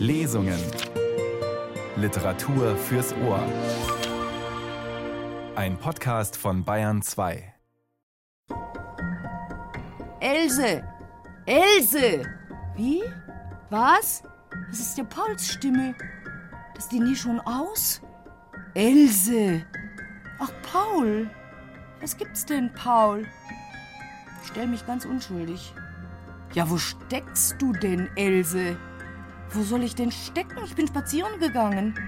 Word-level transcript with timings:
Lesungen. 0.00 0.58
Literatur 1.96 2.74
fürs 2.74 3.14
Ohr. 3.22 3.44
Ein 5.56 5.76
Podcast 5.76 6.38
von 6.38 6.64
Bayern 6.64 7.02
2. 7.02 7.52
Else! 10.20 10.82
Else! 11.44 12.22
Wie? 12.76 13.02
Was? 13.68 14.22
Das 14.70 14.80
ist 14.80 14.96
der 14.96 15.04
Pauls 15.04 15.46
Stimme. 15.46 15.94
Das 16.74 16.84
ist 16.84 16.92
die 16.92 17.00
nie 17.00 17.14
schon 17.14 17.38
aus? 17.40 18.00
Else! 18.72 19.66
Ach, 20.38 20.52
Paul! 20.62 21.28
Was 22.00 22.16
gibt's 22.16 22.46
denn, 22.46 22.72
Paul? 22.72 23.26
Ich 24.42 24.48
stell 24.48 24.66
mich 24.66 24.86
ganz 24.86 25.04
unschuldig. 25.04 25.74
Ja, 26.54 26.70
wo 26.70 26.78
steckst 26.78 27.60
du 27.60 27.74
denn, 27.74 28.08
Else? 28.16 28.78
Wo 29.52 29.62
soll 29.62 29.82
ich 29.82 29.96
denn 29.96 30.12
stecken? 30.12 30.58
Ich 30.64 30.76
bin 30.76 30.86
spazieren 30.86 31.40
gegangen. 31.40 31.98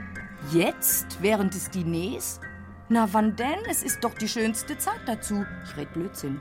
Jetzt? 0.52 1.18
Während 1.20 1.54
des 1.54 1.70
Diners? 1.70 2.40
Na, 2.88 3.08
wann 3.12 3.34
denn? 3.34 3.58
Es 3.68 3.82
ist 3.82 4.04
doch 4.04 4.14
die 4.14 4.28
schönste 4.28 4.78
Zeit 4.78 5.00
dazu. 5.06 5.44
Ich 5.64 5.76
red 5.76 5.92
Blödsinn. 5.92 6.40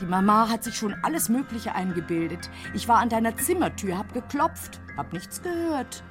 Die 0.00 0.06
Mama 0.06 0.48
hat 0.48 0.64
sich 0.64 0.76
schon 0.76 0.94
alles 1.02 1.28
Mögliche 1.28 1.74
eingebildet. 1.74 2.48
Ich 2.72 2.88
war 2.88 3.00
an 3.00 3.10
deiner 3.10 3.36
Zimmertür, 3.36 3.98
hab 3.98 4.14
geklopft, 4.14 4.80
hab 4.96 5.12
nichts 5.12 5.42
gehört. 5.42 6.02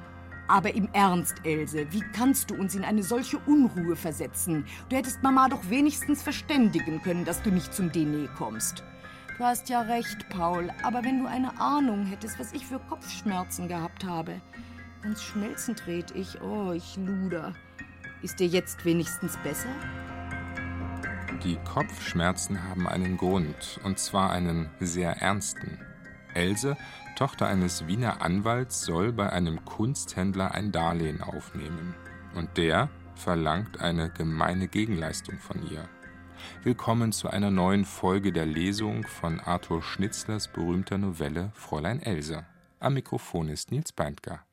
Aber 0.48 0.76
im 0.76 0.90
Ernst, 0.93 1.38
Else, 1.43 1.88
wie 1.91 2.04
kannst 2.13 2.52
du 2.52 2.55
uns 2.55 2.76
in 2.76 2.84
eine 2.84 3.02
solche 3.02 3.40
Unruhe 3.40 3.96
versetzen? 3.96 4.66
Du 4.90 4.96
hättest 4.96 5.23
Mama 5.23 5.48
doch 5.49 5.70
wenigstens 5.71 6.21
verständigen 6.21 7.02
können, 7.02 7.26
dass 7.26 7.41
du 7.41 7.49
nicht 7.49 7.73
zum 7.73 7.91
Diner 7.91 8.27
kommst. 8.38 8.84
Du 9.39 9.45
hast 9.45 9.70
ja 9.70 9.79
recht, 9.84 10.27
Paul, 10.27 10.70
aber 10.84 11.02
wenn 11.05 11.20
du 11.20 11.25
eine 11.25 11.61
Ahnung 11.61 12.05
hättest, 12.05 12.38
was 12.39 12.52
ich 12.52 12.66
für 12.66 12.77
Kopfschmerzen 12.77 13.70
gehabt 13.70 14.03
habe. 14.03 14.41
Ganz 15.02 15.23
schmelzend 15.23 15.88
red 15.88 16.12
ich. 16.12 16.41
Oh, 16.41 16.73
ich 16.73 16.98
luder. 16.98 17.53
Ist 18.21 18.41
dir 18.41 18.48
jetzt 18.48 18.84
wenigstens 18.84 19.37
besser? 19.37 19.70
Die 21.46 21.55
Kopfschmerzen 21.63 22.62
haben 22.68 22.85
einen 22.85 23.15
Grund, 23.15 23.79
und 23.85 23.98
zwar 23.98 24.29
einen 24.31 24.70
sehr 24.81 25.21
ernsten. 25.21 25.79
Else, 26.34 26.76
Tochter 27.15 27.48
eines 27.48 27.87
Wiener 27.87 28.21
Anwalts, 28.21 28.81
soll 28.81 29.13
bei 29.13 29.31
einem 29.31 29.63
Kunsthändler 29.63 30.53
ein 30.53 30.74
Darlehen 30.74 31.24
aufnehmen. 31.24 31.96
Und 32.35 32.57
der 32.57 32.90
verlangt 33.15 33.79
eine 33.79 34.09
gemeine 34.09 34.68
Gegenleistung 34.68 35.37
von 35.40 35.65
ihr. 35.71 35.87
Willkommen 36.63 37.12
zu 37.12 37.29
einer 37.29 37.51
neuen 37.51 37.85
Folge 37.85 38.32
der 38.32 38.45
Lesung 38.45 39.05
von 39.07 39.40
Arthur 39.40 39.82
Schnitzlers 39.82 40.48
berühmter 40.48 40.98
Novelle 40.98 41.51
Fräulein 41.54 42.01
Else. 42.01 42.46
Am 42.79 42.93
Mikrofon 42.96 43.49
ist 43.49 43.71
Nils 43.71 43.91
Beindker. 43.91 44.46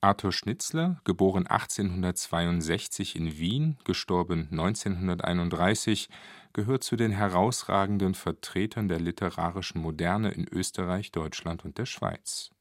Arthur 0.00 0.32
Schnitzler, 0.32 1.00
geboren 1.04 1.46
1862 1.46 3.16
in 3.16 3.38
Wien, 3.38 3.78
gestorben 3.84 4.48
1931, 4.50 6.10
gehört 6.52 6.84
zu 6.84 6.96
den 6.96 7.10
herausragenden 7.10 8.14
Vertretern 8.14 8.88
der 8.88 9.00
literarischen 9.00 9.80
Moderne 9.80 10.30
in 10.30 10.46
Österreich, 10.46 11.10
Deutschland 11.10 11.64
und 11.64 11.78
der 11.78 11.86
Schweiz. 11.86 12.53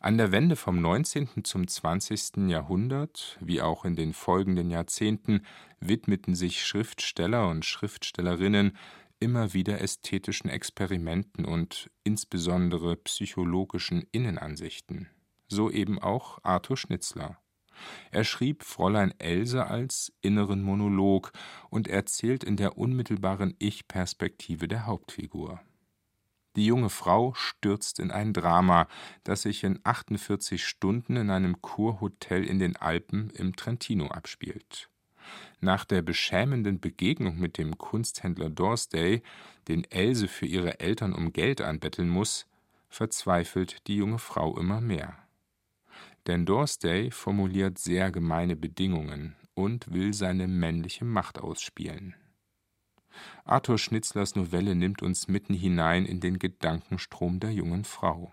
An 0.00 0.18
der 0.18 0.32
Wende 0.32 0.56
vom 0.56 0.80
19. 0.80 1.44
zum 1.44 1.66
20. 1.66 2.48
Jahrhundert, 2.48 3.38
wie 3.40 3.62
auch 3.62 3.84
in 3.84 3.96
den 3.96 4.12
folgenden 4.12 4.70
Jahrzehnten, 4.70 5.44
widmeten 5.80 6.34
sich 6.34 6.64
Schriftsteller 6.64 7.48
und 7.48 7.64
Schriftstellerinnen 7.64 8.76
immer 9.18 9.52
wieder 9.52 9.80
ästhetischen 9.80 10.50
Experimenten 10.50 11.44
und 11.44 11.90
insbesondere 12.04 12.96
psychologischen 12.96 14.06
Innenansichten 14.12 15.08
so 15.50 15.70
eben 15.70 15.98
auch 15.98 16.38
Arthur 16.42 16.76
Schnitzler. 16.76 17.36
Er 18.10 18.24
schrieb 18.24 18.62
Fräulein 18.62 19.12
Else 19.18 19.66
als 19.66 20.12
inneren 20.20 20.62
Monolog 20.62 21.32
und 21.70 21.88
erzählt 21.88 22.44
in 22.44 22.56
der 22.56 22.78
unmittelbaren 22.78 23.54
Ich-Perspektive 23.58 24.68
der 24.68 24.86
Hauptfigur. 24.86 25.60
Die 26.60 26.66
junge 26.66 26.90
Frau 26.90 27.32
stürzt 27.32 27.98
in 28.00 28.10
ein 28.10 28.34
Drama, 28.34 28.86
das 29.24 29.40
sich 29.40 29.64
in 29.64 29.80
48 29.82 30.62
Stunden 30.62 31.16
in 31.16 31.30
einem 31.30 31.62
Kurhotel 31.62 32.44
in 32.44 32.58
den 32.58 32.76
Alpen 32.76 33.30
im 33.30 33.56
Trentino 33.56 34.08
abspielt. 34.08 34.90
Nach 35.62 35.86
der 35.86 36.02
beschämenden 36.02 36.78
Begegnung 36.78 37.38
mit 37.38 37.56
dem 37.56 37.78
Kunsthändler 37.78 38.50
Dorsday, 38.50 39.22
den 39.68 39.84
Else 39.84 40.28
für 40.28 40.44
ihre 40.44 40.80
Eltern 40.80 41.14
um 41.14 41.32
Geld 41.32 41.62
anbetteln 41.62 42.10
muss, 42.10 42.46
verzweifelt 42.90 43.86
die 43.86 43.96
junge 43.96 44.18
Frau 44.18 44.58
immer 44.58 44.82
mehr. 44.82 45.16
Denn 46.26 46.44
Dorsday 46.44 47.10
formuliert 47.10 47.78
sehr 47.78 48.10
gemeine 48.10 48.54
Bedingungen 48.54 49.34
und 49.54 49.94
will 49.94 50.12
seine 50.12 50.46
männliche 50.46 51.06
Macht 51.06 51.38
ausspielen. 51.38 52.16
Arthur 53.44 53.78
Schnitzlers 53.78 54.36
Novelle 54.36 54.74
nimmt 54.74 55.02
uns 55.02 55.28
mitten 55.28 55.54
hinein 55.54 56.06
in 56.06 56.20
den 56.20 56.38
Gedankenstrom 56.38 57.40
der 57.40 57.52
jungen 57.52 57.84
Frau. 57.84 58.32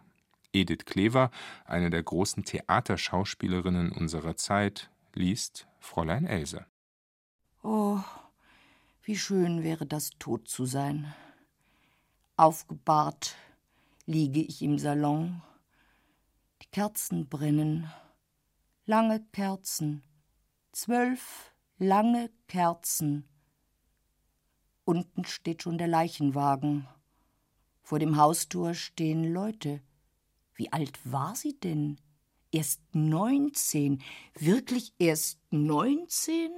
Edith 0.54 0.86
Klever, 0.86 1.32
eine 1.66 1.90
der 1.90 2.04
großen 2.04 2.44
Theaterschauspielerinnen 2.44 3.92
unserer 3.92 4.36
Zeit, 4.36 4.90
liest 5.14 5.68
Fräulein 5.80 6.26
Else. 6.26 6.66
Oh, 7.64 8.00
wie 9.04 9.18
schön 9.18 9.64
wäre 9.64 9.86
das, 9.86 10.12
tot 10.20 10.48
zu 10.48 10.66
sein. 10.66 11.14
Aufgebahrt 12.36 13.36
liege 14.06 14.42
ich 14.42 14.62
im 14.62 14.80
Salon, 14.80 15.42
die 16.62 16.68
Kerzen 16.68 17.28
brennen, 17.28 17.92
lange 18.86 19.22
Kerzen, 19.32 20.04
zwölf 20.72 21.52
lange 21.78 22.30
Kerzen. 22.48 23.28
Unten 24.88 25.26
steht 25.26 25.64
schon 25.64 25.78
der 25.78 25.90
Leichenwagen. 25.90 26.88
Vor 27.84 28.00
dem 28.00 28.16
Haustor 28.16 28.74
stehen 28.74 29.34
Leute. 29.34 29.82
Wie 30.56 30.72
alt 30.72 30.98
war 31.04 31.36
sie 31.36 31.60
denn? 31.60 32.00
Erst 32.54 32.80
neunzehn. 32.96 34.02
Wirklich 34.40 34.94
erst 34.98 35.42
neunzehn? 35.52 36.52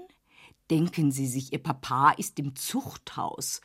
Denken 0.70 1.12
Sie 1.12 1.26
sich, 1.26 1.54
Ihr 1.54 1.64
Papa 1.64 2.12
ist 2.12 2.38
im 2.38 2.56
Zuchthaus. 2.56 3.62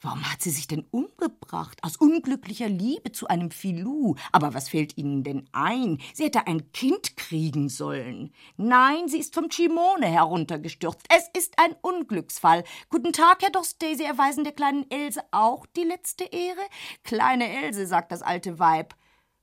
Warum 0.00 0.30
hat 0.30 0.40
sie 0.42 0.50
sich 0.50 0.68
denn 0.68 0.86
umgebracht? 0.92 1.78
Aus 1.82 1.96
unglücklicher 1.96 2.68
Liebe 2.68 3.10
zu 3.10 3.26
einem 3.26 3.50
Filou. 3.50 4.14
Aber 4.30 4.54
was 4.54 4.68
fällt 4.68 4.96
Ihnen 4.96 5.24
denn 5.24 5.48
ein? 5.50 5.98
Sie 6.14 6.24
hätte 6.24 6.46
ein 6.46 6.70
Kind 6.70 7.16
kriegen 7.16 7.68
sollen. 7.68 8.32
Nein, 8.56 9.08
sie 9.08 9.18
ist 9.18 9.34
vom 9.34 9.48
Chimone 9.48 10.06
heruntergestürzt. 10.06 11.04
Es 11.08 11.28
ist 11.36 11.58
ein 11.58 11.74
Unglücksfall. 11.82 12.62
Guten 12.90 13.12
Tag, 13.12 13.42
Herr 13.42 13.50
Dostey. 13.50 13.96
Sie 13.96 14.04
erweisen 14.04 14.44
der 14.44 14.52
kleinen 14.52 14.88
Else 14.88 15.20
auch 15.32 15.66
die 15.66 15.82
letzte 15.82 16.24
Ehre? 16.24 16.62
Kleine 17.02 17.48
Else, 17.48 17.88
sagt 17.88 18.12
das 18.12 18.22
alte 18.22 18.60
Weib. 18.60 18.94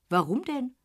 Warum 0.07 0.43
denn? 0.45 0.75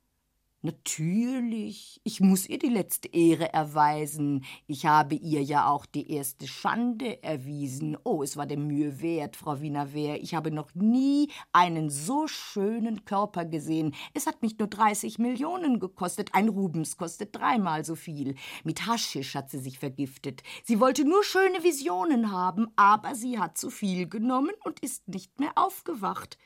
Natürlich, 0.62 2.02
ich 2.04 2.20
muss 2.20 2.46
ihr 2.46 2.58
die 2.58 2.68
letzte 2.68 3.08
Ehre 3.08 3.50
erweisen. 3.50 4.44
Ich 4.66 4.84
habe 4.84 5.14
ihr 5.14 5.42
ja 5.42 5.66
auch 5.66 5.86
die 5.86 6.12
erste 6.12 6.46
Schande 6.46 7.22
erwiesen. 7.22 7.96
Oh, 8.04 8.22
es 8.22 8.36
war 8.36 8.44
der 8.44 8.58
Mühe 8.58 9.00
wert, 9.00 9.36
Frau 9.36 9.62
Wiener-Wehr. 9.62 10.22
Ich 10.22 10.34
habe 10.34 10.50
noch 10.50 10.74
nie 10.74 11.30
einen 11.52 11.88
so 11.88 12.26
schönen 12.26 13.06
Körper 13.06 13.46
gesehen. 13.46 13.94
Es 14.12 14.26
hat 14.26 14.42
mich 14.42 14.58
nur 14.58 14.68
30 14.68 15.18
Millionen 15.18 15.80
gekostet. 15.80 16.34
Ein 16.34 16.50
Rubens 16.50 16.98
kostet 16.98 17.34
dreimal 17.34 17.82
so 17.86 17.94
viel. 17.94 18.34
Mit 18.62 18.86
Haschisch 18.86 19.34
hat 19.36 19.48
sie 19.48 19.60
sich 19.60 19.78
vergiftet. 19.78 20.42
Sie 20.62 20.78
wollte 20.78 21.06
nur 21.06 21.24
schöne 21.24 21.64
Visionen 21.64 22.32
haben, 22.32 22.68
aber 22.76 23.14
sie 23.14 23.38
hat 23.38 23.56
zu 23.56 23.70
viel 23.70 24.10
genommen 24.10 24.52
und 24.62 24.80
ist 24.80 25.08
nicht 25.08 25.40
mehr 25.40 25.52
aufgewacht. 25.54 26.36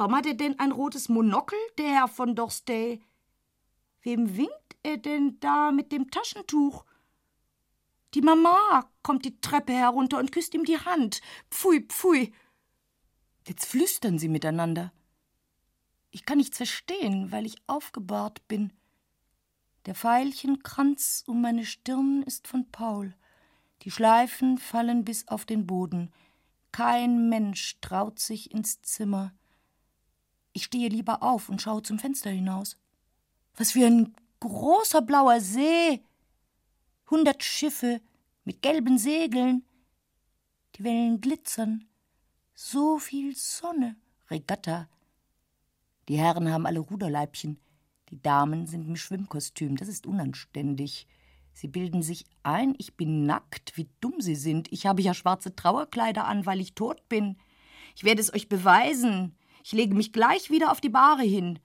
Warum 0.00 0.16
hat 0.16 0.24
er 0.24 0.32
denn 0.32 0.58
ein 0.58 0.72
rotes 0.72 1.10
Monokel, 1.10 1.58
der 1.76 1.90
Herr 1.90 2.08
von 2.08 2.34
Dorstey? 2.34 3.02
Wem 4.00 4.34
winkt 4.34 4.78
er 4.82 4.96
denn 4.96 5.38
da 5.40 5.72
mit 5.72 5.92
dem 5.92 6.10
Taschentuch? 6.10 6.86
Die 8.14 8.22
Mama 8.22 8.90
kommt 9.02 9.26
die 9.26 9.38
Treppe 9.42 9.74
herunter 9.74 10.18
und 10.18 10.32
küsst 10.32 10.54
ihm 10.54 10.64
die 10.64 10.78
Hand. 10.78 11.20
Pfui, 11.50 11.82
pfui. 11.82 12.32
Jetzt 13.46 13.66
flüstern 13.66 14.18
sie 14.18 14.30
miteinander. 14.30 14.90
Ich 16.10 16.24
kann 16.24 16.38
nichts 16.38 16.56
verstehen, 16.56 17.30
weil 17.30 17.44
ich 17.44 17.56
aufgebahrt 17.66 18.48
bin. 18.48 18.72
Der 19.84 19.94
Veilchenkranz 19.94 21.24
um 21.26 21.42
meine 21.42 21.66
Stirn 21.66 22.22
ist 22.22 22.48
von 22.48 22.66
Paul. 22.72 23.14
Die 23.82 23.90
Schleifen 23.90 24.56
fallen 24.56 25.04
bis 25.04 25.28
auf 25.28 25.44
den 25.44 25.66
Boden. 25.66 26.10
Kein 26.72 27.28
Mensch 27.28 27.78
traut 27.82 28.18
sich 28.18 28.50
ins 28.50 28.80
Zimmer. 28.80 29.34
Ich 30.52 30.64
stehe 30.64 30.88
lieber 30.88 31.22
auf 31.22 31.48
und 31.48 31.62
schaue 31.62 31.82
zum 31.82 31.98
Fenster 31.98 32.30
hinaus. 32.30 32.76
Was 33.56 33.72
für 33.72 33.86
ein 33.86 34.14
großer 34.40 35.02
blauer 35.02 35.40
See. 35.40 36.02
Hundert 37.10 37.42
Schiffe 37.42 38.00
mit 38.44 38.62
gelben 38.62 38.98
Segeln. 38.98 39.64
Die 40.76 40.84
Wellen 40.84 41.20
glitzern. 41.20 41.86
So 42.54 42.98
viel 42.98 43.34
Sonne. 43.36 43.96
Regatta. 44.30 44.88
Die 46.08 46.18
Herren 46.18 46.52
haben 46.52 46.66
alle 46.66 46.80
Ruderleibchen. 46.80 47.58
Die 48.10 48.20
Damen 48.20 48.66
sind 48.66 48.88
im 48.88 48.96
Schwimmkostüm, 48.96 49.76
das 49.76 49.88
ist 49.88 50.06
unanständig. 50.06 51.06
Sie 51.52 51.68
bilden 51.68 52.02
sich 52.02 52.24
ein, 52.42 52.74
ich 52.78 52.96
bin 52.96 53.24
nackt, 53.24 53.76
wie 53.76 53.88
dumm 54.00 54.20
sie 54.20 54.34
sind. 54.34 54.72
Ich 54.72 54.86
habe 54.86 55.02
ja 55.02 55.14
schwarze 55.14 55.54
Trauerkleider 55.54 56.26
an, 56.26 56.46
weil 56.46 56.60
ich 56.60 56.74
tot 56.74 57.08
bin. 57.08 57.36
Ich 57.94 58.04
werde 58.04 58.20
es 58.20 58.32
euch 58.32 58.48
beweisen. 58.48 59.36
Ich 59.62 59.72
lege 59.72 59.94
mich 59.94 60.12
gleich 60.12 60.50
wieder 60.50 60.70
auf 60.72 60.80
die 60.80 60.88
Bahre 60.88 61.22
hin. 61.22 61.58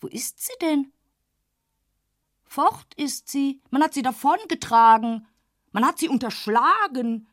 Wo 0.00 0.06
ist 0.06 0.40
sie 0.40 0.52
denn? 0.60 0.92
Fort 2.44 2.94
ist 2.96 3.28
sie. 3.28 3.60
Man 3.70 3.82
hat 3.82 3.94
sie 3.94 4.02
davongetragen. 4.02 5.26
Man 5.72 5.86
hat 5.86 5.98
sie 5.98 6.08
unterschlagen. 6.08 7.28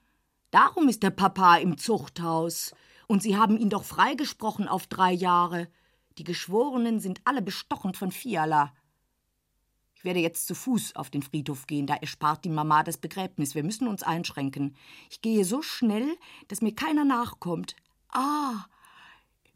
Darum 0.52 0.90
ist 0.90 1.04
der 1.04 1.10
Papa 1.10 1.58
im 1.58 1.78
Zuchthaus. 1.78 2.74
Und 3.08 3.24
sie 3.24 3.38
haben 3.38 3.58
ihn 3.58 3.70
doch 3.70 3.84
freigesprochen 3.84 4.68
auf 4.68 4.88
drei 4.88 5.12
Jahre. 5.12 5.70
Die 6.18 6.24
Geschworenen 6.24 7.00
sind 7.00 7.22
alle 7.26 7.42
bestochen 7.42 7.94
von 7.94 8.12
Fiala. 8.12 8.74
Ich 9.96 10.04
werde 10.04 10.20
jetzt 10.20 10.46
zu 10.46 10.54
Fuß 10.54 10.96
auf 10.96 11.10
den 11.10 11.24
Friedhof 11.24 11.66
gehen, 11.66 11.88
da 11.88 11.96
erspart 11.96 12.46
die 12.46 12.50
Mama 12.50 12.84
das 12.84 12.98
Begräbnis. 12.98 13.56
Wir 13.56 13.64
müssen 13.64 13.88
uns 13.88 14.04
einschränken. 14.04 14.76
Ich 15.10 15.22
gehe 15.22 15.44
so 15.44 15.64
schnell, 15.64 16.16
dass 16.50 16.62
mir 16.62 16.76
keiner 16.76 17.04
nachkommt. 17.04 17.76
Ah, 18.10 18.66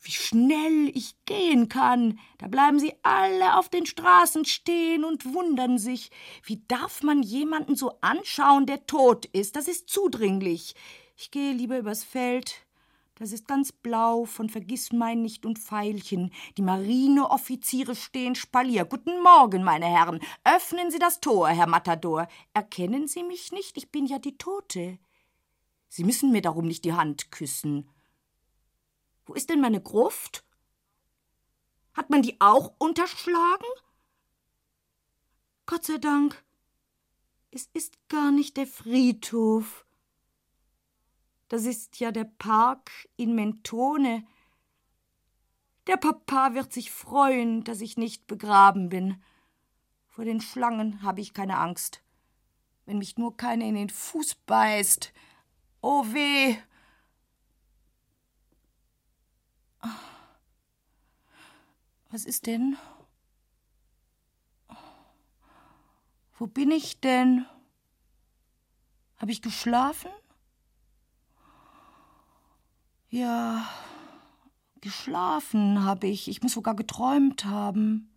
wie 0.01 0.11
schnell 0.11 0.91
ich 0.95 1.15
gehen 1.25 1.69
kann. 1.69 2.19
Da 2.39 2.47
bleiben 2.47 2.79
sie 2.79 2.93
alle 3.03 3.57
auf 3.57 3.69
den 3.69 3.85
Straßen 3.85 4.45
stehen 4.45 5.03
und 5.03 5.33
wundern 5.33 5.77
sich. 5.77 6.09
Wie 6.43 6.63
darf 6.67 7.03
man 7.03 7.21
jemanden 7.21 7.75
so 7.75 7.99
anschauen, 8.01 8.65
der 8.65 8.87
tot 8.87 9.25
ist? 9.25 9.55
Das 9.55 9.67
ist 9.67 9.89
zudringlich. 9.89 10.75
Ich 11.15 11.29
gehe 11.29 11.53
lieber 11.53 11.77
übers 11.77 12.03
Feld. 12.03 12.65
Das 13.15 13.31
ist 13.31 13.47
ganz 13.47 13.71
blau 13.71 14.25
von 14.25 14.49
Vergissmeinnicht 14.49 15.45
und 15.45 15.59
Veilchen. 15.59 16.33
Die 16.57 16.63
Marineoffiziere 16.63 17.95
stehen 17.95 18.33
Spalier. 18.33 18.85
Guten 18.85 19.21
Morgen, 19.21 19.63
meine 19.63 19.85
Herren. 19.85 20.19
Öffnen 20.43 20.89
Sie 20.89 20.97
das 20.97 21.19
Tor, 21.19 21.49
Herr 21.49 21.67
Matador. 21.67 22.27
Erkennen 22.55 23.07
Sie 23.07 23.21
mich 23.21 23.51
nicht? 23.51 23.77
Ich 23.77 23.91
bin 23.91 24.07
ja 24.07 24.17
die 24.17 24.39
Tote. 24.39 24.97
Sie 25.87 26.03
müssen 26.03 26.31
mir 26.31 26.41
darum 26.41 26.65
nicht 26.65 26.83
die 26.83 26.93
Hand 26.93 27.31
küssen. 27.31 27.87
Wo 29.31 29.35
ist 29.35 29.49
denn 29.49 29.61
meine 29.61 29.79
Gruft? 29.79 30.43
Hat 31.93 32.09
man 32.09 32.21
die 32.21 32.41
auch 32.41 32.73
unterschlagen? 32.79 33.65
Gott 35.65 35.85
sei 35.85 35.99
Dank. 35.99 36.43
Es 37.49 37.69
ist 37.71 38.09
gar 38.09 38.33
nicht 38.33 38.57
der 38.57 38.67
Friedhof. 38.67 39.85
Das 41.47 41.63
ist 41.63 42.01
ja 42.01 42.11
der 42.11 42.25
Park 42.25 42.91
in 43.15 43.33
Mentone. 43.33 44.27
Der 45.87 45.95
Papa 45.95 46.53
wird 46.53 46.73
sich 46.73 46.91
freuen, 46.91 47.63
dass 47.63 47.79
ich 47.79 47.95
nicht 47.95 48.27
begraben 48.27 48.89
bin. 48.89 49.23
Vor 50.09 50.25
den 50.25 50.41
Schlangen 50.41 51.03
habe 51.03 51.21
ich 51.21 51.33
keine 51.33 51.57
Angst. 51.57 52.03
Wenn 52.85 52.97
mich 52.97 53.17
nur 53.17 53.37
keine 53.37 53.65
in 53.65 53.75
den 53.75 53.89
Fuß 53.89 54.35
beißt. 54.45 55.13
Oh 55.79 56.03
weh! 56.07 56.57
Was 62.09 62.25
ist 62.25 62.45
denn? 62.45 62.77
Wo 66.37 66.47
bin 66.47 66.71
ich 66.71 66.99
denn? 66.99 67.45
Habe 69.17 69.31
ich 69.31 69.41
geschlafen? 69.41 70.09
Ja, 73.09 73.67
geschlafen 74.81 75.83
habe 75.83 76.07
ich. 76.07 76.27
Ich 76.27 76.41
muss 76.41 76.53
sogar 76.53 76.75
geträumt 76.75 77.45
haben. 77.45 78.09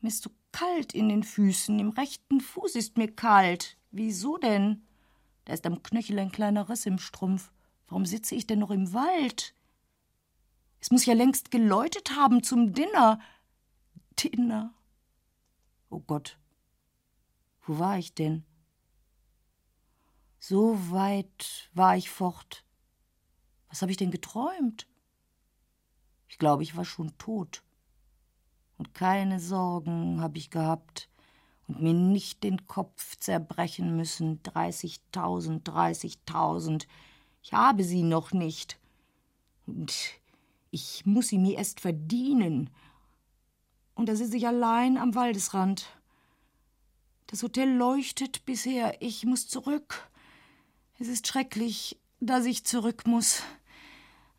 Mir 0.00 0.08
ist 0.08 0.22
so 0.22 0.30
kalt 0.50 0.92
in 0.94 1.08
den 1.08 1.22
Füßen. 1.22 1.78
Im 1.78 1.90
rechten 1.90 2.40
Fuß 2.40 2.74
ist 2.74 2.98
mir 2.98 3.14
kalt. 3.14 3.78
Wieso 3.90 4.36
denn? 4.36 4.84
Da 5.44 5.52
ist 5.52 5.66
am 5.66 5.82
Knöchel 5.82 6.18
ein 6.18 6.32
kleiner 6.32 6.68
Riss 6.68 6.86
im 6.86 6.98
Strumpf. 6.98 7.52
Warum 7.86 8.06
sitze 8.06 8.34
ich 8.34 8.46
denn 8.46 8.58
noch 8.58 8.70
im 8.70 8.92
Wald? 8.92 9.54
Es 10.84 10.90
muss 10.90 11.06
ja 11.06 11.14
längst 11.14 11.50
geläutet 11.50 12.14
haben 12.14 12.42
zum 12.42 12.74
Dinner. 12.74 13.18
Dinner. 14.22 14.74
Oh 15.88 16.00
Gott. 16.00 16.38
Wo 17.62 17.78
war 17.78 17.96
ich 17.96 18.12
denn? 18.12 18.44
So 20.38 20.90
weit 20.90 21.70
war 21.72 21.96
ich 21.96 22.10
fort. 22.10 22.66
Was 23.70 23.80
habe 23.80 23.92
ich 23.92 23.96
denn 23.96 24.10
geträumt? 24.10 24.86
Ich 26.28 26.36
glaube, 26.36 26.62
ich 26.62 26.76
war 26.76 26.84
schon 26.84 27.16
tot. 27.16 27.62
Und 28.76 28.92
keine 28.92 29.40
Sorgen 29.40 30.20
habe 30.20 30.36
ich 30.36 30.50
gehabt 30.50 31.08
und 31.66 31.80
mir 31.80 31.94
nicht 31.94 32.44
den 32.44 32.66
Kopf 32.66 33.16
zerbrechen 33.16 33.96
müssen. 33.96 34.42
Dreißigtausend, 34.42 35.66
dreißigtausend. 35.66 36.86
Ich 37.42 37.54
habe 37.54 37.84
sie 37.84 38.02
noch 38.02 38.32
nicht. 38.32 38.78
Und 39.64 40.20
ich 40.74 41.06
muss 41.06 41.28
sie 41.28 41.38
mir 41.38 41.56
erst 41.56 41.80
verdienen. 41.80 42.68
Und 43.94 44.08
da 44.08 44.16
sitze 44.16 44.36
ich 44.36 44.46
allein 44.46 44.98
am 44.98 45.14
Waldesrand. 45.14 45.86
Das 47.28 47.44
Hotel 47.44 47.70
leuchtet 47.70 48.44
bisher. 48.44 49.00
Ich 49.00 49.24
muss 49.24 49.46
zurück. 49.46 50.10
Es 50.98 51.06
ist 51.06 51.28
schrecklich, 51.28 52.00
dass 52.18 52.44
ich 52.44 52.64
zurück 52.64 53.06
muss. 53.06 53.42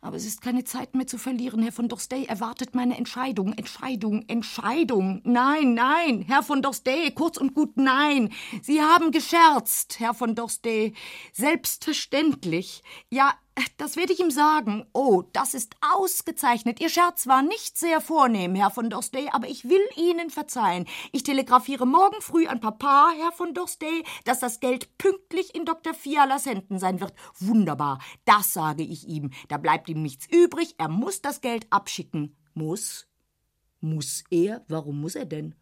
Aber 0.02 0.16
es 0.16 0.26
ist 0.26 0.42
keine 0.42 0.64
Zeit 0.64 0.94
mehr 0.94 1.06
zu 1.06 1.16
verlieren. 1.16 1.62
Herr 1.62 1.72
von 1.72 1.88
Dorstey 1.88 2.26
erwartet 2.26 2.74
meine 2.74 2.98
Entscheidung. 2.98 3.54
Entscheidung, 3.54 4.22
Entscheidung. 4.28 5.22
Nein, 5.24 5.72
nein, 5.72 6.20
Herr 6.20 6.42
von 6.42 6.60
Dorstey, 6.60 7.12
kurz 7.12 7.38
und 7.38 7.54
gut 7.54 7.76
nein. 7.76 8.30
Sie 8.62 8.82
haben 8.82 9.10
gescherzt, 9.10 9.98
Herr 9.98 10.12
von 10.12 10.34
Dorstey. 10.34 10.94
Selbstverständlich. 11.32 12.82
Ja, 13.10 13.34
das 13.76 13.96
werde 13.96 14.12
ich 14.12 14.20
ihm 14.20 14.30
sagen. 14.30 14.86
Oh, 14.92 15.22
das 15.32 15.54
ist 15.54 15.76
ausgezeichnet. 15.80 16.80
Ihr 16.80 16.88
Scherz 16.88 17.26
war 17.26 17.42
nicht 17.42 17.78
sehr 17.78 18.00
vornehm, 18.00 18.54
Herr 18.54 18.70
von 18.70 18.90
Dorstey, 18.90 19.28
aber 19.32 19.48
ich 19.48 19.64
will 19.64 19.80
Ihnen 19.96 20.30
verzeihen. 20.30 20.86
Ich 21.12 21.22
telegrafiere 21.22 21.86
morgen 21.86 22.20
früh 22.20 22.46
an 22.46 22.60
Papa, 22.60 23.12
Herr 23.16 23.32
von 23.32 23.54
Dorstey, 23.54 24.04
dass 24.24 24.40
das 24.40 24.60
Geld 24.60 24.98
pünktlich 24.98 25.54
in 25.54 25.64
Dr. 25.64 25.94
Fialas 25.94 26.46
Händen 26.46 26.78
sein 26.78 27.00
wird. 27.00 27.14
Wunderbar. 27.38 28.00
Das 28.24 28.52
sage 28.52 28.82
ich 28.82 29.08
ihm. 29.08 29.30
Da 29.48 29.56
bleibt 29.56 29.88
ihm 29.88 30.02
nichts 30.02 30.26
übrig. 30.30 30.74
Er 30.78 30.88
muss 30.88 31.22
das 31.22 31.40
Geld 31.40 31.66
abschicken. 31.70 32.36
Muss? 32.54 33.06
Muss 33.80 34.24
er? 34.30 34.64
Warum 34.68 35.00
muss 35.00 35.14
er 35.14 35.26
denn? 35.26 35.54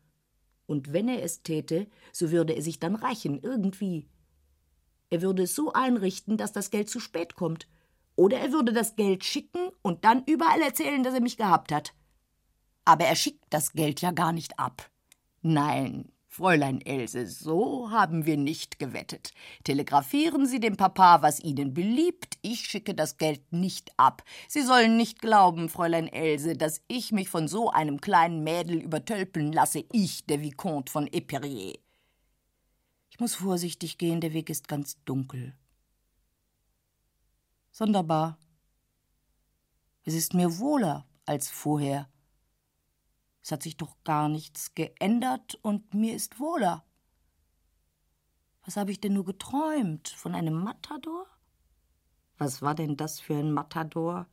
Und 0.66 0.92
wenn 0.92 1.08
er 1.08 1.22
es 1.22 1.42
täte, 1.42 1.88
so 2.12 2.30
würde 2.30 2.54
er 2.54 2.62
sich 2.62 2.80
dann 2.80 2.94
rächen, 2.94 3.38
irgendwie. 3.40 4.08
Er 5.10 5.22
würde 5.22 5.44
es 5.44 5.54
so 5.54 5.72
einrichten, 5.72 6.36
dass 6.36 6.52
das 6.52 6.70
Geld 6.70 6.88
zu 6.88 7.00
spät 7.00 7.36
kommt. 7.36 7.68
Oder 8.16 8.38
er 8.38 8.52
würde 8.52 8.72
das 8.72 8.96
Geld 8.96 9.24
schicken 9.24 9.70
und 9.82 10.04
dann 10.04 10.24
überall 10.26 10.60
erzählen, 10.60 11.02
dass 11.02 11.14
er 11.14 11.20
mich 11.20 11.36
gehabt 11.36 11.72
hat. 11.72 11.94
Aber 12.84 13.04
er 13.04 13.16
schickt 13.16 13.44
das 13.50 13.72
Geld 13.72 14.00
ja 14.00 14.10
gar 14.10 14.32
nicht 14.32 14.58
ab. 14.58 14.90
Nein, 15.42 16.12
Fräulein 16.34 16.80
Else, 16.80 17.28
so 17.28 17.92
haben 17.92 18.26
wir 18.26 18.36
nicht 18.36 18.80
gewettet. 18.80 19.30
Telegrafieren 19.62 20.46
Sie 20.46 20.58
dem 20.58 20.76
Papa, 20.76 21.22
was 21.22 21.38
Ihnen 21.38 21.74
beliebt. 21.74 22.38
Ich 22.42 22.66
schicke 22.66 22.92
das 22.92 23.18
Geld 23.18 23.52
nicht 23.52 23.92
ab. 23.98 24.24
Sie 24.48 24.62
sollen 24.62 24.96
nicht 24.96 25.20
glauben, 25.20 25.68
Fräulein 25.68 26.08
Else, 26.08 26.56
dass 26.56 26.82
ich 26.88 27.12
mich 27.12 27.28
von 27.28 27.46
so 27.46 27.70
einem 27.70 28.00
kleinen 28.00 28.42
Mädel 28.42 28.80
übertölpeln 28.80 29.52
lasse. 29.52 29.84
Ich, 29.92 30.26
der 30.26 30.42
Vicomte 30.42 30.90
von 30.90 31.06
Eperier. 31.06 31.78
Ich 33.10 33.20
muss 33.20 33.36
vorsichtig 33.36 33.96
gehen, 33.96 34.20
der 34.20 34.32
Weg 34.32 34.50
ist 34.50 34.66
ganz 34.66 34.96
dunkel. 35.04 35.54
Sonderbar. 37.76 38.38
Es 40.04 40.14
ist 40.14 40.32
mir 40.32 40.58
wohler 40.60 41.08
als 41.26 41.50
vorher. 41.50 42.08
Es 43.42 43.50
hat 43.50 43.64
sich 43.64 43.76
doch 43.76 43.96
gar 44.04 44.28
nichts 44.28 44.76
geändert 44.76 45.56
und 45.60 45.92
mir 45.92 46.14
ist 46.14 46.38
wohler. 46.38 46.84
Was 48.64 48.76
habe 48.76 48.92
ich 48.92 49.00
denn 49.00 49.14
nur 49.14 49.24
geträumt? 49.24 50.08
Von 50.10 50.36
einem 50.36 50.54
Matador? 50.54 51.26
Was 52.38 52.62
war 52.62 52.76
denn 52.76 52.96
das 52.96 53.18
für 53.18 53.34
ein 53.34 53.50
Matador? 53.50 54.28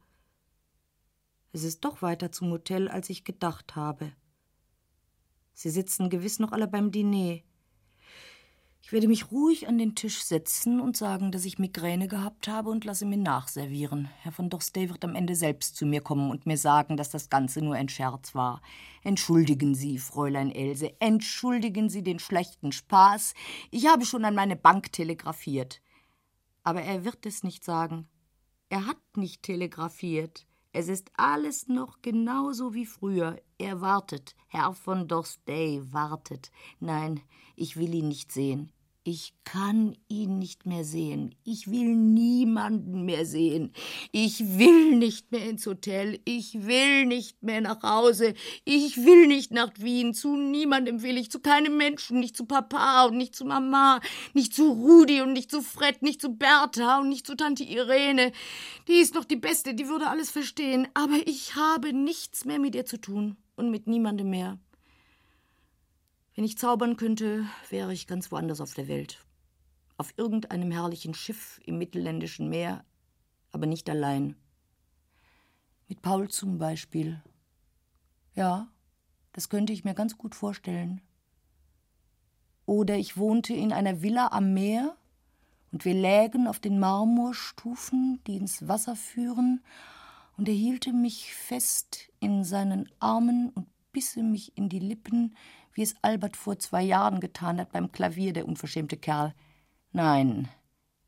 Es 1.51 1.63
ist 1.63 1.83
doch 1.83 2.03
weiter 2.03 2.31
zum 2.31 2.51
Hotel, 2.51 2.89
als 2.89 3.09
ich 3.09 3.23
gedacht 3.23 3.75
habe. 3.75 4.13
Sie 5.53 5.71
sitzen 5.71 6.11
gewiss 6.11 6.37
noch 6.37 6.51
alle 6.51 6.67
beim 6.67 6.91
Diner. 6.91 7.41
Ich 8.83 8.91
werde 8.91 9.07
mich 9.07 9.31
ruhig 9.31 9.67
an 9.67 9.77
den 9.77 9.95
Tisch 9.95 10.23
setzen 10.23 10.81
und 10.81 10.97
sagen, 10.97 11.31
dass 11.31 11.45
ich 11.45 11.59
Migräne 11.59 12.07
gehabt 12.07 12.47
habe 12.47 12.69
und 12.69 12.83
lasse 12.83 13.05
mir 13.05 13.17
nachservieren. 13.17 14.09
Herr 14.21 14.31
von 14.31 14.49
Dorstey 14.49 14.89
wird 14.89 15.05
am 15.05 15.15
Ende 15.15 15.35
selbst 15.35 15.75
zu 15.75 15.85
mir 15.85 16.01
kommen 16.01 16.31
und 16.31 16.45
mir 16.45 16.57
sagen, 16.57 16.97
dass 16.97 17.09
das 17.09 17.29
Ganze 17.29 17.61
nur 17.61 17.75
ein 17.75 17.89
Scherz 17.89 18.33
war. 18.33 18.61
Entschuldigen 19.03 19.75
Sie, 19.75 19.97
Fräulein 19.97 20.51
Else, 20.51 20.93
entschuldigen 20.99 21.89
Sie 21.89 22.03
den 22.03 22.19
schlechten 22.19 22.71
Spaß. 22.71 23.33
Ich 23.69 23.87
habe 23.87 24.05
schon 24.05 24.25
an 24.25 24.35
meine 24.35 24.55
Bank 24.55 24.91
telegrafiert. 24.91 25.81
Aber 26.63 26.81
er 26.81 27.05
wird 27.05 27.25
es 27.25 27.43
nicht 27.43 27.63
sagen. 27.63 28.07
Er 28.69 28.87
hat 28.87 28.99
nicht 29.15 29.43
telegrafiert. 29.43 30.47
Es 30.73 30.87
ist 30.87 31.11
alles 31.17 31.67
noch 31.67 32.01
genauso 32.01 32.73
wie 32.73 32.85
früher. 32.85 33.37
Er 33.61 33.79
wartet. 33.79 34.35
Herr 34.47 34.73
von 34.73 35.07
Dorstey 35.07 35.81
wartet. 35.93 36.49
Nein, 36.79 37.21
ich 37.55 37.77
will 37.77 37.93
ihn 37.93 38.07
nicht 38.07 38.31
sehen. 38.31 38.71
Ich 39.03 39.33
kann 39.45 39.95
ihn 40.09 40.37
nicht 40.37 40.67
mehr 40.67 40.83
sehen. 40.83 41.33
Ich 41.43 41.69
will 41.69 41.95
niemanden 41.95 43.03
mehr 43.03 43.25
sehen. 43.25 43.73
Ich 44.11 44.59
will 44.59 44.95
nicht 44.95 45.31
mehr 45.31 45.49
ins 45.49 45.65
Hotel. 45.65 46.19
Ich 46.23 46.67
will 46.67 47.05
nicht 47.05 47.41
mehr 47.41 47.61
nach 47.61 47.81
Hause. 47.81 48.35
Ich 48.63 48.97
will 48.97 49.25
nicht 49.25 49.51
nach 49.51 49.71
Wien. 49.77 50.13
Zu 50.13 50.35
niemandem 50.35 51.01
will 51.01 51.17
ich. 51.17 51.31
Zu 51.31 51.39
keinem 51.39 51.77
Menschen. 51.77 52.19
Nicht 52.19 52.37
zu 52.37 52.45
Papa 52.45 53.05
und 53.05 53.17
nicht 53.17 53.35
zu 53.35 53.45
Mama. 53.45 54.01
Nicht 54.33 54.53
zu 54.53 54.71
Rudi 54.71 55.21
und 55.21 55.33
nicht 55.33 55.49
zu 55.49 55.63
Fred. 55.63 56.03
Nicht 56.03 56.21
zu 56.21 56.35
Bertha 56.35 56.99
und 56.99 57.09
nicht 57.09 57.25
zu 57.25 57.35
Tante 57.35 57.63
Irene. 57.63 58.31
Die 58.87 58.99
ist 58.99 59.15
noch 59.15 59.25
die 59.25 59.35
Beste. 59.35 59.73
Die 59.73 59.87
würde 59.87 60.07
alles 60.07 60.29
verstehen. 60.29 60.87
Aber 60.93 61.17
ich 61.25 61.55
habe 61.55 61.91
nichts 61.93 62.45
mehr 62.45 62.59
mit 62.59 62.75
ihr 62.75 62.85
zu 62.85 63.01
tun. 63.01 63.35
Und 63.61 63.69
mit 63.69 63.85
niemandem 63.85 64.31
mehr. 64.31 64.57
Wenn 66.33 66.43
ich 66.43 66.57
zaubern 66.57 66.97
könnte, 66.97 67.45
wäre 67.69 67.93
ich 67.93 68.07
ganz 68.07 68.31
woanders 68.31 68.59
auf 68.59 68.73
der 68.73 68.87
Welt. 68.87 69.23
Auf 69.97 70.15
irgendeinem 70.17 70.71
herrlichen 70.71 71.13
Schiff 71.13 71.61
im 71.63 71.77
mittelländischen 71.77 72.49
Meer, 72.49 72.83
aber 73.51 73.67
nicht 73.67 73.87
allein. 73.87 74.35
Mit 75.87 76.01
Paul 76.01 76.27
zum 76.27 76.57
Beispiel. 76.57 77.21
Ja, 78.33 78.67
das 79.31 79.47
könnte 79.47 79.73
ich 79.73 79.83
mir 79.83 79.93
ganz 79.93 80.17
gut 80.17 80.33
vorstellen. 80.33 80.99
Oder 82.65 82.97
ich 82.97 83.15
wohnte 83.15 83.53
in 83.53 83.71
einer 83.71 84.01
Villa 84.01 84.29
am 84.31 84.55
Meer 84.55 84.97
und 85.71 85.85
wir 85.85 85.93
lägen 85.93 86.47
auf 86.47 86.57
den 86.57 86.79
Marmorstufen, 86.79 88.23
die 88.25 88.37
ins 88.37 88.67
Wasser 88.67 88.95
führen, 88.95 89.61
und 90.37 90.47
er 90.47 90.55
hielte 90.55 90.93
mich 90.93 91.33
fest 91.33 92.11
in 92.19 92.43
seinen 92.43 92.89
Armen 92.99 93.49
und 93.49 93.67
bisse 93.91 94.23
mich 94.23 94.57
in 94.57 94.69
die 94.69 94.79
Lippen, 94.79 95.35
wie 95.73 95.81
es 95.81 95.95
Albert 96.01 96.35
vor 96.35 96.59
zwei 96.59 96.83
Jahren 96.83 97.19
getan 97.19 97.59
hat 97.59 97.71
beim 97.71 97.91
Klavier, 97.91 98.33
der 98.33 98.47
unverschämte 98.47 98.97
Kerl. 98.97 99.33
Nein, 99.91 100.49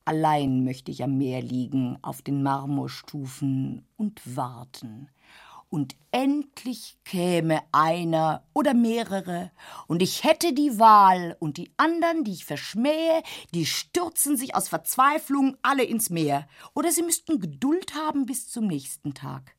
allein 0.06 0.63
möchte 0.63 0.92
ich 0.92 1.03
am 1.03 1.18
Meer 1.18 1.42
liegen, 1.42 1.98
auf 2.01 2.22
den 2.22 2.44
Marmorstufen 2.44 3.86
und 3.98 4.36
warten. 4.36 5.10
Und 5.74 5.96
endlich 6.12 7.00
käme 7.03 7.63
einer 7.72 8.44
oder 8.53 8.75
mehrere, 8.75 9.50
und 9.88 10.03
ich 10.03 10.24
hätte 10.24 10.53
die 10.53 10.77
Wahl, 10.77 11.36
und 11.39 11.58
die 11.58 11.72
anderen, 11.77 12.24
die 12.24 12.34
ich 12.34 12.46
verschmähe, 12.46 13.24
die 13.56 13.65
stürzen 13.65 14.38
sich 14.38 14.53
aus 14.53 14.70
Verzweiflung 14.70 15.58
alle 15.63 15.84
ins 15.84 16.12
Meer, 16.12 16.48
oder 16.75 16.92
sie 16.92 17.01
müssten 17.01 17.39
Geduld 17.39 17.96
haben 17.96 18.27
bis 18.27 18.51
zum 18.51 18.68
nächsten 18.68 19.15
Tag. 19.15 19.56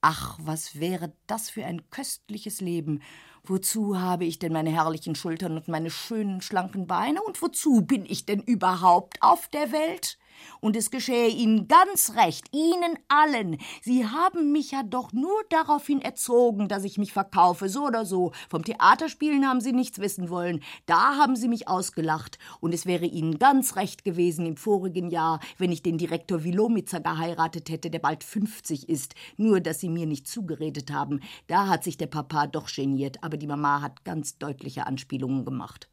Ach, 0.00 0.36
was 0.42 0.80
wäre 0.80 1.12
das 1.28 1.48
für 1.48 1.64
ein 1.64 1.90
köstliches 1.90 2.60
Leben, 2.60 3.00
Wozu 3.48 4.00
habe 4.00 4.24
ich 4.24 4.40
denn 4.40 4.52
meine 4.52 4.70
herrlichen 4.70 5.14
Schultern 5.14 5.56
und 5.56 5.68
meine 5.68 5.90
schönen, 5.90 6.40
schlanken 6.40 6.88
Beine? 6.88 7.22
Und 7.22 7.40
wozu 7.40 7.82
bin 7.82 8.04
ich 8.04 8.26
denn 8.26 8.40
überhaupt 8.40 9.22
auf 9.22 9.46
der 9.46 9.70
Welt? 9.70 10.18
Und 10.60 10.76
es 10.76 10.90
geschehe 10.90 11.28
Ihnen 11.28 11.68
ganz 11.68 12.14
recht, 12.14 12.46
Ihnen 12.52 12.98
allen. 13.08 13.58
Sie 13.82 14.06
haben 14.06 14.52
mich 14.52 14.70
ja 14.70 14.82
doch 14.82 15.12
nur 15.12 15.42
daraufhin 15.50 16.00
erzogen, 16.00 16.68
dass 16.68 16.84
ich 16.84 16.98
mich 16.98 17.12
verkaufe, 17.12 17.68
so 17.68 17.86
oder 17.86 18.04
so. 18.04 18.32
Vom 18.48 18.64
Theaterspielen 18.64 19.46
haben 19.46 19.60
Sie 19.60 19.72
nichts 19.72 19.98
wissen 19.98 20.30
wollen. 20.30 20.62
Da 20.86 21.16
haben 21.16 21.36
Sie 21.36 21.48
mich 21.48 21.68
ausgelacht. 21.68 22.38
Und 22.60 22.74
es 22.74 22.86
wäre 22.86 23.06
Ihnen 23.06 23.38
ganz 23.38 23.76
recht 23.76 24.04
gewesen 24.04 24.46
im 24.46 24.56
vorigen 24.56 25.10
Jahr, 25.10 25.40
wenn 25.58 25.72
ich 25.72 25.82
den 25.82 25.98
Direktor 25.98 26.44
Wilomitzer 26.44 27.00
geheiratet 27.00 27.68
hätte, 27.68 27.90
der 27.90 28.00
bald 28.00 28.24
50 28.24 28.88
ist. 28.88 29.14
Nur, 29.36 29.60
dass 29.60 29.80
Sie 29.80 29.88
mir 29.88 30.06
nicht 30.06 30.26
zugeredet 30.26 30.90
haben. 30.90 31.20
Da 31.46 31.68
hat 31.68 31.84
sich 31.84 31.96
der 31.96 32.06
Papa 32.06 32.46
doch 32.46 32.68
geniert, 32.72 33.22
aber 33.22 33.36
die 33.36 33.46
Mama 33.46 33.80
hat 33.80 34.04
ganz 34.04 34.38
deutliche 34.38 34.86
Anspielungen 34.86 35.44
gemacht. 35.44 35.88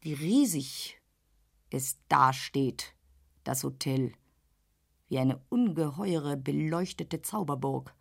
Wie 0.00 0.14
riesig 0.14 1.00
es 1.70 1.98
dasteht 2.08 2.94
das 3.48 3.64
Hotel, 3.64 4.12
wie 5.08 5.18
eine 5.18 5.40
ungeheure 5.48 6.36
beleuchtete 6.36 7.22
Zauberburg. 7.22 7.94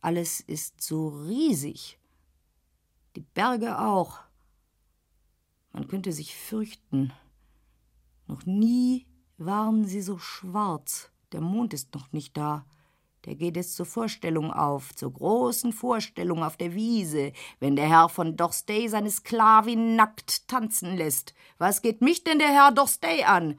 Alles 0.00 0.40
ist 0.40 0.80
so 0.80 1.08
riesig. 1.08 1.98
Die 3.16 3.20
Berge 3.20 3.80
auch. 3.80 4.20
Man 5.72 5.88
könnte 5.88 6.12
sich 6.12 6.36
fürchten. 6.36 7.12
Noch 8.28 8.46
nie 8.46 9.06
waren 9.38 9.86
sie 9.86 10.02
so 10.02 10.18
schwarz. 10.18 11.10
Der 11.32 11.40
Mond 11.40 11.74
ist 11.74 11.92
noch 11.94 12.12
nicht 12.12 12.36
da. 12.36 12.64
Der 13.24 13.34
geht 13.34 13.56
es 13.56 13.74
zur 13.74 13.86
Vorstellung 13.86 14.52
auf, 14.52 14.94
zur 14.94 15.12
großen 15.12 15.72
Vorstellung 15.72 16.44
auf 16.44 16.56
der 16.56 16.74
Wiese, 16.74 17.32
wenn 17.58 17.74
der 17.74 17.88
Herr 17.88 18.08
von 18.08 18.36
Dorstey 18.36 18.88
seine 18.88 19.10
Sklavin 19.10 19.96
nackt 19.96 20.46
tanzen 20.46 20.96
lässt. 20.96 21.34
Was 21.58 21.82
geht 21.82 22.02
mich 22.02 22.22
denn 22.22 22.38
der 22.38 22.52
Herr 22.52 22.70
Dorstey 22.70 23.24
an? 23.24 23.58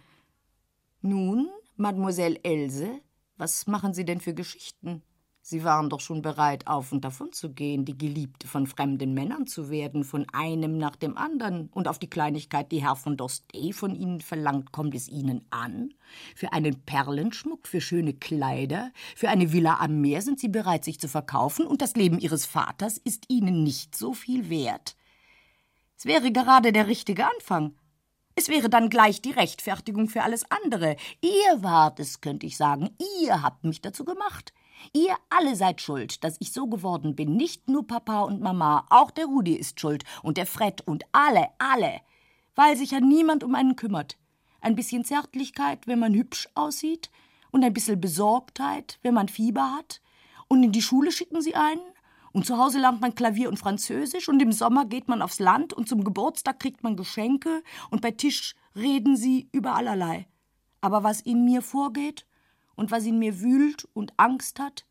Nun, 1.06 1.52
Mademoiselle 1.76 2.40
Else, 2.42 3.00
was 3.38 3.68
machen 3.68 3.94
Sie 3.94 4.06
denn 4.06 4.22
für 4.22 4.34
Geschichten? 4.34 5.04
Sie 5.40 5.64
waren 5.64 5.88
doch 5.92 6.00
schon 6.00 6.24
bereit, 6.24 6.66
auf 6.66 6.92
und 6.92 7.06
davon 7.06 7.32
zu 7.32 7.54
gehen, 7.54 7.86
die 7.86 7.96
Geliebte 7.96 8.48
von 8.48 8.66
fremden 8.66 9.14
Männern 9.14 9.46
zu 9.46 9.70
werden, 9.70 10.04
von 10.04 10.26
einem 10.34 10.80
nach 10.80 10.96
dem 10.96 11.16
anderen. 11.16 11.70
Und 11.70 11.88
auf 11.88 12.00
die 12.00 12.10
Kleinigkeit, 12.10 12.72
die 12.72 12.82
Herr 12.82 12.96
von 12.96 13.18
Dostey 13.18 13.72
von 13.72 13.94
Ihnen 13.94 14.20
verlangt, 14.20 14.72
kommt 14.72 14.96
es 14.96 15.08
Ihnen 15.08 15.46
an? 15.52 15.94
Für 16.36 16.54
einen 16.54 16.82
Perlenschmuck, 16.88 17.68
für 17.68 17.82
schöne 17.82 18.16
Kleider, 18.16 18.92
für 19.16 19.30
eine 19.30 19.54
Villa 19.54 19.76
am 19.82 20.02
Meer 20.02 20.24
sind 20.24 20.40
Sie 20.40 20.50
bereit, 20.50 20.84
sich 20.86 21.00
zu 21.00 21.08
verkaufen, 21.08 21.68
und 21.68 21.84
das 21.84 21.96
Leben 21.96 22.18
Ihres 22.18 22.48
Vaters 22.48 22.98
ist 22.98 23.26
Ihnen 23.28 23.62
nicht 23.62 23.96
so 23.96 24.16
viel 24.16 24.50
wert. 24.50 24.96
Es 26.00 26.06
wäre 26.06 26.32
gerade 26.32 26.74
der 26.74 26.88
richtige 26.88 27.28
Anfang. 27.28 27.76
Es 28.36 28.50
wäre 28.50 28.70
dann 28.70 28.90
gleich 28.90 29.22
die 29.22 29.32
Rechtfertigung 29.32 30.10
für 30.10 30.24
alles 30.24 30.44
andere. 30.52 30.98
Ihr 31.22 31.64
wart 31.64 32.02
es, 32.02 32.20
könnte 32.20 32.46
ich 32.46 32.58
sagen. 32.58 32.90
Ihr 33.22 33.42
habt 33.42 33.64
mich 33.64 33.82
dazu 33.82 34.04
gemacht. 34.04 34.54
Ihr 34.92 35.16
alle 35.30 35.56
seid 35.56 35.82
schuld, 35.82 36.24
dass 36.24 36.36
ich 36.40 36.52
so 36.52 36.68
geworden 36.68 37.16
bin. 37.16 37.38
Nicht 37.38 37.70
nur 37.70 37.88
Papa 37.88 38.22
und 38.22 38.42
Mama, 38.42 38.86
auch 38.90 39.10
der 39.12 39.26
Rudi 39.26 39.54
ist 39.54 39.80
schuld 39.80 40.04
und 40.22 40.36
der 40.38 40.46
Fred 40.46 40.82
und 40.82 41.06
alle, 41.14 41.48
alle. 41.60 42.02
Weil 42.56 42.76
sich 42.76 42.92
ja 42.92 43.00
niemand 43.00 43.44
um 43.44 43.56
einen 43.56 43.78
kümmert. 43.78 44.18
Ein 44.60 44.76
bisschen 44.76 45.06
Zärtlichkeit, 45.06 45.88
wenn 45.88 46.00
man 46.00 46.14
hübsch 46.14 46.50
aussieht, 46.56 47.10
und 47.52 47.64
ein 47.64 47.74
bisschen 47.74 48.02
Besorgtheit, 48.02 49.00
wenn 49.02 49.14
man 49.14 49.30
Fieber 49.30 49.72
hat. 49.72 50.02
Und 50.50 50.62
in 50.62 50.74
die 50.74 50.82
Schule 50.82 51.10
schicken 51.14 51.42
sie 51.42 51.56
einen, 51.56 51.80
und 52.36 52.46
zu 52.46 52.58
Hause 52.58 52.80
lernt 52.80 53.00
man 53.00 53.16
Klavier 53.16 53.48
und 53.48 53.58
Französisch 53.58 54.28
und 54.28 54.42
im 54.42 54.52
Sommer 54.52 54.86
geht 54.86 55.08
man 55.08 55.22
aufs 55.22 55.40
Land 55.40 55.72
und 55.72 55.88
zum 55.88 56.04
Geburtstag 56.04 56.60
kriegt 56.60 56.84
man 56.84 56.98
Geschenke 56.98 57.64
und 57.90 58.02
bei 58.02 58.12
Tisch 58.12 58.56
reden 58.76 59.16
sie 59.16 59.48
über 59.54 59.74
allerlei. 59.74 60.28
Aber 60.82 61.02
was 61.06 61.22
in 61.22 61.46
mir 61.46 61.62
vorgeht 61.62 62.28
und 62.76 62.92
was 62.92 63.06
in 63.06 63.20
mir 63.20 63.40
wühlt 63.40 63.88
und 63.94 64.12
Angst 64.18 64.60
hat, 64.60 64.86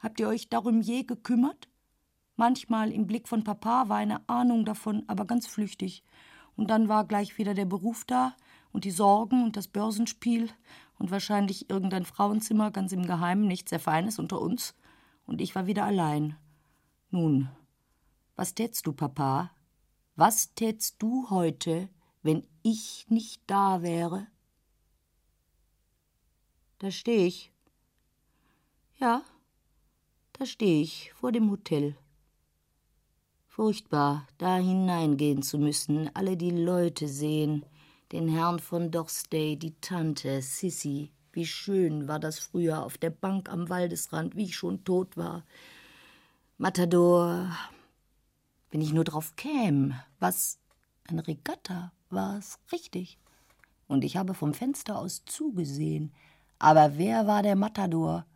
habt 0.00 0.18
ihr 0.18 0.26
euch 0.26 0.48
darum 0.48 0.80
je 0.80 1.04
gekümmert? 1.04 1.68
Manchmal 2.34 2.90
im 2.90 3.06
Blick 3.06 3.28
von 3.28 3.44
Papa 3.44 3.88
war 3.88 3.98
eine 3.98 4.28
Ahnung 4.28 4.64
davon, 4.64 5.04
aber 5.06 5.26
ganz 5.26 5.46
flüchtig. 5.46 6.02
Und 6.56 6.70
dann 6.70 6.88
war 6.88 7.04
gleich 7.04 7.38
wieder 7.38 7.54
der 7.54 7.66
Beruf 7.66 8.04
da 8.04 8.34
und 8.72 8.84
die 8.84 8.90
Sorgen 8.90 9.44
und 9.44 9.56
das 9.56 9.68
Börsenspiel 9.68 10.50
und 10.98 11.12
wahrscheinlich 11.12 11.70
irgendein 11.70 12.04
Frauenzimmer 12.04 12.72
ganz 12.72 12.90
im 12.90 13.06
Geheimen, 13.06 13.46
nichts 13.46 13.70
sehr 13.70 13.78
Feines 13.78 14.18
unter 14.18 14.40
uns. 14.40 14.74
Und 15.24 15.40
ich 15.40 15.54
war 15.54 15.68
wieder 15.68 15.84
allein. 15.84 16.34
Nun, 17.10 17.48
was 18.36 18.54
tätst 18.54 18.86
du, 18.86 18.92
Papa? 18.92 19.50
Was 20.14 20.54
tätst 20.54 20.96
du 20.98 21.30
heute, 21.30 21.88
wenn 22.22 22.46
ich 22.62 23.06
nicht 23.08 23.40
da 23.46 23.82
wäre? 23.82 24.26
Da 26.78 26.90
steh 26.90 27.26
ich. 27.26 27.50
Ja, 28.98 29.22
da 30.34 30.44
steh 30.44 30.82
ich 30.82 31.12
vor 31.14 31.32
dem 31.32 31.50
Hotel. 31.50 31.96
Furchtbar, 33.46 34.28
da 34.36 34.58
hineingehen 34.58 35.42
zu 35.42 35.56
müssen, 35.58 36.14
alle 36.14 36.36
die 36.36 36.50
Leute 36.50 37.08
sehen, 37.08 37.64
den 38.12 38.28
Herrn 38.28 38.58
von 38.58 38.90
Dorstey, 38.90 39.56
die 39.56 39.80
Tante, 39.80 40.42
Sissy. 40.42 41.10
Wie 41.32 41.46
schön 41.46 42.06
war 42.06 42.20
das 42.20 42.38
früher 42.38 42.84
auf 42.84 42.98
der 42.98 43.10
Bank 43.10 43.48
am 43.48 43.68
Waldesrand, 43.70 44.36
wie 44.36 44.44
ich 44.44 44.56
schon 44.56 44.84
tot 44.84 45.16
war. 45.16 45.44
Matador, 46.60 47.56
wenn 48.72 48.80
ich 48.80 48.92
nur 48.92 49.04
drauf 49.04 49.36
käme, 49.36 50.02
was 50.18 50.58
eine 51.04 51.24
Regatta 51.24 51.92
war's, 52.10 52.58
richtig. 52.72 53.16
Und 53.86 54.02
ich 54.02 54.16
habe 54.16 54.34
vom 54.34 54.52
Fenster 54.54 54.98
aus 54.98 55.24
zugesehen. 55.24 56.12
Aber 56.58 56.98
wer 56.98 57.28
war 57.28 57.44
der 57.44 57.54
Matador? 57.54 58.26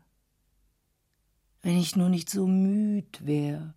Wenn 1.62 1.76
ich 1.76 1.96
nur 1.96 2.08
nicht 2.08 2.30
so 2.30 2.46
müd 2.46 3.26
wär, 3.26 3.74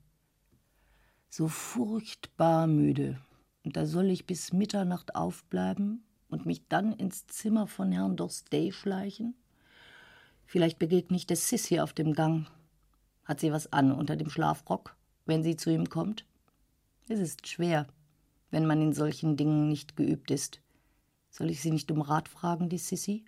so 1.27 1.47
furchtbar 1.47 2.67
müde. 2.67 3.19
Und 3.63 3.75
da 3.75 3.87
soll 3.87 4.11
ich 4.11 4.27
bis 4.27 4.53
Mitternacht 4.53 5.15
aufbleiben 5.15 6.03
und 6.29 6.45
mich 6.45 6.67
dann 6.67 6.93
ins 6.93 7.25
Zimmer 7.25 7.65
von 7.65 7.91
Herrn 7.91 8.15
Dorstey 8.15 8.71
schleichen? 8.71 9.33
Vielleicht 10.45 10.77
begegne 10.77 11.17
ich 11.17 11.25
der 11.25 11.35
Sissy 11.35 11.79
auf 11.79 11.93
dem 11.93 12.13
Gang 12.13 12.45
Hat 13.25 13.39
sie 13.39 13.51
was 13.51 13.73
an 13.73 13.91
unter 13.91 14.15
dem 14.15 14.29
Schlafrock, 14.29 14.95
wenn 15.25 15.43
sie 15.43 15.57
zu 15.57 15.71
ihm 15.71 15.89
kommt? 15.89 16.25
Es 17.09 17.19
ist 17.19 17.47
schwer, 17.47 17.87
wenn 18.51 18.65
man 18.65 18.81
in 18.81 18.93
solchen 18.93 19.35
Dingen 19.35 19.67
nicht 19.67 19.95
geübt 19.95 20.31
ist. 20.31 20.61
Soll 21.29 21.49
ich 21.49 21.61
Sie 21.61 21.71
nicht 21.71 21.91
um 21.91 22.01
Rat 22.01 22.29
fragen, 22.29 22.69
die 22.69 22.77
Sissy? 22.77 23.25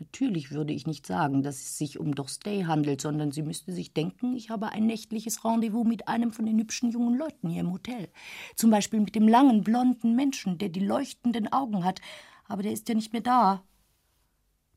Natürlich 0.00 0.50
würde 0.50 0.72
ich 0.72 0.86
nicht 0.86 1.06
sagen, 1.06 1.42
dass 1.42 1.56
es 1.56 1.78
sich 1.78 2.00
um 2.00 2.14
Dorstay 2.14 2.64
handelt, 2.64 3.00
sondern 3.00 3.30
sie 3.30 3.42
müsste 3.42 3.72
sich 3.72 3.92
denken, 3.92 4.34
ich 4.34 4.50
habe 4.50 4.70
ein 4.70 4.86
nächtliches 4.86 5.44
Rendezvous 5.44 5.86
mit 5.86 6.08
einem 6.08 6.32
von 6.32 6.46
den 6.46 6.58
hübschen 6.58 6.90
jungen 6.90 7.16
Leuten 7.16 7.48
hier 7.48 7.60
im 7.60 7.72
Hotel. 7.72 8.08
Zum 8.56 8.70
Beispiel 8.70 9.00
mit 9.00 9.14
dem 9.14 9.28
langen, 9.28 9.62
blonden 9.62 10.16
Menschen, 10.16 10.58
der 10.58 10.68
die 10.68 10.80
leuchtenden 10.80 11.52
Augen 11.52 11.84
hat. 11.84 12.00
Aber 12.46 12.62
der 12.62 12.72
ist 12.72 12.88
ja 12.88 12.94
nicht 12.94 13.12
mehr 13.12 13.22
da. 13.22 13.62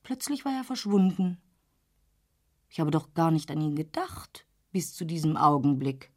Plötzlich 0.04 0.46
war 0.46 0.54
er 0.54 0.64
verschwunden. 0.64 1.38
Ich 2.70 2.80
habe 2.80 2.92
doch 2.92 3.14
gar 3.14 3.32
nicht 3.32 3.50
an 3.50 3.62
ihn 3.62 3.76
gedacht, 3.76 4.47
bis 4.72 4.94
zu 4.94 5.06
diesem 5.06 5.38
Augenblick. 5.38 6.12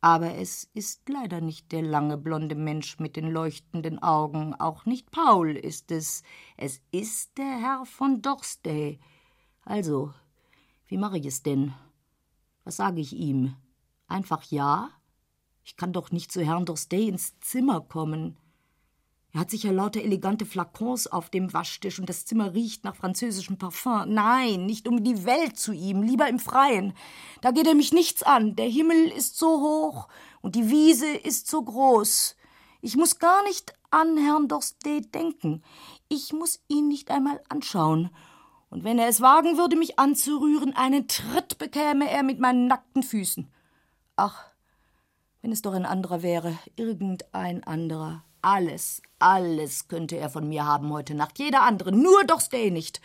Aber 0.00 0.36
es 0.36 0.64
ist 0.74 1.08
leider 1.08 1.40
nicht 1.40 1.72
der 1.72 1.82
lange 1.82 2.16
blonde 2.16 2.54
Mensch 2.54 3.00
mit 3.00 3.16
den 3.16 3.30
leuchtenden 3.30 4.00
Augen, 4.00 4.54
auch 4.54 4.84
nicht 4.86 5.10
Paul 5.10 5.56
ist 5.56 5.90
es, 5.90 6.22
es 6.56 6.80
ist 6.92 7.36
der 7.36 7.58
Herr 7.58 7.84
von 7.84 8.22
Dorstey. 8.22 9.00
Also, 9.64 10.14
wie 10.86 10.98
mache 10.98 11.18
ich 11.18 11.26
es 11.26 11.42
denn? 11.42 11.74
Was 12.64 12.76
sage 12.76 13.00
ich 13.00 13.12
ihm? 13.12 13.56
Einfach 14.06 14.44
ja? 14.44 14.90
Ich 15.64 15.76
kann 15.76 15.92
doch 15.92 16.12
nicht 16.12 16.32
zu 16.32 16.44
Herrn 16.44 16.64
Dorstey 16.64 17.08
ins 17.08 17.38
Zimmer 17.40 17.80
kommen. 17.80 18.38
Er 19.34 19.40
hat 19.40 19.50
sicher 19.50 19.72
lauter 19.72 20.00
elegante 20.00 20.46
Flakons 20.46 21.06
auf 21.06 21.28
dem 21.28 21.52
Waschtisch 21.52 21.98
und 21.98 22.08
das 22.08 22.24
Zimmer 22.24 22.54
riecht 22.54 22.84
nach 22.84 22.96
französischem 22.96 23.58
Parfum. 23.58 24.14
Nein, 24.14 24.64
nicht 24.64 24.88
um 24.88 25.04
die 25.04 25.26
Welt 25.26 25.58
zu 25.58 25.72
ihm, 25.72 26.02
lieber 26.02 26.28
im 26.28 26.38
Freien. 26.38 26.94
Da 27.42 27.50
geht 27.50 27.66
er 27.66 27.74
mich 27.74 27.92
nichts 27.92 28.22
an. 28.22 28.56
Der 28.56 28.68
Himmel 28.68 29.08
ist 29.08 29.38
so 29.38 29.60
hoch 29.60 30.08
und 30.40 30.54
die 30.54 30.70
Wiese 30.70 31.08
ist 31.08 31.48
so 31.48 31.62
groß. 31.62 32.36
Ich 32.80 32.96
muss 32.96 33.18
gar 33.18 33.42
nicht 33.44 33.74
an 33.90 34.16
Herrn 34.16 34.48
Dorstey 34.48 35.02
denken. 35.02 35.62
Ich 36.08 36.32
muss 36.32 36.60
ihn 36.68 36.88
nicht 36.88 37.10
einmal 37.10 37.42
anschauen. 37.48 38.10
Und 38.70 38.84
wenn 38.84 38.98
er 38.98 39.08
es 39.08 39.20
wagen 39.20 39.58
würde, 39.58 39.76
mich 39.76 39.98
anzurühren, 39.98 40.74
einen 40.74 41.06
Tritt 41.06 41.58
bekäme 41.58 42.10
er 42.10 42.22
mit 42.22 42.38
meinen 42.38 42.66
nackten 42.66 43.02
Füßen. 43.02 43.50
Ach, 44.16 44.46
wenn 45.42 45.52
es 45.52 45.62
doch 45.62 45.72
ein 45.72 45.86
anderer 45.86 46.22
wäre, 46.22 46.58
irgendein 46.76 47.64
anderer. 47.64 48.24
Alles, 48.42 49.02
alles 49.18 49.88
könnte 49.88 50.16
er 50.16 50.30
von 50.30 50.48
mir 50.48 50.64
haben 50.64 50.92
heute 50.92 51.14
Nacht, 51.14 51.38
jeder 51.38 51.62
andere, 51.62 51.92
nur 51.92 52.24
doch 52.24 52.40
Stay 52.40 52.70
nicht. 52.70 53.00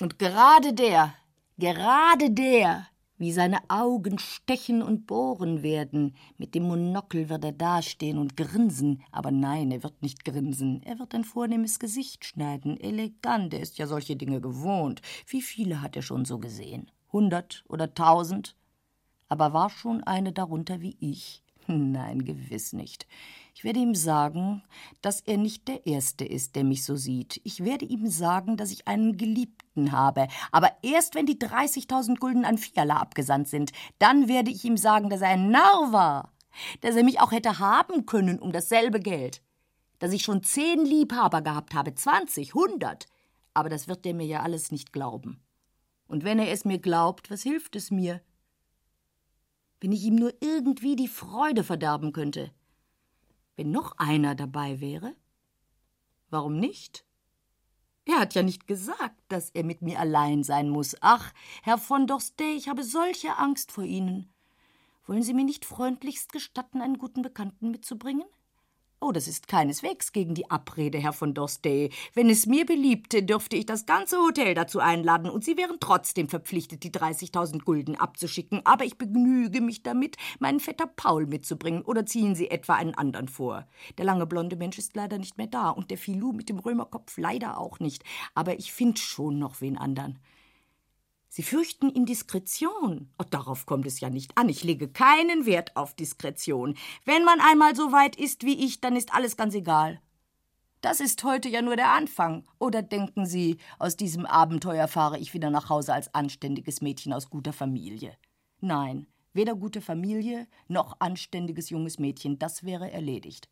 Und 0.00 0.18
gerade 0.18 0.72
der, 0.72 1.14
gerade 1.58 2.30
der, 2.30 2.86
wie 3.18 3.32
seine 3.32 3.58
Augen 3.68 4.18
stechen 4.18 4.82
und 4.82 5.06
bohren 5.06 5.62
werden, 5.62 6.14
mit 6.38 6.54
dem 6.54 6.64
Monokel 6.64 7.28
wird 7.28 7.44
er 7.44 7.52
dastehen 7.52 8.18
und 8.18 8.36
grinsen, 8.36 9.02
aber 9.10 9.30
nein, 9.30 9.70
er 9.72 9.82
wird 9.82 10.02
nicht 10.02 10.24
grinsen, 10.24 10.82
er 10.84 10.98
wird 10.98 11.14
ein 11.14 11.24
vornehmes 11.24 11.80
Gesicht 11.80 12.24
schneiden, 12.24 12.78
elegant, 12.78 13.52
er 13.54 13.60
ist 13.60 13.78
ja 13.78 13.86
solche 13.86 14.16
Dinge 14.16 14.40
gewohnt. 14.40 15.02
Wie 15.26 15.42
viele 15.42 15.82
hat 15.82 15.96
er 15.96 16.02
schon 16.02 16.24
so 16.24 16.38
gesehen? 16.38 16.90
Hundert 17.12 17.64
oder 17.68 17.92
tausend? 17.92 18.54
Aber 19.28 19.52
war 19.52 19.70
schon 19.70 20.02
eine 20.04 20.32
darunter 20.32 20.80
wie 20.80 20.96
ich? 21.00 21.42
Nein, 21.66 22.24
gewiss 22.24 22.72
nicht. 22.72 23.06
Ich 23.58 23.64
werde 23.64 23.80
ihm 23.80 23.96
sagen, 23.96 24.62
dass 25.02 25.18
er 25.18 25.36
nicht 25.36 25.66
der 25.66 25.84
Erste 25.84 26.24
ist, 26.24 26.54
der 26.54 26.62
mich 26.62 26.84
so 26.84 26.94
sieht. 26.94 27.40
Ich 27.42 27.64
werde 27.64 27.86
ihm 27.86 28.06
sagen, 28.06 28.56
dass 28.56 28.70
ich 28.70 28.86
einen 28.86 29.16
Geliebten 29.16 29.90
habe. 29.90 30.28
Aber 30.52 30.70
erst 30.82 31.16
wenn 31.16 31.26
die 31.26 31.40
30.000 31.40 32.20
Gulden 32.20 32.44
an 32.44 32.56
Fiala 32.56 32.98
abgesandt 32.98 33.48
sind, 33.48 33.72
dann 33.98 34.28
werde 34.28 34.52
ich 34.52 34.64
ihm 34.64 34.76
sagen, 34.76 35.10
dass 35.10 35.22
er 35.22 35.30
ein 35.30 35.50
Narr 35.50 35.90
war. 35.90 36.32
Dass 36.82 36.94
er 36.94 37.02
mich 37.02 37.18
auch 37.18 37.32
hätte 37.32 37.58
haben 37.58 38.06
können 38.06 38.38
um 38.38 38.52
dasselbe 38.52 39.00
Geld. 39.00 39.42
Dass 39.98 40.12
ich 40.12 40.22
schon 40.22 40.44
zehn 40.44 40.84
Liebhaber 40.84 41.42
gehabt 41.42 41.74
habe, 41.74 41.92
20, 41.92 42.54
100. 42.54 43.06
Aber 43.54 43.68
das 43.68 43.88
wird 43.88 44.06
er 44.06 44.14
mir 44.14 44.26
ja 44.26 44.42
alles 44.42 44.70
nicht 44.70 44.92
glauben. 44.92 45.42
Und 46.06 46.22
wenn 46.22 46.38
er 46.38 46.52
es 46.52 46.64
mir 46.64 46.78
glaubt, 46.78 47.28
was 47.28 47.42
hilft 47.42 47.74
es 47.74 47.90
mir? 47.90 48.22
Wenn 49.80 49.90
ich 49.90 50.04
ihm 50.04 50.14
nur 50.14 50.32
irgendwie 50.40 50.94
die 50.94 51.08
Freude 51.08 51.64
verderben 51.64 52.12
könnte 52.12 52.52
wenn 53.58 53.72
noch 53.72 53.98
einer 53.98 54.36
dabei 54.36 54.80
wäre? 54.80 55.16
Warum 56.30 56.60
nicht? 56.60 57.04
Er 58.04 58.20
hat 58.20 58.34
ja 58.34 58.44
nicht 58.44 58.68
gesagt, 58.68 59.20
dass 59.26 59.50
er 59.50 59.64
mit 59.64 59.82
mir 59.82 59.98
allein 59.98 60.44
sein 60.44 60.70
muss. 60.70 60.96
Ach, 61.00 61.34
Herr 61.64 61.76
von 61.76 62.06
Dorstey, 62.06 62.54
ich 62.54 62.68
habe 62.68 62.84
solche 62.84 63.36
Angst 63.36 63.72
vor 63.72 63.82
Ihnen. 63.82 64.32
Wollen 65.06 65.24
Sie 65.24 65.34
mir 65.34 65.44
nicht 65.44 65.64
freundlichst 65.64 66.32
gestatten, 66.32 66.80
einen 66.80 66.98
guten 66.98 67.20
Bekannten 67.20 67.72
mitzubringen? 67.72 68.24
Oh, 69.00 69.12
das 69.12 69.28
ist 69.28 69.46
keineswegs 69.46 70.10
gegen 70.10 70.34
die 70.34 70.50
Abrede, 70.50 70.98
Herr 70.98 71.12
von 71.12 71.32
Dorstey. 71.32 71.90
Wenn 72.14 72.28
es 72.28 72.46
mir 72.46 72.66
beliebte, 72.66 73.22
dürfte 73.22 73.54
ich 73.54 73.64
das 73.64 73.86
ganze 73.86 74.18
Hotel 74.18 74.54
dazu 74.54 74.80
einladen, 74.80 75.30
und 75.30 75.44
Sie 75.44 75.56
wären 75.56 75.76
trotzdem 75.78 76.28
verpflichtet, 76.28 76.82
die 76.82 76.90
30.000 76.90 77.62
Gulden 77.62 77.94
abzuschicken. 77.94 78.66
Aber 78.66 78.84
ich 78.84 78.98
begnüge 78.98 79.60
mich 79.60 79.84
damit, 79.84 80.16
meinen 80.40 80.58
Vetter 80.58 80.88
Paul 80.88 81.26
mitzubringen. 81.26 81.82
Oder 81.82 82.06
ziehen 82.06 82.34
Sie 82.34 82.50
etwa 82.50 82.74
einen 82.74 82.94
anderen 82.94 83.28
vor? 83.28 83.68
Der 83.98 84.04
lange 84.04 84.26
blonde 84.26 84.56
Mensch 84.56 84.78
ist 84.78 84.96
leider 84.96 85.18
nicht 85.18 85.38
mehr 85.38 85.46
da, 85.46 85.70
und 85.70 85.92
der 85.92 85.98
Filou 85.98 86.32
mit 86.32 86.48
dem 86.48 86.58
Römerkopf 86.58 87.18
leider 87.18 87.58
auch 87.58 87.78
nicht. 87.78 88.02
Aber 88.34 88.58
ich 88.58 88.72
finde 88.72 89.00
schon 89.00 89.38
noch 89.38 89.60
wen 89.60 89.78
anderen. 89.78 90.18
Sie 91.38 91.44
fürchten 91.44 91.88
Indiskretion. 91.88 93.12
Oh, 93.16 93.24
darauf 93.30 93.64
kommt 93.64 93.86
es 93.86 94.00
ja 94.00 94.10
nicht 94.10 94.36
an. 94.36 94.48
Ich 94.48 94.64
lege 94.64 94.88
keinen 94.88 95.46
Wert 95.46 95.76
auf 95.76 95.94
Diskretion. 95.94 96.74
Wenn 97.04 97.24
man 97.24 97.38
einmal 97.38 97.76
so 97.76 97.92
weit 97.92 98.16
ist 98.16 98.42
wie 98.42 98.64
ich, 98.64 98.80
dann 98.80 98.96
ist 98.96 99.14
alles 99.14 99.36
ganz 99.36 99.54
egal. 99.54 100.00
Das 100.80 100.98
ist 100.98 101.22
heute 101.22 101.48
ja 101.48 101.62
nur 101.62 101.76
der 101.76 101.92
Anfang. 101.92 102.44
Oder 102.58 102.82
denken 102.82 103.24
Sie, 103.24 103.58
aus 103.78 103.96
diesem 103.96 104.26
Abenteuer 104.26 104.88
fahre 104.88 105.20
ich 105.20 105.32
wieder 105.32 105.48
nach 105.48 105.68
Hause 105.68 105.94
als 105.94 106.12
anständiges 106.12 106.80
Mädchen 106.80 107.12
aus 107.12 107.30
guter 107.30 107.52
Familie? 107.52 108.16
Nein, 108.58 109.06
weder 109.32 109.54
gute 109.54 109.80
Familie 109.80 110.48
noch 110.66 110.96
anständiges 110.98 111.70
junges 111.70 112.00
Mädchen, 112.00 112.40
das 112.40 112.64
wäre 112.64 112.90
erledigt. 112.90 113.48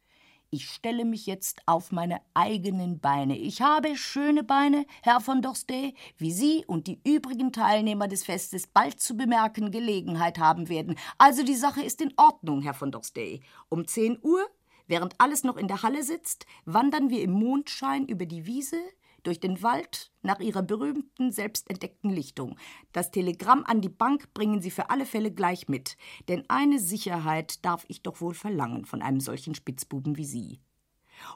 Ich 0.50 0.70
stelle 0.70 1.04
mich 1.04 1.26
jetzt 1.26 1.60
auf 1.66 1.90
meine 1.90 2.20
eigenen 2.32 3.00
Beine. 3.00 3.36
Ich 3.36 3.62
habe 3.62 3.96
schöne 3.96 4.44
Beine, 4.44 4.86
Herr 5.02 5.20
von 5.20 5.42
Dorstey, 5.42 5.94
wie 6.18 6.30
Sie 6.30 6.64
und 6.66 6.86
die 6.86 7.00
übrigen 7.04 7.52
Teilnehmer 7.52 8.06
des 8.06 8.22
Festes 8.22 8.68
bald 8.68 9.00
zu 9.00 9.16
bemerken 9.16 9.72
Gelegenheit 9.72 10.38
haben 10.38 10.68
werden. 10.68 10.94
Also 11.18 11.42
die 11.42 11.56
Sache 11.56 11.82
ist 11.82 12.00
in 12.00 12.14
Ordnung, 12.16 12.62
Herr 12.62 12.74
von 12.74 12.92
Dorstey. 12.92 13.40
Um 13.68 13.88
zehn 13.88 14.20
Uhr, 14.22 14.46
während 14.86 15.20
alles 15.20 15.42
noch 15.42 15.56
in 15.56 15.66
der 15.66 15.82
Halle 15.82 16.04
sitzt, 16.04 16.46
wandern 16.64 17.10
wir 17.10 17.22
im 17.22 17.32
Mondschein 17.32 18.06
über 18.06 18.24
die 18.24 18.46
Wiese, 18.46 18.78
durch 19.26 19.40
den 19.40 19.62
Wald 19.62 20.12
nach 20.22 20.40
ihrer 20.40 20.62
berühmten, 20.62 21.32
selbstentdeckten 21.32 22.10
Lichtung. 22.10 22.56
Das 22.92 23.10
Telegramm 23.10 23.64
an 23.64 23.80
die 23.80 23.88
Bank 23.88 24.32
bringen 24.34 24.60
Sie 24.60 24.70
für 24.70 24.90
alle 24.90 25.06
Fälle 25.06 25.32
gleich 25.32 25.68
mit, 25.68 25.96
denn 26.28 26.44
eine 26.48 26.78
Sicherheit 26.78 27.64
darf 27.64 27.84
ich 27.88 28.02
doch 28.02 28.20
wohl 28.20 28.34
verlangen 28.34 28.84
von 28.84 29.02
einem 29.02 29.20
solchen 29.20 29.54
Spitzbuben 29.54 30.16
wie 30.16 30.24
Sie. 30.24 30.60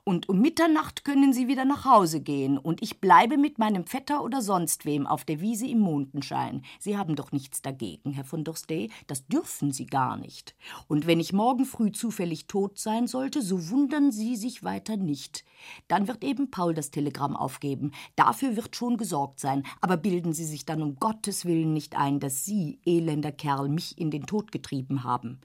Und 0.04 0.28
um 0.28 0.40
Mitternacht 0.40 1.04
können 1.04 1.32
Sie 1.32 1.48
wieder 1.48 1.64
nach 1.64 1.84
Hause 1.84 2.20
gehen, 2.20 2.58
und 2.58 2.82
ich 2.82 3.00
bleibe 3.00 3.36
mit 3.36 3.58
meinem 3.58 3.84
Vetter 3.84 4.22
oder 4.22 4.42
sonst 4.42 4.84
wem 4.84 5.06
auf 5.06 5.24
der 5.24 5.40
Wiese 5.40 5.66
im 5.66 5.80
Mondenschein. 5.80 6.62
Sie 6.78 6.96
haben 6.96 7.16
doch 7.16 7.32
nichts 7.32 7.62
dagegen, 7.62 8.12
Herr 8.12 8.24
von 8.24 8.44
Dorstey, 8.44 8.90
das 9.06 9.26
dürfen 9.26 9.72
Sie 9.72 9.86
gar 9.86 10.16
nicht. 10.16 10.54
Und 10.88 11.06
wenn 11.06 11.20
ich 11.20 11.32
morgen 11.32 11.64
früh 11.64 11.92
zufällig 11.92 12.46
tot 12.46 12.78
sein 12.78 13.06
sollte, 13.06 13.42
so 13.42 13.70
wundern 13.70 14.12
Sie 14.12 14.36
sich 14.36 14.64
weiter 14.64 14.96
nicht. 14.96 15.44
Dann 15.88 16.08
wird 16.08 16.24
eben 16.24 16.50
Paul 16.50 16.74
das 16.74 16.90
Telegramm 16.90 17.36
aufgeben. 17.36 17.92
Dafür 18.16 18.56
wird 18.56 18.76
schon 18.76 18.96
gesorgt 18.96 19.40
sein. 19.40 19.64
Aber 19.80 19.96
bilden 19.96 20.32
Sie 20.32 20.44
sich 20.44 20.64
dann 20.64 20.82
um 20.82 20.96
Gottes 20.96 21.44
Willen 21.44 21.72
nicht 21.72 21.96
ein, 21.96 22.20
dass 22.20 22.44
Sie, 22.44 22.80
elender 22.84 23.32
Kerl, 23.32 23.68
mich 23.68 23.98
in 23.98 24.10
den 24.10 24.26
Tod 24.26 24.52
getrieben 24.52 25.04
haben. 25.04 25.40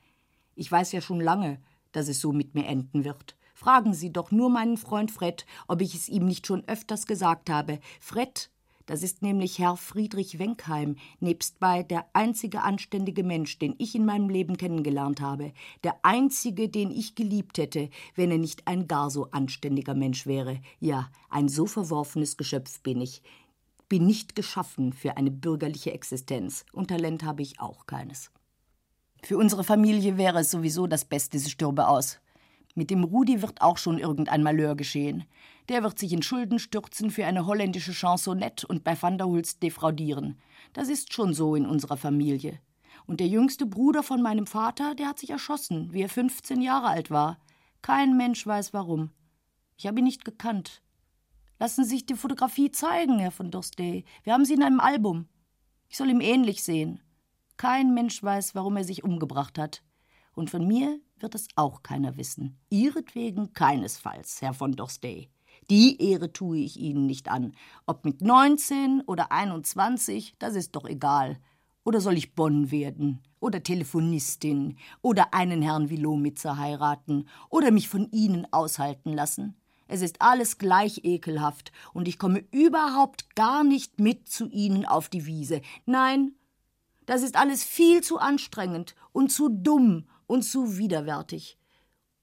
Ich 0.56 0.71
weiß 0.71 0.91
ja 0.91 1.02
schon 1.02 1.19
lange, 1.19 1.60
dass 1.91 2.08
es 2.08 2.19
so 2.21 2.32
mit 2.32 2.56
mir 2.56 2.65
enden 2.65 3.04
wird. 3.04 3.35
Fragen 3.56 3.94
Sie 3.94 4.12
doch 4.12 4.32
nur 4.32 4.50
meinen 4.50 4.76
Freund 4.76 5.12
Fred, 5.12 5.46
ob 5.70 5.82
ich 5.82 5.96
es 5.96 6.10
ihm 6.10 6.26
nicht 6.26 6.46
schon 6.46 6.68
öfters 6.68 7.08
gesagt 7.08 7.50
habe. 7.50 7.80
Fred, 8.02 8.52
das 8.86 9.02
ist 9.02 9.22
nämlich 9.22 9.60
Herr 9.60 9.78
Friedrich 9.78 10.39
Wenkheim, 10.39 10.98
nebstbei 11.22 11.82
der 11.82 12.06
einzige 12.12 12.63
anständige 12.63 13.24
Mensch, 13.24 13.58
den 13.58 13.74
ich 13.78 13.96
in 13.96 14.06
meinem 14.06 14.30
Leben 14.30 14.58
kennengelernt 14.58 15.22
habe, 15.22 15.54
der 15.86 15.96
einzige, 16.04 16.68
den 16.68 16.91
ich 16.91 17.15
geliebt 17.15 17.58
hätte, 17.58 17.89
wenn 18.13 18.30
er 18.30 18.39
nicht 18.39 18.68
ein 18.68 18.88
gar 18.89 19.10
so 19.10 19.32
anständiger 19.32 19.96
Mensch 19.96 20.28
wäre. 20.28 20.60
Ja, 20.82 21.10
ein 21.30 21.48
so 21.48 21.65
verworfenes 21.65 22.36
Geschöpf 22.36 22.82
bin 22.82 23.00
ich. 23.00 23.24
Bin 23.88 24.06
nicht 24.06 24.36
geschaffen 24.36 24.91
für 24.91 25.15
eine 25.15 25.32
bürgerliche 25.32 25.94
Existenz, 25.94 26.65
und 26.74 26.89
Talent 26.89 27.24
habe 27.24 27.41
ich 27.41 27.62
auch 27.62 27.86
keines. 27.86 28.32
Für 29.24 29.38
unsere 29.38 29.63
Familie 29.63 30.18
wäre 30.18 30.39
es 30.39 30.52
sowieso 30.52 30.88
das 30.88 31.06
Beste, 31.06 31.39
sie 31.39 31.50
stürbe 31.50 31.88
aus. 31.88 32.20
Mit 32.78 32.92
dem 32.92 33.06
Rudi 33.06 33.42
wird 33.42 33.62
auch 33.62 33.78
schon 33.78 33.98
irgendein 33.98 34.44
Malheur 34.44 34.76
geschehen. 34.76 35.24
Der 35.70 35.82
wird 35.82 35.98
sich 35.98 36.12
in 36.12 36.22
Schulden 36.22 36.60
stürzen 36.60 37.10
für 37.10 37.26
eine 37.26 37.46
holländische 37.46 37.94
Chansonette 37.94 38.68
und 38.68 38.84
bei 38.84 39.02
Van 39.02 39.18
der 39.18 39.28
Hulst 39.28 39.64
defraudieren. 39.64 40.38
Das 40.74 40.90
ist 40.90 41.14
schon 41.14 41.34
so 41.34 41.56
in 41.56 41.66
unserer 41.66 41.96
Familie. 41.96 42.60
Und 43.08 43.22
der 43.22 43.28
jüngste 43.28 43.66
Bruder 43.66 44.04
von 44.04 44.22
meinem 44.22 44.46
Vater, 44.46 44.94
der 44.94 45.08
hat 45.08 45.20
sich 45.20 45.30
erschossen, 45.30 45.94
wie 45.94 46.02
er 46.02 46.10
15 46.10 46.62
Jahre 46.62 46.88
alt 46.88 47.10
war. 47.10 47.40
Kein 47.82 48.18
Mensch 48.18 48.46
weiß 48.46 48.74
warum. 48.74 49.12
Ich 49.78 49.88
habe 49.88 50.00
ihn 50.00 50.06
nicht 50.06 50.26
gekannt. 50.26 50.82
Lassen 51.60 51.86
Sie 51.86 51.92
sich 51.92 52.06
die 52.06 52.16
Fotografie 52.16 52.72
zeigen, 52.72 53.20
Herr 53.20 53.32
von 53.32 53.52
Dorstey. 53.52 54.04
Wir 54.24 54.34
haben 54.34 54.44
sie 54.44 54.56
in 54.56 54.64
einem 54.64 54.82
Album. 54.82 55.28
Ich 55.88 55.96
soll 55.96 56.10
ihm 56.10 56.20
ähnlich 56.20 56.64
sehen. 56.64 57.02
Kein 57.56 57.94
Mensch 57.94 58.22
weiß, 58.22 58.54
warum 58.54 58.76
er 58.76 58.84
sich 58.84 59.06
umgebracht 59.06 59.58
hat. 59.58 59.82
Und 60.36 60.50
von 60.50 60.67
mir 60.67 61.00
wird 61.17 61.34
es 61.34 61.48
auch 61.56 61.82
keiner 61.82 62.17
wissen. 62.17 62.60
Ihretwegen 62.69 63.54
keinesfalls, 63.54 64.41
Herr 64.41 64.54
von 64.54 64.74
Dorstey. 64.74 65.30
Die 65.69 66.00
Ehre 66.12 66.32
tue 66.32 66.60
ich 66.60 66.78
Ihnen 66.78 67.06
nicht 67.08 67.30
an. 67.30 67.54
Ob 67.88 68.06
mit 68.06 68.21
19 68.21 69.02
oder 69.08 69.32
21, 69.32 70.36
das 70.38 70.56
ist 70.56 70.76
doch 70.76 70.86
egal. 70.86 71.39
Oder 71.84 72.02
soll 72.02 72.17
ich 72.17 72.36
Bonn 72.36 72.69
werden? 72.69 73.21
Oder 73.39 73.63
Telefonistin? 73.63 74.78
Oder 75.02 75.34
einen 75.34 75.62
Herrn 75.62 75.89
wie 75.89 75.98
Lomitzer 75.98 76.58
heiraten? 76.58 77.28
Oder 77.50 77.71
mich 77.71 77.88
von 77.88 78.12
Ihnen 78.12 78.45
aushalten 78.52 79.13
lassen? 79.13 79.56
Es 79.88 80.02
ist 80.02 80.21
alles 80.21 80.58
gleich 80.58 81.02
ekelhaft, 81.04 81.71
und 81.93 82.08
ich 82.08 82.17
komme 82.17 82.43
überhaupt 82.52 83.36
gar 83.36 83.63
nicht 83.63 84.00
mit 84.00 84.28
zu 84.28 84.50
Ihnen 84.50 84.84
auf 84.84 85.10
die 85.10 85.28
Wiese. 85.28 85.62
Nein, 85.86 86.34
das 87.06 87.21
ist 87.21 87.38
alles 87.38 87.63
viel 87.63 88.02
zu 88.02 88.17
anstrengend 88.17 88.95
und 89.12 89.32
zu 89.32 89.48
dumm 89.50 90.06
und 90.28 90.44
zu 90.44 90.78
widerwärtig. 90.78 91.58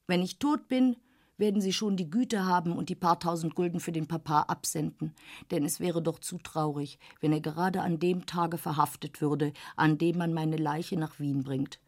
Wenn 0.07 0.23
ich 0.23 0.38
tot 0.38 0.69
bin, 0.69 0.97
werden 1.38 1.61
Sie 1.61 1.73
schon 1.73 1.97
die 1.97 2.11
Güte 2.11 2.45
haben 2.45 2.73
und 2.73 2.88
die 2.88 2.95
paar 2.95 3.19
tausend 3.19 3.55
Gulden 3.55 3.81
für 3.81 3.93
den 3.93 4.07
Papa 4.07 4.43
absenden. 4.43 5.15
Denn 5.51 5.65
es 5.65 5.81
wäre 5.81 6.03
doch 6.03 6.19
zu 6.19 6.38
traurig, 6.38 6.99
wenn 7.21 7.33
er 7.33 7.41
gerade 7.41 7.83
an 7.83 7.99
dem 7.99 8.27
Tage 8.27 8.59
verhaftet 8.59 9.21
würde, 9.21 9.53
an 9.77 9.99
dem 9.99 10.19
man 10.19 10.33
meine 10.33 10.57
Leiche 10.57 10.97
nach 10.97 11.19
Wien 11.19 11.43
bringt. 11.43 11.81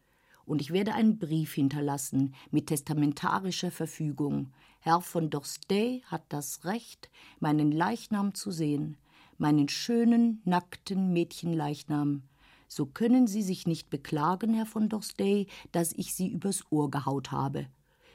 Und 0.45 0.61
ich 0.61 0.71
werde 0.71 0.93
einen 0.93 1.17
Brief 1.17 1.53
hinterlassen 1.53 2.35
mit 2.51 2.67
testamentarischer 2.67 3.71
Verfügung. 3.71 4.51
Herr 4.79 5.01
von 5.01 5.29
Dorstey 5.29 6.03
hat 6.05 6.23
das 6.29 6.65
Recht, 6.65 7.09
meinen 7.39 7.71
Leichnam 7.71 8.35
zu 8.35 8.51
sehen, 8.51 8.97
meinen 9.37 9.69
schönen, 9.69 10.41
nackten 10.45 11.13
Mädchenleichnam. 11.13 12.23
So 12.67 12.85
können 12.85 13.27
Sie 13.27 13.43
sich 13.43 13.67
nicht 13.67 13.89
beklagen, 13.89 14.53
Herr 14.53 14.65
von 14.65 14.89
Dorstey, 14.89 15.47
dass 15.71 15.93
ich 15.93 16.13
Sie 16.13 16.27
übers 16.27 16.63
Ohr 16.71 16.89
gehaut 16.89 17.31
habe. 17.31 17.67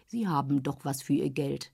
Sie 0.07 0.27
haben 0.27 0.63
doch 0.63 0.85
was 0.85 1.03
für 1.03 1.15
Ihr 1.15 1.31
Geld. 1.31 1.73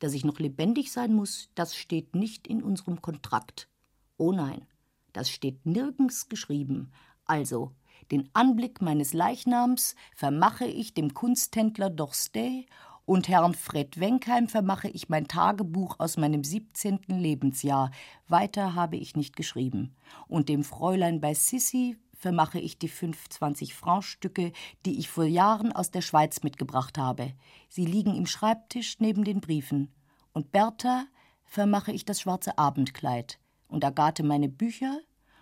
Dass 0.00 0.14
ich 0.14 0.24
noch 0.24 0.38
lebendig 0.38 0.92
sein 0.92 1.14
muss, 1.14 1.50
das 1.54 1.76
steht 1.76 2.14
nicht 2.14 2.46
in 2.46 2.62
unserem 2.62 3.00
Kontrakt. 3.02 3.68
Oh 4.16 4.32
nein, 4.32 4.66
das 5.12 5.30
steht 5.30 5.66
nirgends 5.66 6.28
geschrieben. 6.28 6.90
Also, 7.24 7.72
den 8.10 8.28
Anblick 8.32 8.80
meines 8.82 9.12
Leichnams 9.12 9.94
vermache 10.16 10.66
ich 10.66 10.94
dem 10.94 11.14
Kunsthändler 11.14 11.90
Dorstey 11.90 12.66
und 13.10 13.26
Herrn 13.26 13.54
Fred 13.54 13.98
Wenkheim 13.98 14.46
vermache 14.46 14.88
ich 14.88 15.08
mein 15.08 15.26
Tagebuch 15.26 15.96
aus 15.98 16.16
meinem 16.16 16.44
17. 16.44 17.00
Lebensjahr. 17.08 17.90
Weiter 18.28 18.76
habe 18.76 18.98
ich 18.98 19.16
nicht 19.16 19.34
geschrieben. 19.34 19.96
Und 20.28 20.48
dem 20.48 20.62
Fräulein 20.62 21.20
bei 21.20 21.34
Sissi 21.34 21.96
vermache 22.14 22.60
ich 22.60 22.78
die 22.78 22.86
25 22.86 23.74
Franc-Stücke, 23.74 24.52
die 24.86 25.00
ich 25.00 25.10
vor 25.10 25.24
Jahren 25.24 25.72
aus 25.72 25.90
der 25.90 26.02
Schweiz 26.02 26.44
mitgebracht 26.44 26.98
habe. 26.98 27.32
Sie 27.68 27.84
liegen 27.84 28.14
im 28.14 28.26
Schreibtisch 28.26 29.00
neben 29.00 29.24
den 29.24 29.40
Briefen. 29.40 29.92
Und 30.32 30.52
Bertha 30.52 31.06
vermache 31.42 31.90
ich 31.90 32.04
das 32.04 32.20
schwarze 32.20 32.58
Abendkleid. 32.58 33.40
Und 33.66 33.84
Agathe 33.84 34.22
meine 34.22 34.48
Bücher. 34.48 35.00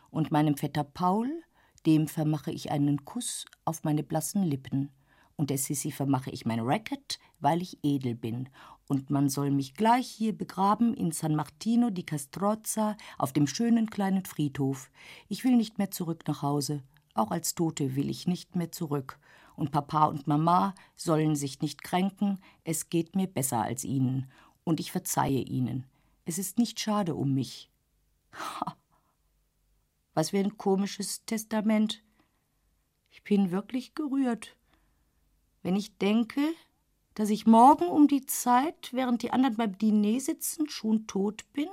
Und 0.09 0.31
meinem 0.31 0.57
Vetter 0.57 0.85
Paul, 0.85 1.43
dem 1.85 2.09
vermache 2.09 2.51
ich 2.51 2.71
einen 2.71 3.05
Kuss 3.05 3.45
auf 3.67 3.85
meine 3.85 4.03
blassen 4.03 4.43
Lippen 4.43 4.91
und 5.39 5.51
der 5.51 5.59
Sissi 5.59 5.93
vermache 5.93 6.31
ich 6.31 6.45
mein 6.45 6.61
Racket, 6.61 7.21
weil 7.39 7.63
ich 7.63 7.79
edel 7.83 8.17
bin. 8.17 8.49
Und 8.89 9.09
man 9.09 9.29
soll 9.29 9.53
mich 9.53 9.75
gleich 9.75 10.09
hier 10.09 10.37
begraben 10.37 10.95
in 10.95 11.13
San 11.13 11.37
Martino 11.37 11.91
di 11.91 12.03
Castrozza 12.03 12.97
auf 13.19 13.33
dem 13.33 13.47
schönen 13.47 13.89
kleinen 13.89 14.25
Friedhof. 14.25 14.91
Ich 15.29 15.45
will 15.45 15.57
nicht 15.57 15.79
mehr 15.79 15.93
zurück 15.93 16.25
nach 16.27 16.43
Hause. 16.43 16.83
Auch 17.15 17.31
als 17.31 17.55
Tote 17.55 17.95
will 17.95 18.11
ich 18.11 18.27
nicht 18.27 18.57
mehr 18.57 18.73
zurück. 18.73 19.21
Und 19.55 19.71
Papa 19.71 20.07
und 20.07 20.27
Mama 20.27 20.75
sollen 20.97 21.37
sich 21.37 21.61
nicht 21.61 21.85
kränken, 21.85 22.41
es 22.65 22.91
geht 22.91 23.15
mir 23.15 23.29
besser 23.29 23.63
als 23.63 23.85
ihnen. 23.85 24.31
Und 24.65 24.81
ich 24.81 24.91
verzeihe 24.91 25.43
ihnen. 25.43 25.85
Es 26.25 26.39
ist 26.39 26.59
nicht 26.59 26.81
schade 26.81 27.15
um 27.15 27.33
mich. 27.33 27.71
Ha. 28.33 28.77
Was 30.15 30.31
für 30.31 30.39
ein 30.39 30.57
komisches 30.57 31.25
Testament. 31.27 32.03
Ich 33.11 33.23
bin 33.23 33.53
wirklich 33.53 33.95
gerührt 33.95 34.58
wenn 35.63 35.77
ich 35.77 35.99
denke, 35.99 36.41
dass 37.15 37.31
ich 37.31 37.47
morgen 37.47 37.87
um 37.89 38.07
die 38.09 38.27
Zeit, 38.27 38.91
während 38.93 39.23
die 39.23 39.33
anderen 39.33 39.57
beim 39.57 39.77
Diner 39.77 40.21
sitzen, 40.21 40.69
schon 40.69 41.07
tot 41.07 41.45
bin? 41.53 41.69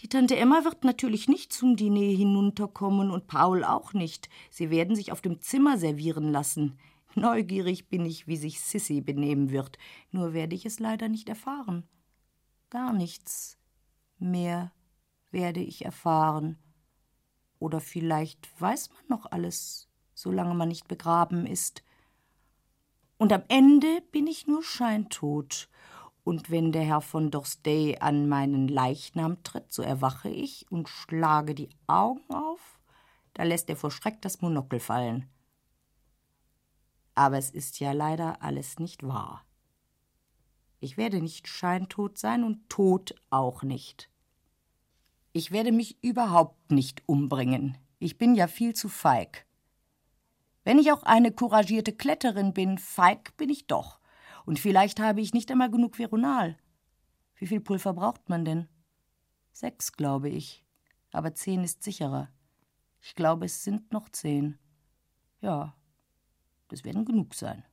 Die 0.00 0.08
Tante 0.08 0.36
Emma 0.36 0.64
wird 0.64 0.84
natürlich 0.84 1.28
nicht 1.28 1.52
zum 1.52 1.74
Diner 1.74 2.00
hinunterkommen 2.00 3.10
und 3.10 3.26
Paul 3.26 3.64
auch 3.64 3.94
nicht. 3.94 4.28
Sie 4.50 4.70
werden 4.70 4.94
sich 4.94 5.10
auf 5.10 5.20
dem 5.20 5.40
Zimmer 5.40 5.76
servieren 5.76 6.30
lassen. 6.30 6.78
Neugierig 7.14 7.88
bin 7.88 8.06
ich, 8.06 8.28
wie 8.28 8.36
sich 8.36 8.60
Sissy 8.60 9.00
benehmen 9.00 9.50
wird. 9.50 9.76
Nur 10.12 10.34
werde 10.34 10.54
ich 10.54 10.66
es 10.66 10.78
leider 10.78 11.08
nicht 11.08 11.28
erfahren. 11.28 11.88
Gar 12.70 12.92
nichts 12.92 13.58
mehr 14.18 14.72
werde 15.30 15.60
ich 15.60 15.84
erfahren. 15.84 16.58
Oder 17.58 17.80
vielleicht 17.80 18.48
weiß 18.60 18.90
man 18.90 19.18
noch 19.18 19.26
alles, 19.32 19.88
solange 20.14 20.54
man 20.54 20.68
nicht 20.68 20.86
begraben 20.86 21.46
ist. 21.46 21.82
Und 23.18 23.32
am 23.32 23.42
Ende 23.48 24.00
bin 24.12 24.28
ich 24.28 24.46
nur 24.46 24.62
scheintot. 24.62 25.68
Und 26.22 26.50
wenn 26.50 26.72
der 26.72 26.84
Herr 26.84 27.00
von 27.00 27.30
Dorstey 27.30 27.96
an 28.00 28.28
meinen 28.28 28.68
Leichnam 28.68 29.42
tritt, 29.42 29.72
so 29.72 29.82
erwache 29.82 30.28
ich 30.28 30.70
und 30.70 30.88
schlage 30.88 31.54
die 31.54 31.70
Augen 31.86 32.32
auf, 32.32 32.78
da 33.34 33.42
lässt 33.42 33.68
er 33.70 33.76
vor 33.76 33.90
Schreck 33.90 34.22
das 34.22 34.40
Monokel 34.40 34.78
fallen. 34.78 35.28
Aber 37.14 37.38
es 37.38 37.50
ist 37.50 37.80
ja 37.80 37.92
leider 37.92 38.42
alles 38.42 38.78
nicht 38.78 39.02
wahr. 39.02 39.44
Ich 40.80 40.96
werde 40.96 41.20
nicht 41.20 41.48
scheintot 41.48 42.18
sein 42.18 42.44
und 42.44 42.68
tot 42.68 43.16
auch 43.30 43.64
nicht. 43.64 44.08
Ich 45.32 45.50
werde 45.50 45.72
mich 45.72 46.02
überhaupt 46.04 46.70
nicht 46.70 47.02
umbringen. 47.06 47.76
Ich 47.98 48.16
bin 48.16 48.36
ja 48.36 48.46
viel 48.46 48.74
zu 48.74 48.88
feig. 48.88 49.47
Wenn 50.68 50.78
ich 50.78 50.92
auch 50.92 51.02
eine 51.04 51.32
couragierte 51.32 51.94
Kletterin 51.94 52.52
bin, 52.52 52.76
feig 52.76 53.34
bin 53.38 53.48
ich 53.48 53.68
doch. 53.68 54.00
Und 54.44 54.58
vielleicht 54.58 55.00
habe 55.00 55.22
ich 55.22 55.32
nicht 55.32 55.50
einmal 55.50 55.70
genug 55.70 55.98
Veronal. 55.98 56.58
Wie 57.36 57.46
viel 57.46 57.60
Pulver 57.60 57.94
braucht 57.94 58.28
man 58.28 58.44
denn? 58.44 58.68
Sechs, 59.50 59.92
glaube 59.92 60.28
ich. 60.28 60.66
Aber 61.10 61.32
zehn 61.32 61.64
ist 61.64 61.82
sicherer. 61.82 62.28
Ich 63.00 63.14
glaube, 63.14 63.46
es 63.46 63.64
sind 63.64 63.94
noch 63.94 64.10
zehn. 64.10 64.58
Ja, 65.40 65.74
das 66.68 66.84
werden 66.84 67.06
genug 67.06 67.34
sein. 67.34 67.64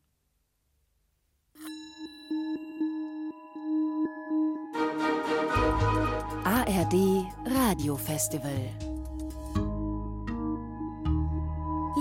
ARD 6.45 7.25
Radiofestival 7.45 8.94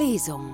Lesung 0.05 0.53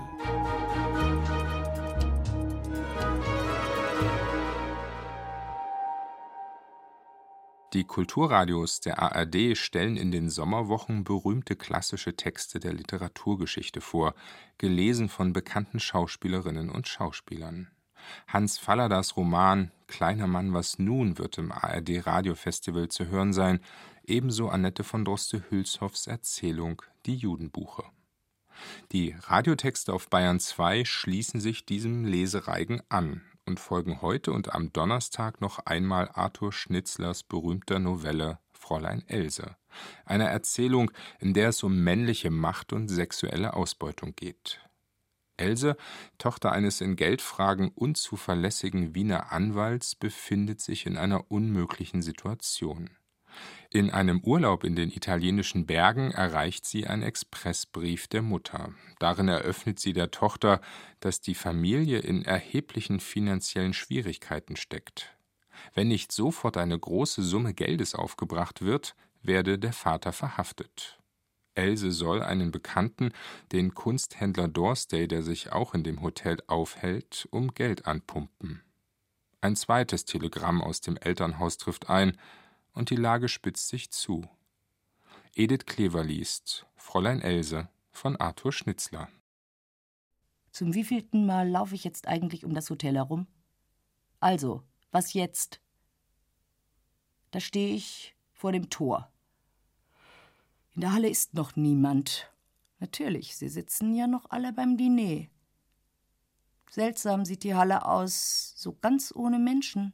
Die 7.72 7.82
Kulturradios 7.82 8.78
der 8.78 9.02
ARD 9.02 9.56
stellen 9.56 9.96
in 9.96 10.12
den 10.12 10.30
Sommerwochen 10.30 11.02
berühmte 11.02 11.56
klassische 11.56 12.14
Texte 12.14 12.60
der 12.60 12.74
Literaturgeschichte 12.74 13.80
vor, 13.80 14.14
gelesen 14.58 15.08
von 15.08 15.32
bekannten 15.32 15.80
Schauspielerinnen 15.80 16.70
und 16.70 16.86
Schauspielern. 16.86 17.72
Hans 18.28 18.56
Falladas 18.56 19.16
Roman 19.16 19.72
Kleiner 19.88 20.28
Mann, 20.28 20.54
was 20.54 20.78
nun 20.78 21.18
wird 21.18 21.38
im 21.38 21.50
ARD 21.50 22.06
Radiofestival 22.06 22.86
zu 22.86 23.08
hören 23.08 23.32
sein, 23.32 23.58
ebenso 24.04 24.48
Annette 24.48 24.84
von 24.84 25.04
Droste-Hülshoffs 25.04 26.06
Erzählung 26.06 26.82
Die 27.06 27.16
Judenbuche. 27.16 27.82
Die 28.92 29.14
Radiotexte 29.20 29.92
auf 29.92 30.08
Bayern 30.08 30.40
2 30.40 30.84
schließen 30.84 31.40
sich 31.40 31.66
diesem 31.66 32.04
Lesereigen 32.04 32.82
an 32.88 33.22
und 33.46 33.60
folgen 33.60 34.00
heute 34.00 34.32
und 34.32 34.54
am 34.54 34.72
Donnerstag 34.72 35.40
noch 35.40 35.58
einmal 35.60 36.08
Arthur 36.12 36.52
Schnitzlers 36.52 37.22
berühmter 37.22 37.78
Novelle 37.78 38.38
Fräulein 38.52 39.02
Else, 39.08 39.56
einer 40.04 40.26
Erzählung, 40.26 40.90
in 41.18 41.34
der 41.34 41.48
es 41.48 41.62
um 41.62 41.82
männliche 41.82 42.30
Macht 42.30 42.72
und 42.72 42.88
sexuelle 42.88 43.54
Ausbeutung 43.54 44.14
geht. 44.14 44.60
Else, 45.36 45.76
Tochter 46.18 46.52
eines 46.52 46.80
in 46.80 46.96
Geldfragen 46.96 47.68
unzuverlässigen 47.68 48.94
Wiener 48.94 49.32
Anwalts, 49.32 49.94
befindet 49.94 50.60
sich 50.60 50.86
in 50.86 50.96
einer 50.96 51.30
unmöglichen 51.30 52.02
Situation. 52.02 52.90
In 53.72 53.90
einem 53.90 54.20
Urlaub 54.24 54.64
in 54.64 54.74
den 54.74 54.90
italienischen 54.90 55.64
Bergen 55.64 56.10
erreicht 56.10 56.66
sie 56.66 56.88
ein 56.88 57.02
Expressbrief 57.02 58.08
der 58.08 58.20
Mutter. 58.20 58.74
Darin 58.98 59.28
eröffnet 59.28 59.78
sie 59.78 59.92
der 59.92 60.10
Tochter, 60.10 60.60
dass 60.98 61.20
die 61.20 61.36
Familie 61.36 62.00
in 62.00 62.24
erheblichen 62.24 62.98
finanziellen 62.98 63.72
Schwierigkeiten 63.72 64.56
steckt. 64.56 65.16
Wenn 65.72 65.86
nicht 65.86 66.10
sofort 66.10 66.56
eine 66.56 66.76
große 66.76 67.22
Summe 67.22 67.54
Geldes 67.54 67.94
aufgebracht 67.94 68.60
wird, 68.60 68.96
werde 69.22 69.56
der 69.56 69.72
Vater 69.72 70.12
verhaftet. 70.12 70.98
Else 71.54 71.92
soll 71.92 72.22
einen 72.22 72.50
Bekannten, 72.50 73.12
den 73.52 73.74
Kunsthändler 73.74 74.48
Dorstey, 74.48 75.06
der 75.06 75.22
sich 75.22 75.52
auch 75.52 75.74
in 75.74 75.84
dem 75.84 76.02
Hotel 76.02 76.38
aufhält, 76.48 77.28
um 77.30 77.54
Geld 77.54 77.86
anpumpen. 77.86 78.62
Ein 79.40 79.54
zweites 79.54 80.04
Telegramm 80.06 80.60
aus 80.60 80.80
dem 80.80 80.96
Elternhaus 80.96 81.56
trifft 81.56 81.88
ein, 81.88 82.18
und 82.72 82.90
die 82.90 82.96
Lage 82.96 83.28
spitzt 83.28 83.68
sich 83.68 83.90
zu. 83.90 84.28
Edith 85.34 85.66
Klever 85.66 86.04
liest 86.04 86.66
Fräulein 86.76 87.20
Else 87.20 87.68
von 87.92 88.16
Arthur 88.16 88.52
Schnitzler. 88.52 89.08
Zum 90.50 90.74
wievielten 90.74 91.26
Mal 91.26 91.48
laufe 91.48 91.74
ich 91.74 91.84
jetzt 91.84 92.08
eigentlich 92.08 92.44
um 92.44 92.54
das 92.54 92.70
Hotel 92.70 92.96
herum? 92.96 93.26
Also, 94.18 94.62
was 94.90 95.12
jetzt? 95.12 95.60
Da 97.30 97.40
stehe 97.40 97.74
ich 97.74 98.16
vor 98.32 98.52
dem 98.52 98.70
Tor. 98.70 99.10
In 100.74 100.80
der 100.80 100.92
Halle 100.92 101.08
ist 101.08 101.34
noch 101.34 101.56
niemand. 101.56 102.32
Natürlich, 102.80 103.36
sie 103.36 103.48
sitzen 103.48 103.94
ja 103.94 104.06
noch 104.06 104.30
alle 104.30 104.52
beim 104.52 104.76
Diner. 104.76 105.26
Seltsam 106.70 107.24
sieht 107.24 107.44
die 107.44 107.54
Halle 107.54 107.84
aus, 107.84 108.54
so 108.56 108.72
ganz 108.72 109.12
ohne 109.14 109.38
Menschen. 109.38 109.92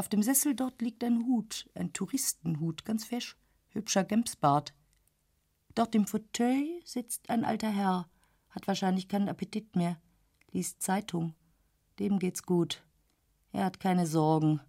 Auf 0.00 0.08
dem 0.08 0.22
Sessel 0.22 0.54
dort 0.54 0.80
liegt 0.80 1.04
ein 1.04 1.26
Hut, 1.26 1.68
ein 1.74 1.92
Touristenhut, 1.92 2.86
ganz 2.86 3.04
fesch, 3.04 3.36
hübscher 3.68 4.02
Gemsbart. 4.02 4.72
Dort 5.74 5.94
im 5.94 6.06
Fauteuil 6.06 6.80
sitzt 6.86 7.28
ein 7.28 7.44
alter 7.44 7.68
Herr, 7.68 8.08
hat 8.48 8.66
wahrscheinlich 8.66 9.08
keinen 9.08 9.28
Appetit 9.28 9.76
mehr, 9.76 10.00
liest 10.52 10.80
Zeitung. 10.80 11.34
Dem 11.98 12.18
geht's 12.18 12.44
gut. 12.44 12.82
Er 13.52 13.66
hat 13.66 13.78
keine 13.78 14.06
Sorgen. 14.06 14.62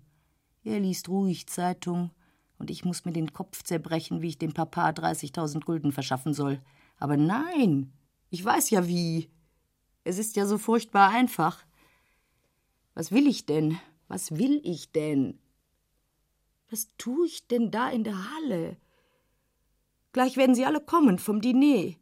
Er 0.65 0.81
liest 0.81 1.07
ruhig 1.07 1.47
Zeitung, 1.47 2.11
und 2.57 2.69
ich 2.69 2.83
muss 2.83 3.05
mir 3.05 3.13
den 3.13 3.31
Kopf 3.31 3.63
zerbrechen, 3.63 4.21
wie 4.21 4.27
ich 4.27 4.37
dem 4.37 4.51
Papa 4.51 4.89
30.000 4.89 5.63
Gulden 5.63 5.93
verschaffen 5.93 6.33
soll. 6.33 6.59
Aber 6.97 7.15
nein, 7.15 7.93
ich 8.31 8.43
weiß 8.43 8.69
ja 8.71 8.85
wie. 8.85 9.29
Es 10.03 10.17
ist 10.17 10.35
ja 10.35 10.45
so 10.45 10.57
furchtbar 10.57 11.11
einfach. 11.11 11.63
Was 12.95 13.13
will 13.13 13.27
ich 13.27 13.45
denn? 13.45 13.79
Was 14.12 14.38
will 14.38 14.60
ich 14.65 14.91
denn? 14.91 15.39
Was 16.69 16.89
tue 16.97 17.28
ich 17.28 17.47
denn 17.47 17.71
da 17.71 17.89
in 17.89 18.04
der 18.04 18.30
Halle? 18.30 18.76
Gleich 20.12 20.36
werden 20.36 20.54
sie 20.54 20.65
alle 20.65 20.82
kommen 20.82 21.17
vom 21.17 21.39
Diner. 21.39 21.95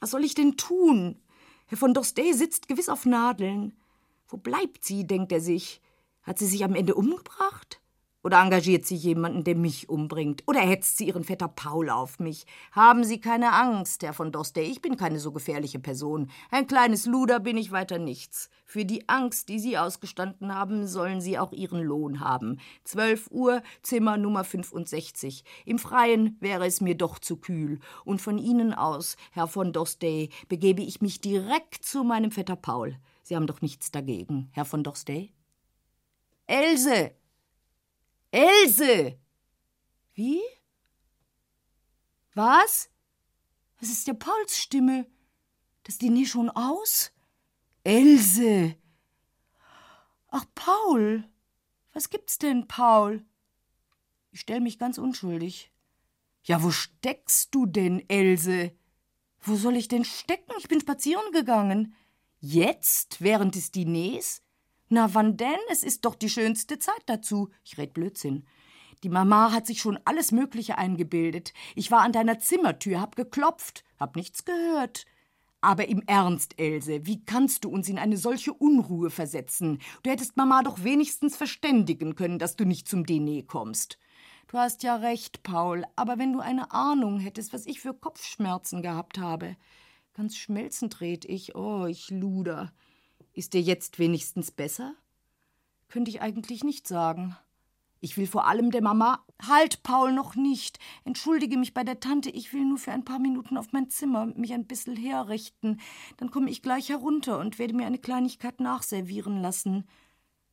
Was 0.00 0.10
soll 0.10 0.24
ich 0.24 0.34
denn 0.34 0.56
tun? 0.56 1.22
Herr 1.66 1.78
von 1.78 1.94
Dorstey 1.94 2.34
sitzt 2.34 2.66
gewiss 2.66 2.88
auf 2.88 3.06
Nadeln. 3.06 3.78
Wo 4.26 4.36
bleibt 4.36 4.84
sie, 4.84 5.06
denkt 5.06 5.30
er 5.30 5.40
sich? 5.40 5.80
Hat 6.24 6.40
sie 6.40 6.46
sich 6.46 6.64
am 6.64 6.74
Ende 6.74 6.96
umgebracht? 6.96 7.80
Oder 8.24 8.40
engagiert 8.40 8.86
sie 8.86 8.96
jemanden, 8.96 9.44
der 9.44 9.54
mich 9.54 9.90
umbringt? 9.90 10.44
Oder 10.46 10.60
hetzt 10.60 10.96
sie 10.96 11.08
ihren 11.08 11.24
Vetter 11.24 11.46
Paul 11.46 11.90
auf 11.90 12.18
mich? 12.18 12.46
Haben 12.72 13.04
Sie 13.04 13.20
keine 13.20 13.52
Angst, 13.52 14.02
Herr 14.02 14.14
von 14.14 14.32
Dostey, 14.32 14.62
ich 14.62 14.80
bin 14.80 14.96
keine 14.96 15.20
so 15.20 15.30
gefährliche 15.30 15.78
Person. 15.78 16.30
Ein 16.50 16.66
kleines 16.66 17.04
Luder 17.04 17.38
bin 17.38 17.58
ich 17.58 17.70
weiter 17.70 17.98
nichts. 17.98 18.48
Für 18.64 18.86
die 18.86 19.10
Angst, 19.10 19.50
die 19.50 19.58
Sie 19.58 19.76
ausgestanden 19.76 20.54
haben, 20.54 20.86
sollen 20.86 21.20
Sie 21.20 21.38
auch 21.38 21.52
Ihren 21.52 21.82
Lohn 21.82 22.20
haben. 22.20 22.60
Zwölf 22.82 23.30
Uhr, 23.30 23.62
Zimmer 23.82 24.16
Nummer 24.16 24.42
65. 24.42 25.44
Im 25.66 25.78
Freien 25.78 26.38
wäre 26.40 26.64
es 26.64 26.80
mir 26.80 26.96
doch 26.96 27.18
zu 27.18 27.36
kühl. 27.36 27.78
Und 28.06 28.22
von 28.22 28.38
Ihnen 28.38 28.72
aus, 28.72 29.18
Herr 29.32 29.48
von 29.48 29.74
Dostey, 29.74 30.30
begebe 30.48 30.80
ich 30.80 31.02
mich 31.02 31.20
direkt 31.20 31.84
zu 31.84 32.04
meinem 32.04 32.30
Vetter 32.30 32.56
Paul. 32.56 32.96
Sie 33.22 33.36
haben 33.36 33.46
doch 33.46 33.60
nichts 33.60 33.90
dagegen, 33.90 34.48
Herr 34.52 34.64
von 34.64 34.82
Dostey? 34.82 35.34
Else! 36.46 37.12
Else! 38.34 39.16
Wie? 40.14 40.40
Was? 42.34 42.90
Es 43.80 43.90
ist 43.90 44.08
ja 44.08 44.14
Pauls 44.14 44.58
Stimme. 44.58 45.06
Das 45.84 45.98
Diner 45.98 46.26
schon 46.26 46.50
aus? 46.50 47.12
Else! 47.84 48.74
Ach, 50.30 50.46
Paul! 50.56 51.30
Was 51.92 52.10
gibt's 52.10 52.38
denn, 52.38 52.66
Paul? 52.66 53.24
Ich 54.32 54.40
stell 54.40 54.60
mich 54.60 54.80
ganz 54.80 54.98
unschuldig. 54.98 55.70
Ja, 56.42 56.60
wo 56.60 56.72
steckst 56.72 57.54
du 57.54 57.66
denn, 57.66 58.02
Else? 58.10 58.76
Wo 59.42 59.54
soll 59.54 59.76
ich 59.76 59.86
denn 59.86 60.04
stecken? 60.04 60.54
Ich 60.58 60.66
bin 60.66 60.80
spazieren 60.80 61.30
gegangen. 61.30 61.94
Jetzt, 62.40 63.20
während 63.20 63.54
des 63.54 63.70
Diners? 63.70 64.42
Na, 64.88 65.14
wann 65.14 65.36
denn? 65.36 65.58
Es 65.70 65.82
ist 65.82 66.04
doch 66.04 66.14
die 66.14 66.28
schönste 66.28 66.78
Zeit 66.78 67.02
dazu. 67.06 67.50
Ich 67.64 67.78
red 67.78 67.94
Blödsinn. 67.94 68.46
Die 69.02 69.08
Mama 69.08 69.52
hat 69.52 69.66
sich 69.66 69.80
schon 69.80 69.98
alles 70.04 70.32
Mögliche 70.32 70.78
eingebildet. 70.78 71.52
Ich 71.74 71.90
war 71.90 72.00
an 72.00 72.12
deiner 72.12 72.38
Zimmertür, 72.38 73.00
hab 73.00 73.16
geklopft, 73.16 73.84
hab 73.98 74.16
nichts 74.16 74.44
gehört. 74.44 75.04
Aber 75.60 75.88
im 75.88 76.02
Ernst, 76.06 76.58
Else, 76.58 77.06
wie 77.06 77.24
kannst 77.24 77.64
du 77.64 77.70
uns 77.70 77.88
in 77.88 77.98
eine 77.98 78.18
solche 78.18 78.52
Unruhe 78.52 79.10
versetzen? 79.10 79.78
Du 80.02 80.10
hättest 80.10 80.36
Mama 80.36 80.62
doch 80.62 80.84
wenigstens 80.84 81.36
verständigen 81.36 82.14
können, 82.16 82.38
dass 82.38 82.56
du 82.56 82.64
nicht 82.64 82.86
zum 82.86 83.06
Diner 83.06 83.42
kommst. 83.42 83.98
Du 84.48 84.58
hast 84.58 84.82
ja 84.82 84.96
recht, 84.96 85.42
Paul, 85.42 85.84
aber 85.96 86.18
wenn 86.18 86.32
du 86.32 86.40
eine 86.40 86.70
Ahnung 86.72 87.18
hättest, 87.18 87.52
was 87.52 87.66
ich 87.66 87.80
für 87.80 87.94
Kopfschmerzen 87.94 88.82
gehabt 88.82 89.18
habe. 89.18 89.56
Ganz 90.12 90.36
schmelzend 90.36 91.00
red 91.00 91.24
ich, 91.24 91.54
oh, 91.56 91.86
ich 91.86 92.10
luder. 92.10 92.72
Ist 93.34 93.52
dir 93.52 93.60
jetzt 93.60 93.98
wenigstens 93.98 94.52
besser? 94.52 94.94
Könnte 95.88 96.10
ich 96.10 96.22
eigentlich 96.22 96.62
nicht 96.62 96.86
sagen. 96.86 97.36
Ich 98.00 98.16
will 98.16 98.28
vor 98.28 98.46
allem 98.46 98.70
der 98.70 98.82
Mama. 98.82 99.24
Halt, 99.42 99.82
Paul, 99.82 100.12
noch 100.12 100.36
nicht. 100.36 100.78
Entschuldige 101.04 101.56
mich 101.56 101.74
bei 101.74 101.82
der 101.82 101.98
Tante. 101.98 102.30
Ich 102.30 102.52
will 102.52 102.64
nur 102.64 102.78
für 102.78 102.92
ein 102.92 103.04
paar 103.04 103.18
Minuten 103.18 103.56
auf 103.56 103.72
mein 103.72 103.90
Zimmer 103.90 104.26
mich 104.26 104.52
ein 104.52 104.66
bisschen 104.66 104.94
herrichten. 104.94 105.80
Dann 106.18 106.30
komme 106.30 106.48
ich 106.48 106.62
gleich 106.62 106.90
herunter 106.90 107.40
und 107.40 107.58
werde 107.58 107.74
mir 107.74 107.86
eine 107.86 107.98
Kleinigkeit 107.98 108.60
nachservieren 108.60 109.42
lassen. 109.42 109.88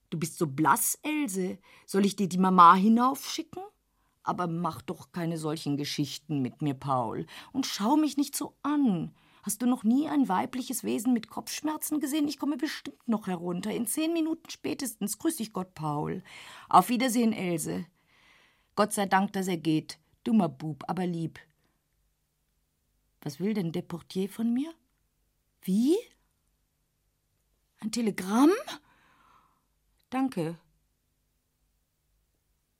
Du 0.09 0.17
bist 0.17 0.39
so 0.39 0.47
blass, 0.47 0.97
Else. 1.03 1.59
Soll 1.85 2.05
ich 2.05 2.15
dir 2.15 2.27
die 2.27 2.39
Mama 2.39 2.73
hinaufschicken? 2.73 3.61
Aber 4.23 4.47
mach 4.47 4.81
doch 4.81 5.11
keine 5.11 5.37
solchen 5.37 5.77
Geschichten 5.77 6.41
mit 6.41 6.63
mir, 6.63 6.73
Paul. 6.73 7.27
Und 7.51 7.67
schau 7.67 7.95
mich 7.95 8.17
nicht 8.17 8.35
so 8.35 8.55
an. 8.63 9.13
Hast 9.43 9.61
du 9.61 9.65
noch 9.65 9.83
nie 9.83 10.07
ein 10.07 10.29
weibliches 10.29 10.83
Wesen 10.83 11.13
mit 11.13 11.29
Kopfschmerzen 11.29 11.99
gesehen? 11.99 12.27
Ich 12.27 12.37
komme 12.37 12.57
bestimmt 12.57 13.07
noch 13.07 13.27
herunter. 13.27 13.71
In 13.71 13.87
zehn 13.87 14.13
Minuten 14.13 14.49
spätestens. 14.49 15.17
Grüß 15.17 15.37
dich 15.37 15.51
Gott, 15.51 15.73
Paul. 15.73 16.23
Auf 16.69 16.89
Wiedersehen, 16.89 17.33
Else. 17.33 17.85
Gott 18.75 18.93
sei 18.93 19.07
Dank, 19.07 19.33
dass 19.33 19.47
er 19.47 19.57
geht. 19.57 19.97
Dummer 20.23 20.49
Bub, 20.49 20.83
aber 20.87 21.07
lieb. 21.07 21.39
Was 23.21 23.39
will 23.39 23.53
denn 23.53 23.71
der 23.71 23.81
Portier 23.81 24.29
von 24.29 24.53
mir? 24.53 24.73
Wie? 25.61 25.97
Ein 27.79 27.91
Telegramm? 27.91 28.51
Danke. 30.09 30.59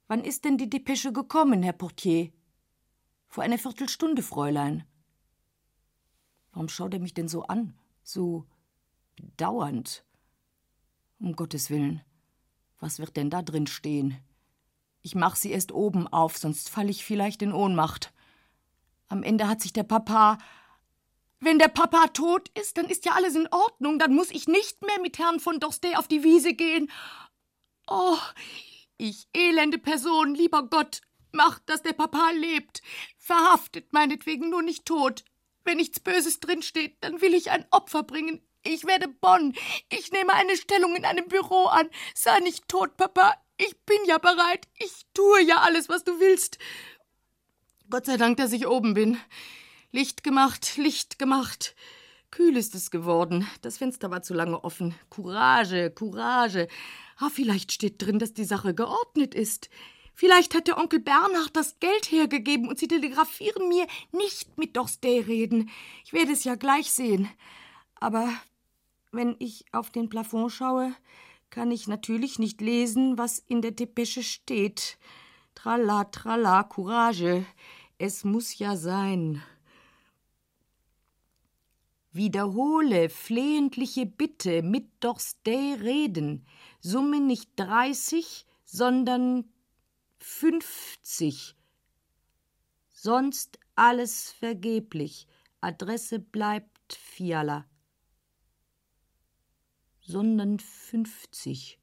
Wann 0.07 0.23
ist 0.23 0.45
denn 0.45 0.57
die 0.57 0.69
Depesche 0.69 1.11
gekommen, 1.13 1.63
Herr 1.63 1.73
Portier? 1.73 2.31
Vor 3.27 3.43
einer 3.43 3.57
Viertelstunde, 3.57 4.21
Fräulein. 4.21 4.83
Warum 6.51 6.69
schaut 6.69 6.93
er 6.93 6.99
mich 6.99 7.13
denn 7.13 7.27
so 7.27 7.43
an? 7.43 7.73
So 8.03 8.45
bedauernd. 9.15 10.03
Um 11.19 11.35
Gottes 11.35 11.69
Willen. 11.69 12.01
Was 12.79 12.99
wird 12.99 13.15
denn 13.15 13.29
da 13.29 13.41
drin 13.41 13.67
stehen? 13.67 14.17
Ich 15.01 15.15
mach 15.15 15.35
sie 15.35 15.51
erst 15.51 15.71
oben 15.71 16.07
auf, 16.07 16.37
sonst 16.37 16.69
falle 16.69 16.89
ich 16.89 17.05
vielleicht 17.05 17.41
in 17.41 17.53
Ohnmacht. 17.53 18.13
Am 19.07 19.23
Ende 19.23 19.47
hat 19.47 19.61
sich 19.61 19.73
der 19.73 19.83
Papa. 19.83 20.37
Wenn 21.39 21.59
der 21.59 21.67
Papa 21.69 22.07
tot 22.07 22.49
ist, 22.57 22.77
dann 22.77 22.85
ist 22.85 23.05
ja 23.05 23.13
alles 23.13 23.35
in 23.35 23.47
Ordnung. 23.51 23.99
Dann 23.99 24.13
muss 24.13 24.31
ich 24.31 24.47
nicht 24.47 24.81
mehr 24.83 24.99
mit 25.01 25.17
Herrn 25.19 25.39
von 25.39 25.59
Dorstey 25.59 25.95
auf 25.95 26.07
die 26.07 26.23
Wiese 26.23 26.53
gehen. 26.53 26.89
Oh, 27.87 28.17
ich 28.97 29.27
elende 29.33 29.79
Person, 29.79 30.35
lieber 30.35 30.63
Gott, 30.69 31.01
macht, 31.31 31.67
dass 31.67 31.81
der 31.81 31.93
Papa 31.93 32.29
lebt. 32.31 32.81
Verhaftet 33.17 33.91
meinetwegen 33.91 34.49
nur 34.49 34.61
nicht 34.61 34.85
tot. 34.85 35.23
Wenn 35.71 35.77
nichts 35.77 36.01
Böses 36.01 36.41
drinsteht, 36.41 36.97
dann 36.99 37.21
will 37.21 37.33
ich 37.33 37.49
ein 37.49 37.65
Opfer 37.71 38.03
bringen. 38.03 38.41
Ich 38.61 38.83
werde 38.83 39.07
Bonn. 39.07 39.53
Ich 39.89 40.11
nehme 40.11 40.33
eine 40.33 40.57
Stellung 40.57 40.97
in 40.97 41.05
einem 41.05 41.29
Büro 41.29 41.63
an. 41.67 41.89
Sei 42.13 42.41
nicht 42.41 42.67
tot, 42.67 42.97
Papa. 42.97 43.35
Ich 43.55 43.79
bin 43.85 43.99
ja 44.05 44.17
bereit. 44.17 44.67
Ich 44.79 45.05
tue 45.13 45.41
ja 45.43 45.61
alles, 45.61 45.87
was 45.87 46.03
du 46.03 46.19
willst. 46.19 46.57
Gott 47.89 48.05
sei 48.05 48.17
Dank, 48.17 48.35
dass 48.35 48.51
ich 48.51 48.67
oben 48.67 48.93
bin. 48.93 49.17
Licht 49.93 50.25
gemacht, 50.25 50.75
Licht 50.75 51.19
gemacht. 51.19 51.73
Kühl 52.31 52.57
ist 52.57 52.75
es 52.75 52.91
geworden. 52.91 53.47
Das 53.61 53.77
Fenster 53.77 54.11
war 54.11 54.23
zu 54.23 54.33
lange 54.33 54.65
offen. 54.65 54.93
Courage, 55.09 55.89
Courage. 55.91 56.67
Ah, 57.15 57.29
vielleicht 57.29 57.71
steht 57.71 58.01
drin, 58.01 58.19
dass 58.19 58.33
die 58.33 58.43
Sache 58.43 58.73
geordnet 58.73 59.33
ist. 59.33 59.69
Vielleicht 60.21 60.53
hat 60.53 60.67
der 60.67 60.77
Onkel 60.77 60.99
Bernhard 60.99 61.49
das 61.53 61.79
Geld 61.79 62.11
hergegeben 62.11 62.69
und 62.69 62.77
Sie 62.77 62.87
telegrafieren 62.87 63.67
mir 63.67 63.87
nicht 64.11 64.55
mit 64.55 64.77
Dorstey 64.77 65.19
reden. 65.19 65.71
Ich 66.05 66.13
werde 66.13 66.31
es 66.31 66.43
ja 66.43 66.53
gleich 66.53 66.91
sehen. 66.91 67.27
Aber 67.95 68.31
wenn 69.11 69.35
ich 69.39 69.65
auf 69.71 69.89
den 69.89 70.09
Plafond 70.09 70.51
schaue, 70.51 70.93
kann 71.49 71.71
ich 71.71 71.87
natürlich 71.87 72.37
nicht 72.37 72.61
lesen, 72.61 73.17
was 73.17 73.39
in 73.39 73.63
der 73.63 73.71
Depesche 73.71 74.21
steht. 74.21 74.99
Tralla, 75.55 76.03
tralla, 76.03 76.61
Courage. 76.65 77.43
Es 77.97 78.23
muss 78.23 78.59
ja 78.59 78.75
sein. 78.77 79.41
Wiederhole 82.11 83.09
flehentliche 83.09 84.05
Bitte 84.05 84.61
mit 84.61 84.87
Dorstey 84.99 85.73
reden. 85.73 86.45
Summe 86.79 87.19
nicht 87.19 87.49
dreißig, 87.55 88.45
sondern 88.65 89.45
fünfzig. 90.23 91.55
Sonst 92.89 93.59
alles 93.75 94.31
vergeblich. 94.31 95.27
Adresse 95.59 96.19
bleibt 96.19 96.93
Fiala. 96.93 97.65
Sondern 100.01 100.59
fünfzig. 100.59 101.79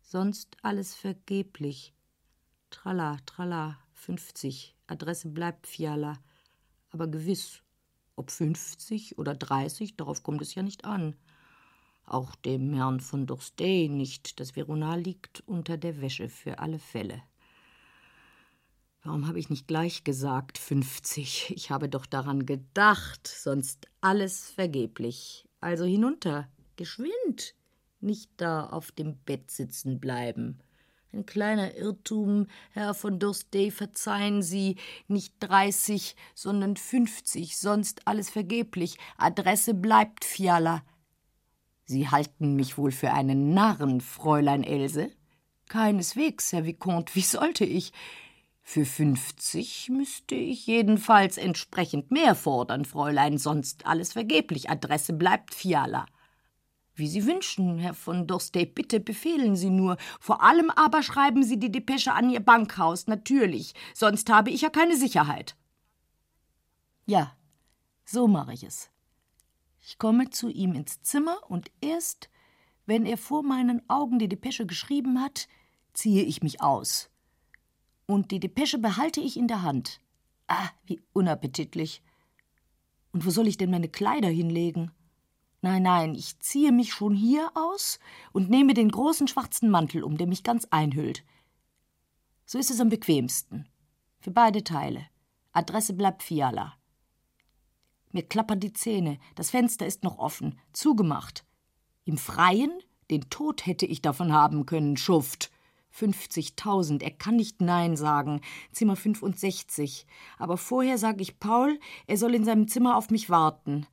Sonst 0.00 0.56
alles 0.62 0.94
vergeblich. 0.94 1.94
Tralla, 2.70 3.18
tralla, 3.26 3.78
fünfzig. 3.92 4.76
Adresse 4.86 5.28
bleibt 5.28 5.66
Fiala. 5.66 6.22
Aber 6.90 7.06
gewiss, 7.06 7.62
ob 8.16 8.30
fünfzig 8.30 9.18
oder 9.18 9.34
dreißig, 9.36 9.96
darauf 9.96 10.22
kommt 10.22 10.42
es 10.42 10.54
ja 10.54 10.62
nicht 10.62 10.84
an. 10.84 11.16
Auch 12.10 12.34
dem 12.34 12.74
Herrn 12.74 12.98
von 12.98 13.28
Dorstey 13.28 13.88
nicht. 13.88 14.40
Das 14.40 14.56
Veronal 14.56 15.00
liegt 15.00 15.44
unter 15.46 15.78
der 15.78 16.00
Wäsche 16.00 16.28
für 16.28 16.58
alle 16.58 16.80
Fälle. 16.80 17.22
Warum 19.04 19.28
habe 19.28 19.38
ich 19.38 19.48
nicht 19.48 19.68
gleich 19.68 20.02
gesagt 20.02 20.58
fünfzig? 20.58 21.52
Ich 21.54 21.70
habe 21.70 21.88
doch 21.88 22.06
daran 22.06 22.46
gedacht, 22.46 23.28
sonst 23.28 23.86
alles 24.00 24.50
vergeblich. 24.50 25.48
Also 25.60 25.84
hinunter, 25.84 26.48
geschwind, 26.74 27.54
nicht 28.00 28.32
da 28.38 28.66
auf 28.66 28.90
dem 28.90 29.16
Bett 29.18 29.52
sitzen 29.52 30.00
bleiben. 30.00 30.58
Ein 31.12 31.26
kleiner 31.26 31.76
Irrtum, 31.76 32.48
Herr 32.72 32.94
von 32.94 33.20
Dorstey, 33.20 33.70
verzeihen 33.70 34.42
Sie, 34.42 34.78
nicht 35.06 35.34
dreißig, 35.38 36.16
sondern 36.34 36.76
fünfzig, 36.76 37.56
sonst 37.56 38.08
alles 38.08 38.30
vergeblich. 38.30 38.98
Adresse 39.16 39.74
bleibt 39.74 40.24
Fiala. 40.24 40.82
Sie 41.90 42.08
halten 42.08 42.54
mich 42.54 42.78
wohl 42.78 42.92
für 42.92 43.12
einen 43.12 43.52
Narren, 43.52 44.00
Fräulein 44.00 44.62
Else? 44.62 45.10
Keineswegs, 45.68 46.52
Herr 46.52 46.64
Vicomte, 46.64 47.16
wie 47.16 47.20
sollte 47.20 47.64
ich? 47.64 47.92
Für 48.62 48.86
fünfzig 48.86 49.88
müsste 49.88 50.36
ich 50.36 50.68
jedenfalls 50.68 51.36
entsprechend 51.36 52.12
mehr 52.12 52.36
fordern, 52.36 52.84
Fräulein, 52.84 53.38
sonst 53.38 53.86
alles 53.86 54.12
vergeblich. 54.12 54.70
Adresse 54.70 55.14
bleibt 55.14 55.52
Fiala. 55.52 56.06
Wie 56.94 57.08
Sie 57.08 57.26
wünschen, 57.26 57.78
Herr 57.78 57.94
von 57.94 58.28
Dorstey, 58.28 58.66
bitte 58.66 59.00
befehlen 59.00 59.56
Sie 59.56 59.70
nur. 59.70 59.96
Vor 60.20 60.44
allem 60.44 60.70
aber 60.70 61.02
schreiben 61.02 61.42
Sie 61.42 61.58
die 61.58 61.72
Depesche 61.72 62.12
an 62.12 62.30
Ihr 62.30 62.38
Bankhaus, 62.38 63.08
natürlich, 63.08 63.74
sonst 63.94 64.30
habe 64.30 64.50
ich 64.50 64.60
ja 64.60 64.70
keine 64.70 64.96
Sicherheit. 64.96 65.56
Ja, 67.06 67.36
so 68.04 68.28
mache 68.28 68.52
ich 68.52 68.62
es. 68.62 68.90
Ich 69.80 69.98
komme 69.98 70.30
zu 70.30 70.48
ihm 70.48 70.74
ins 70.74 71.02
Zimmer 71.02 71.38
und 71.48 71.70
erst, 71.80 72.30
wenn 72.86 73.06
er 73.06 73.16
vor 73.16 73.42
meinen 73.42 73.88
Augen 73.88 74.18
die 74.18 74.28
Depesche 74.28 74.66
geschrieben 74.66 75.20
hat, 75.20 75.48
ziehe 75.92 76.22
ich 76.22 76.42
mich 76.42 76.60
aus. 76.60 77.10
Und 78.06 78.30
die 78.30 78.40
Depesche 78.40 78.78
behalte 78.78 79.20
ich 79.20 79.36
in 79.36 79.48
der 79.48 79.62
Hand. 79.62 80.00
Ah, 80.48 80.68
wie 80.84 81.00
unappetitlich. 81.12 82.02
Und 83.12 83.24
wo 83.24 83.30
soll 83.30 83.46
ich 83.46 83.56
denn 83.56 83.70
meine 83.70 83.88
Kleider 83.88 84.28
hinlegen? 84.28 84.90
Nein, 85.62 85.82
nein, 85.82 86.14
ich 86.14 86.38
ziehe 86.40 86.72
mich 86.72 86.92
schon 86.92 87.14
hier 87.14 87.50
aus 87.54 87.98
und 88.32 88.50
nehme 88.50 88.74
den 88.74 88.90
großen 88.90 89.28
schwarzen 89.28 89.70
Mantel 89.70 90.02
um, 90.02 90.16
der 90.16 90.26
mich 90.26 90.42
ganz 90.42 90.66
einhüllt. 90.70 91.22
So 92.46 92.58
ist 92.58 92.70
es 92.70 92.80
am 92.80 92.88
bequemsten. 92.88 93.68
Für 94.20 94.30
beide 94.30 94.64
Teile. 94.64 95.06
Adresse 95.52 95.92
bleibt 95.92 96.22
Fiala. 96.22 96.79
Mir 98.12 98.22
klappern 98.22 98.60
die 98.60 98.72
Zähne, 98.72 99.18
das 99.34 99.50
Fenster 99.50 99.86
ist 99.86 100.02
noch 100.02 100.18
offen, 100.18 100.58
zugemacht. 100.72 101.44
Im 102.04 102.18
Freien? 102.18 102.72
Den 103.10 103.28
Tod 103.30 103.66
hätte 103.66 103.86
ich 103.86 104.02
davon 104.02 104.32
haben 104.32 104.66
können, 104.66 104.96
Schuft. 104.96 105.50
50.000, 105.96 107.02
er 107.02 107.10
kann 107.10 107.36
nicht 107.36 107.60
Nein 107.60 107.96
sagen. 107.96 108.40
Zimmer 108.72 108.96
65. 108.96 110.06
Aber 110.38 110.56
vorher 110.56 110.98
sage 110.98 111.22
ich 111.22 111.40
Paul, 111.40 111.78
er 112.06 112.16
soll 112.16 112.34
in 112.34 112.44
seinem 112.44 112.68
Zimmer 112.68 112.96
auf 112.96 113.10
mich 113.10 113.28
warten. 113.28 113.86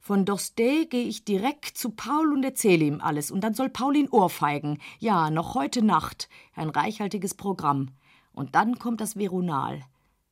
Von 0.00 0.24
Dorstey 0.24 0.86
gehe 0.86 1.04
ich 1.04 1.24
direkt 1.24 1.76
zu 1.76 1.90
Paul 1.90 2.32
und 2.32 2.44
erzähle 2.44 2.84
ihm 2.84 3.00
alles. 3.00 3.30
Und 3.30 3.42
dann 3.42 3.54
soll 3.54 3.68
Paul 3.68 3.96
ihn 3.96 4.08
ohrfeigen. 4.08 4.78
Ja, 4.98 5.30
noch 5.30 5.54
heute 5.54 5.82
Nacht. 5.82 6.28
Ein 6.54 6.70
reichhaltiges 6.70 7.34
Programm. 7.34 7.90
Und 8.32 8.54
dann 8.54 8.78
kommt 8.78 9.00
das 9.00 9.16
Veronal. 9.16 9.82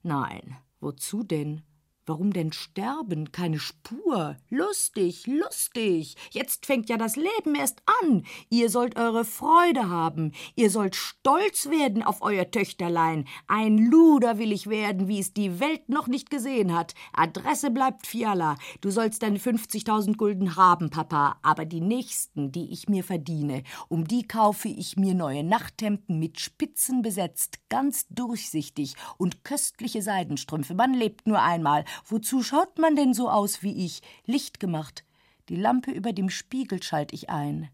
Nein, 0.02 0.56
wozu 0.80 1.24
denn? 1.24 1.62
Warum 2.08 2.32
denn 2.32 2.52
sterben? 2.52 3.32
Keine 3.32 3.58
Spur. 3.58 4.36
Lustig, 4.48 5.26
lustig. 5.26 6.14
Jetzt 6.30 6.64
fängt 6.64 6.88
ja 6.88 6.96
das 6.96 7.16
Leben 7.16 7.56
erst 7.56 7.82
an. 8.00 8.24
Ihr 8.48 8.70
sollt 8.70 8.96
eure 8.96 9.24
Freude 9.24 9.88
haben. 9.88 10.30
Ihr 10.54 10.70
sollt 10.70 10.94
stolz 10.94 11.68
werden 11.68 12.04
auf 12.04 12.22
euer 12.22 12.48
Töchterlein. 12.48 13.26
Ein 13.48 13.78
Luder 13.78 14.38
will 14.38 14.52
ich 14.52 14.68
werden, 14.68 15.08
wie 15.08 15.18
es 15.18 15.34
die 15.34 15.58
Welt 15.58 15.88
noch 15.88 16.06
nicht 16.06 16.30
gesehen 16.30 16.72
hat. 16.72 16.94
Adresse 17.12 17.72
bleibt 17.72 18.06
Fiala. 18.06 18.56
Du 18.80 18.92
sollst 18.92 19.24
deine 19.24 19.38
50.000 19.38 20.16
Gulden 20.16 20.54
haben, 20.54 20.90
Papa. 20.90 21.40
Aber 21.42 21.64
die 21.64 21.80
nächsten, 21.80 22.52
die 22.52 22.72
ich 22.72 22.88
mir 22.88 23.02
verdiene, 23.02 23.64
um 23.88 24.06
die 24.06 24.28
kaufe 24.28 24.68
ich 24.68 24.96
mir 24.96 25.14
neue 25.14 25.42
Nachthemden 25.42 26.20
mit 26.20 26.38
Spitzen 26.38 27.02
besetzt, 27.02 27.58
ganz 27.68 28.06
durchsichtig 28.10 28.94
und 29.18 29.42
köstliche 29.42 30.02
Seidenstrümpfe. 30.02 30.74
Man 30.74 30.94
lebt 30.94 31.26
nur 31.26 31.42
einmal. 31.42 31.84
Wozu 32.04 32.42
schaut 32.42 32.78
man 32.78 32.96
denn 32.96 33.14
so 33.14 33.30
aus 33.30 33.62
wie 33.62 33.84
ich? 33.84 34.02
Licht 34.24 34.60
gemacht. 34.60 35.04
Die 35.48 35.56
Lampe 35.56 35.90
über 35.90 36.12
dem 36.12 36.30
Spiegel 36.30 36.82
schalt 36.82 37.12
ich 37.12 37.30
ein. 37.30 37.70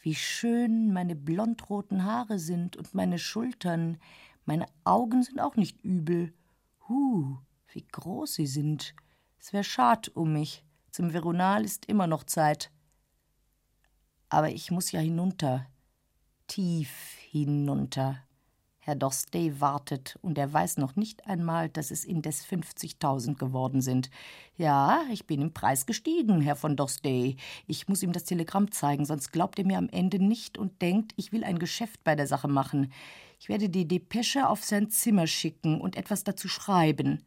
Wie 0.00 0.14
schön 0.14 0.92
meine 0.92 1.14
blondroten 1.14 2.04
Haare 2.04 2.38
sind 2.38 2.76
und 2.76 2.94
meine 2.94 3.18
Schultern. 3.18 3.98
Meine 4.44 4.66
Augen 4.82 5.22
sind 5.22 5.40
auch 5.40 5.54
nicht 5.54 5.82
übel. 5.84 6.34
Huh, 6.88 7.38
wie 7.68 7.86
groß 7.86 8.34
sie 8.34 8.48
sind. 8.48 8.94
Es 9.38 9.52
wär 9.52 9.62
schad 9.62 10.10
um 10.14 10.32
mich. 10.32 10.64
Zum 10.90 11.12
Veronal 11.12 11.64
ist 11.64 11.86
immer 11.86 12.06
noch 12.06 12.24
Zeit. 12.24 12.72
Aber 14.28 14.50
ich 14.50 14.70
muss 14.70 14.90
ja 14.90 15.00
hinunter. 15.00 15.66
Tief 16.48 16.90
hinunter. 17.30 18.24
Herr 18.84 18.96
Dorstey 18.96 19.60
wartet, 19.60 20.18
und 20.22 20.36
er 20.36 20.52
weiß 20.52 20.78
noch 20.78 20.96
nicht 20.96 21.28
einmal, 21.28 21.68
dass 21.68 21.92
es 21.92 22.04
indes 22.04 22.44
50.000 22.44 23.38
geworden 23.38 23.80
sind. 23.80 24.10
Ja, 24.56 25.02
ich 25.12 25.24
bin 25.24 25.40
im 25.40 25.54
Preis 25.54 25.86
gestiegen, 25.86 26.40
Herr 26.40 26.56
von 26.56 26.74
Dorstey. 26.76 27.36
Ich 27.68 27.86
muss 27.86 28.02
ihm 28.02 28.10
das 28.10 28.24
Telegramm 28.24 28.72
zeigen, 28.72 29.04
sonst 29.04 29.30
glaubt 29.30 29.60
er 29.60 29.66
mir 29.66 29.78
am 29.78 29.88
Ende 29.88 30.18
nicht 30.18 30.58
und 30.58 30.82
denkt, 30.82 31.12
ich 31.14 31.30
will 31.30 31.44
ein 31.44 31.60
Geschäft 31.60 32.02
bei 32.02 32.16
der 32.16 32.26
Sache 32.26 32.48
machen. 32.48 32.92
Ich 33.38 33.48
werde 33.48 33.68
die 33.68 33.86
Depesche 33.86 34.48
auf 34.48 34.64
sein 34.64 34.90
Zimmer 34.90 35.28
schicken 35.28 35.80
und 35.80 35.94
etwas 35.94 36.24
dazu 36.24 36.48
schreiben. 36.48 37.24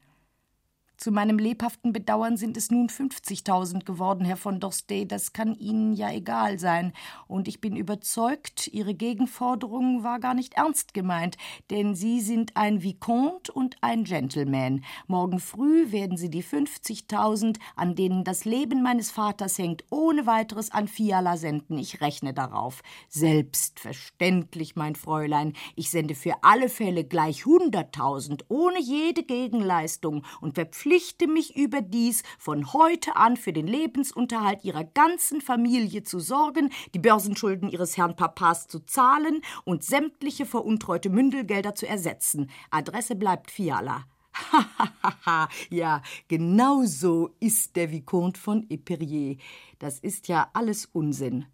Zu 0.97 1.11
meinem 1.11 1.37
lebhaften 1.37 1.91
Bedauern 1.91 2.37
sind 2.37 2.55
es 2.55 2.71
nun 2.71 2.87
50.000 2.87 3.83
geworden, 3.83 4.23
Herr 4.23 4.37
von 4.37 4.61
Dorstey. 4.61 5.05
Das 5.05 5.33
kann 5.33 5.53
Ihnen 5.53 5.93
ja 5.93 6.09
egal 6.11 6.57
sein. 6.57 6.93
Und 7.27 7.49
ich 7.49 7.59
bin 7.59 7.75
überzeugt, 7.75 8.67
Ihre 8.67 8.93
Gegenforderung 8.93 10.03
war 10.03 10.19
gar 10.19 10.33
nicht 10.33 10.53
ernst 10.53 10.93
gemeint, 10.93 11.35
denn 11.69 11.95
Sie 11.95 12.21
sind 12.21 12.55
ein 12.55 12.81
Vicomte 12.81 13.51
und 13.51 13.75
ein 13.81 14.05
Gentleman. 14.05 14.85
Morgen 15.07 15.39
früh 15.39 15.91
werden 15.91 16.17
Sie 16.17 16.29
die 16.29 16.43
50.000, 16.43 17.57
an 17.75 17.95
denen 17.95 18.23
das 18.23 18.45
Leben 18.45 18.81
meines 18.81 19.11
Vaters 19.11 19.57
hängt, 19.57 19.83
ohne 19.89 20.25
weiteres 20.25 20.71
an 20.71 20.87
Fiala 20.87 21.35
senden. 21.35 21.77
Ich 21.77 21.99
rechne 21.99 22.33
darauf. 22.33 22.81
Selbstverständlich, 23.09 24.77
mein 24.77 24.95
Fräulein. 24.95 25.53
Ich 25.75 25.91
sende 25.91 26.15
für 26.15 26.35
alle 26.41 26.69
Fälle 26.69 27.03
gleich 27.03 27.41
100.000, 27.41 28.45
ohne 28.47 28.79
jede 28.79 29.23
Gegenleistung 29.23 30.23
und 30.39 30.55
verpflichte 30.55 30.84
verpflichte 30.85 31.25
mich 31.25 31.57
überdies, 31.57 32.21
von 32.37 32.71
heute 32.71 33.15
an 33.15 33.37
für 33.37 33.51
den 33.51 33.65
Lebensunterhalt 33.65 34.63
ihrer 34.63 34.83
ganzen 34.83 35.41
Familie 35.41 36.03
zu 36.03 36.19
sorgen, 36.19 36.69
die 36.93 36.99
Börsenschulden 36.99 37.69
ihres 37.69 37.97
Herrn 37.97 38.15
Papas 38.15 38.67
zu 38.67 38.81
zahlen 38.81 39.41
und 39.63 39.83
sämtliche 39.83 40.45
veruntreute 40.45 41.09
Mündelgelder 41.09 41.73
zu 41.73 41.87
ersetzen. 41.87 42.51
Adresse 42.69 43.15
bleibt 43.15 43.49
Fiala. 43.49 44.05
Hahaha, 44.51 45.49
ja, 45.71 46.03
genau 46.27 46.83
so 46.83 47.31
ist 47.39 47.75
der 47.75 47.91
Vicomte 47.91 48.39
von 48.39 48.69
Eperier. 48.69 49.37
Das 49.79 49.97
ist 49.97 50.27
ja 50.27 50.51
alles 50.53 50.85
Unsinn. 50.85 51.47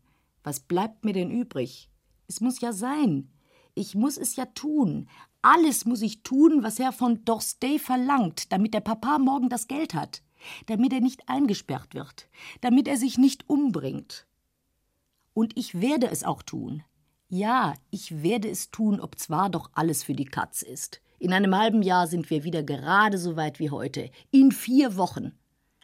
Was 0.43 0.59
bleibt 0.59 1.05
mir 1.05 1.13
denn 1.13 1.31
übrig? 1.31 1.89
Es 2.27 2.41
muss 2.41 2.59
ja 2.59 2.73
sein. 2.73 3.31
Ich 3.75 3.95
muss 3.95 4.17
es 4.17 4.35
ja 4.35 4.45
tun. 4.47 5.07
Alles 5.41 5.85
muss 5.85 6.01
ich 6.01 6.21
tun, 6.21 6.61
was 6.61 6.77
Herr 6.77 6.91
von 6.91 7.25
Dorstey 7.25 7.79
verlangt, 7.79 8.51
damit 8.51 8.73
der 8.73 8.81
Papa 8.81 9.17
morgen 9.17 9.49
das 9.49 9.67
Geld 9.67 9.93
hat, 9.95 10.21
damit 10.67 10.93
er 10.93 11.01
nicht 11.01 11.27
eingesperrt 11.27 11.95
wird, 11.95 12.27
damit 12.61 12.87
er 12.87 12.97
sich 12.97 13.17
nicht 13.17 13.49
umbringt. 13.49 14.27
Und 15.33 15.57
ich 15.57 15.81
werde 15.81 16.09
es 16.09 16.23
auch 16.23 16.43
tun. 16.43 16.83
Ja, 17.29 17.73
ich 17.89 18.21
werde 18.21 18.49
es 18.49 18.71
tun, 18.71 18.99
ob 18.99 19.17
zwar 19.17 19.49
doch 19.49 19.71
alles 19.73 20.03
für 20.03 20.13
die 20.13 20.25
Katz 20.25 20.61
ist. 20.61 21.01
In 21.17 21.33
einem 21.33 21.55
halben 21.55 21.81
Jahr 21.81 22.07
sind 22.07 22.29
wir 22.29 22.43
wieder 22.43 22.61
gerade 22.61 23.17
so 23.17 23.35
weit 23.35 23.59
wie 23.59 23.69
heute. 23.69 24.11
In 24.31 24.51
vier 24.51 24.97
Wochen. 24.97 25.31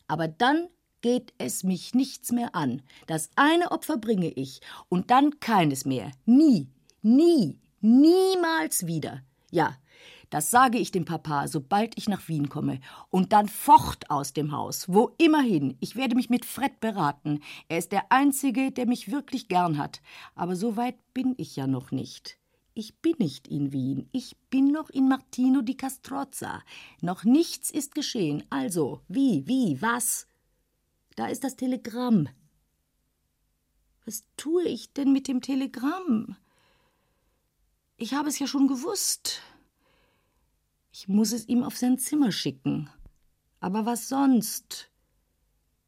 Aber 0.07 0.27
dann 0.27 0.67
geht 1.01 1.33
es 1.37 1.63
mich 1.63 1.93
nichts 1.93 2.31
mehr 2.31 2.53
an. 2.53 2.81
Das 3.05 3.29
eine 3.35 3.71
Opfer 3.71 3.97
bringe 3.97 4.29
ich 4.29 4.61
und 4.89 5.09
dann 5.09 5.39
keines 5.39 5.85
mehr. 5.85 6.11
Nie, 6.25 6.69
nie, 7.01 7.59
niemals 7.81 8.85
wieder. 8.85 9.21
Ja, 9.51 9.77
das 10.29 10.51
sage 10.51 10.77
ich 10.77 10.91
dem 10.91 11.05
Papa, 11.05 11.47
sobald 11.47 11.97
ich 11.97 12.09
nach 12.09 12.27
Wien 12.27 12.49
komme. 12.49 12.81
Und 13.09 13.31
dann 13.31 13.47
fort 13.47 14.09
aus 14.09 14.33
dem 14.33 14.51
Haus, 14.51 14.89
wo 14.89 15.11
immerhin. 15.17 15.77
Ich 15.79 15.95
werde 15.95 16.15
mich 16.15 16.29
mit 16.29 16.45
Fred 16.45 16.79
beraten. 16.81 17.39
Er 17.69 17.77
ist 17.77 17.93
der 17.93 18.11
Einzige, 18.11 18.71
der 18.71 18.87
mich 18.87 19.09
wirklich 19.09 19.47
gern 19.47 19.77
hat. 19.77 20.01
Aber 20.35 20.55
so 20.55 20.75
weit 20.75 20.97
bin 21.13 21.33
ich 21.37 21.55
ja 21.55 21.65
noch 21.65 21.91
nicht. 21.91 22.37
Ich 22.73 22.99
bin 22.99 23.15
nicht 23.19 23.47
in 23.47 23.71
Wien. 23.71 24.09
Ich 24.11 24.35
bin 24.49 24.71
noch 24.71 24.89
in 24.89 25.07
Martino 25.07 25.61
di 25.61 25.75
Castrozza. 25.75 26.61
Noch 27.01 27.23
nichts 27.23 27.71
ist 27.71 27.95
geschehen. 27.95 28.43
Also, 28.49 29.01
wie, 29.07 29.47
wie, 29.47 29.81
was? 29.81 30.27
Da 31.15 31.27
ist 31.27 31.43
das 31.43 31.55
Telegramm. 31.55 32.27
Was 34.05 34.23
tue 34.35 34.63
ich 34.63 34.93
denn 34.93 35.11
mit 35.11 35.27
dem 35.27 35.41
Telegramm? 35.41 36.35
Ich 37.97 38.13
habe 38.13 38.29
es 38.29 38.37
ja 38.37 38.45
schon 38.45 38.67
gewusst. 38.67 39.41
Ich 40.91 41.07
muss 41.07 41.31
es 41.31 41.47
ihm 41.47 41.63
auf 41.63 41.75
sein 41.75 41.97
Zimmer 41.97 42.31
schicken. 42.31 42.89
Aber 43.59 43.87
was 43.87 44.07
sonst? 44.07 44.91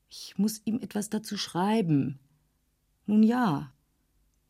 Ich 0.09 0.37
muss 0.37 0.61
ihm 0.65 0.79
etwas 0.79 1.11
dazu 1.11 1.37
schreiben. 1.37 2.19
Nun 3.05 3.21
ja, 3.21 3.71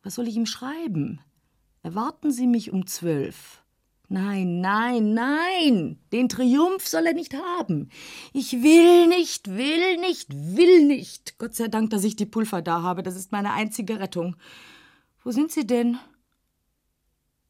was 0.04 0.16
soll 0.16 0.30
ich 0.30 0.38
ihm 0.38 0.46
schreiben? 0.46 1.20
Erwarten 1.84 2.32
Sie 2.32 2.48
mich 2.48 2.72
um 2.72 2.88
zwölf. 2.88 3.62
Nein, 4.08 4.60
nein, 4.62 5.14
nein, 5.14 6.00
den 6.12 6.30
Triumph 6.30 6.88
soll 6.88 7.06
er 7.06 7.14
nicht 7.14 7.34
haben. 7.36 7.90
Ich 8.34 8.54
will 8.64 9.08
nicht, 9.08 9.50
will 9.50 9.98
nicht, 9.98 10.30
will 10.32 10.86
nicht. 10.86 11.38
Gott 11.38 11.54
sei 11.56 11.68
Dank, 11.68 11.92
dass 11.92 12.04
ich 12.04 12.16
die 12.16 12.26
Pulver 12.26 12.62
da 12.62 12.82
habe, 12.82 13.04
das 13.04 13.16
ist 13.16 13.32
meine 13.32 13.54
einzige 13.54 14.00
Rettung. 14.00 14.36
Wo 15.24 15.32
sind 15.32 15.52
Sie 15.52 15.68
denn? 15.68 16.00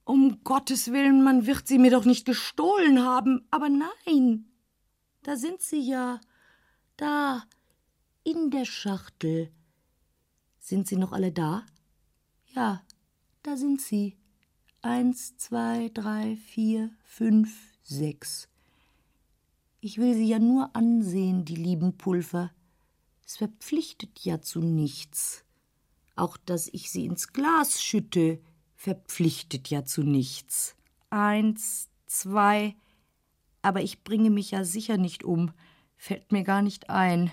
Um 0.10 0.44
Gottes 0.44 0.92
Willen, 0.92 1.22
man 1.24 1.46
wird 1.46 1.68
sie 1.68 1.78
mir 1.78 1.92
doch 1.92 2.04
nicht 2.04 2.26
gestohlen 2.26 3.06
haben. 3.06 3.46
Aber 3.52 3.70
nein, 3.70 4.46
da 5.22 5.36
sind 5.36 5.62
sie 5.62 5.82
ja. 5.82 6.20
Da, 6.98 7.44
in 8.24 8.50
der 8.50 8.66
Schachtel. 8.66 9.52
Sind 10.58 10.88
sie 10.88 10.96
noch 10.96 11.12
alle 11.12 11.32
da? 11.32 11.64
Ja, 12.56 12.82
da 13.44 13.56
sind 13.56 13.82
sie. 13.82 14.18
Eins, 14.82 15.38
zwei, 15.38 15.92
drei, 15.94 16.38
vier, 16.38 16.90
fünf, 17.04 17.78
sechs. 17.84 18.50
Ich 19.80 20.00
will 20.00 20.16
sie 20.16 20.26
ja 20.28 20.40
nur 20.40 20.76
ansehen, 20.76 21.46
die 21.46 21.56
lieben 21.56 22.00
Pulver. 22.00 22.52
Es 23.28 23.38
verpflichtet 23.38 24.22
ja 24.22 24.42
zu 24.42 24.62
nichts. 24.62 25.46
Auch 26.16 26.36
dass 26.36 26.68
ich 26.68 26.90
sie 26.90 27.06
ins 27.06 27.32
Glas 27.32 27.84
schütte, 27.84 28.42
verpflichtet 28.80 29.70
ja 29.70 29.84
zu 29.84 30.04
nichts. 30.04 30.78
Eins, 31.10 31.90
zwei, 32.06 32.78
aber 33.62 33.82
ich 33.82 34.06
bringe 34.06 34.30
mich 34.30 34.52
ja 34.52 34.64
sicher 34.64 34.96
nicht 34.96 35.26
um, 35.26 35.52
fällt 35.98 36.32
mir 36.32 36.44
gar 36.44 36.62
nicht 36.62 36.90
ein. 36.90 37.30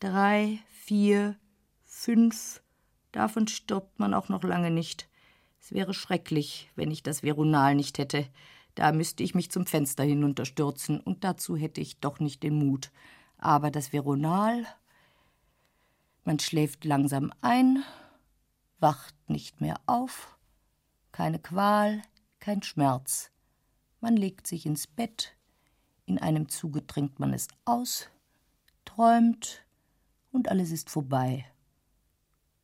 Drei, 0.00 0.58
vier, 0.68 1.34
fünf, 1.82 2.62
davon 3.10 3.48
stirbt 3.48 3.98
man 3.98 4.12
auch 4.12 4.28
noch 4.28 4.44
lange 4.44 4.70
nicht. 4.70 5.08
Es 5.58 5.72
wäre 5.72 5.94
schrecklich, 5.94 6.70
wenn 6.76 6.90
ich 6.90 7.02
das 7.02 7.22
Veronal 7.22 7.74
nicht 7.74 7.96
hätte. 7.96 8.28
Da 8.74 8.92
müsste 8.92 9.22
ich 9.22 9.34
mich 9.34 9.50
zum 9.50 9.64
Fenster 9.64 10.04
hinunterstürzen, 10.04 11.00
und 11.00 11.24
dazu 11.24 11.56
hätte 11.56 11.80
ich 11.80 12.00
doch 12.00 12.20
nicht 12.20 12.42
den 12.42 12.54
Mut. 12.54 12.92
Aber 13.38 13.70
das 13.70 13.94
Veronal. 13.94 14.66
Man 16.22 16.38
schläft 16.38 16.84
langsam 16.84 17.32
ein, 17.40 17.82
wacht 18.78 19.14
nicht 19.30 19.62
mehr 19.62 19.80
auf, 19.86 20.35
keine 21.16 21.38
Qual, 21.38 22.02
kein 22.40 22.62
Schmerz. 22.62 23.30
Man 24.02 24.18
legt 24.18 24.46
sich 24.46 24.66
ins 24.66 24.86
Bett, 24.86 25.34
in 26.04 26.18
einem 26.18 26.50
Zuge 26.50 26.86
trinkt 26.86 27.20
man 27.20 27.32
es 27.32 27.48
aus, 27.64 28.10
träumt 28.84 29.64
und 30.30 30.50
alles 30.50 30.70
ist 30.70 30.90
vorbei. 30.90 31.46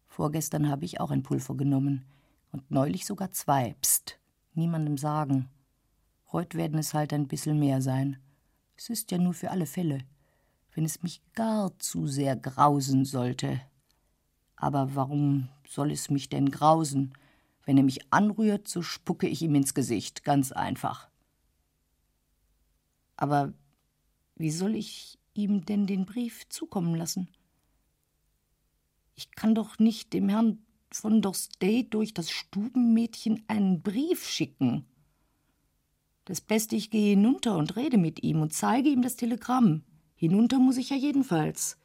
Vorgestern 0.06 0.68
habe 0.68 0.84
ich 0.84 1.00
auch 1.00 1.10
ein 1.10 1.22
Pulver 1.22 1.56
genommen 1.56 2.04
und 2.50 2.70
neulich 2.70 3.06
sogar 3.06 3.32
zwei. 3.32 3.74
Psst, 3.80 4.18
niemandem 4.52 4.98
sagen. 4.98 5.48
Heut 6.30 6.54
werden 6.54 6.78
es 6.78 6.92
halt 6.92 7.14
ein 7.14 7.28
bisschen 7.28 7.58
mehr 7.58 7.80
sein. 7.80 8.18
Es 8.76 8.90
ist 8.90 9.10
ja 9.12 9.16
nur 9.16 9.32
für 9.32 9.50
alle 9.50 9.64
Fälle, 9.64 10.04
wenn 10.74 10.84
es 10.84 11.02
mich 11.02 11.22
gar 11.32 11.78
zu 11.78 12.06
sehr 12.06 12.36
grausen 12.36 13.06
sollte. 13.06 13.62
Aber 14.56 14.94
warum 14.94 15.48
soll 15.66 15.90
es 15.90 16.10
mich 16.10 16.28
denn 16.28 16.50
grausen? 16.50 17.14
Wenn 17.64 17.76
er 17.76 17.84
mich 17.84 18.12
anrührt, 18.12 18.68
so 18.68 18.82
spucke 18.82 19.28
ich 19.28 19.42
ihm 19.42 19.54
ins 19.54 19.74
Gesicht, 19.74 20.24
ganz 20.24 20.52
einfach. 20.52 21.08
Aber 23.16 23.52
wie 24.36 24.50
soll 24.50 24.74
ich 24.74 25.18
ihm 25.34 25.64
denn 25.64 25.86
den 25.86 26.06
Brief 26.06 26.48
zukommen 26.48 26.94
lassen? 26.94 27.28
Ich 29.14 29.30
kann 29.30 29.54
doch 29.54 29.78
nicht 29.78 30.12
dem 30.12 30.28
Herrn 30.28 30.58
von 30.90 31.22
Dorstey 31.22 31.88
durch 31.88 32.14
das 32.14 32.30
Stubenmädchen 32.30 33.44
einen 33.46 33.82
Brief 33.82 34.28
schicken. 34.28 34.84
Das 36.24 36.40
Beste, 36.40 36.76
ich 36.76 36.90
gehe 36.90 37.10
hinunter 37.10 37.56
und 37.56 37.76
rede 37.76 37.98
mit 37.98 38.22
ihm 38.22 38.40
und 38.40 38.52
zeige 38.52 38.88
ihm 38.88 39.02
das 39.02 39.16
Telegramm. 39.16 39.82
Hinunter 40.14 40.58
muss 40.58 40.76
ich 40.76 40.90
ja 40.90 40.96
jedenfalls. 40.96 41.78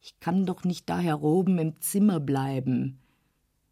Ich 0.00 0.20
kann 0.20 0.46
doch 0.46 0.64
nicht 0.64 0.88
da 0.88 0.98
heroben 0.98 1.58
im 1.58 1.80
Zimmer 1.80 2.20
bleiben. 2.20 3.00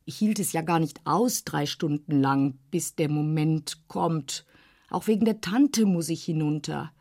Ich 0.08 0.18
hielt 0.18 0.38
es 0.38 0.52
ja 0.52 0.62
gar 0.62 0.78
nicht 0.78 1.00
aus, 1.04 1.42
drei 1.42 1.66
Stunden 1.66 2.20
lang, 2.20 2.60
bis 2.70 2.94
der 2.94 3.08
Moment 3.08 3.88
kommt. 3.88 4.46
Auch 4.88 5.08
wegen 5.08 5.24
der 5.24 5.40
Tante 5.40 5.84
muss 5.84 6.08
ich 6.08 6.24
hinunter. 6.24 6.92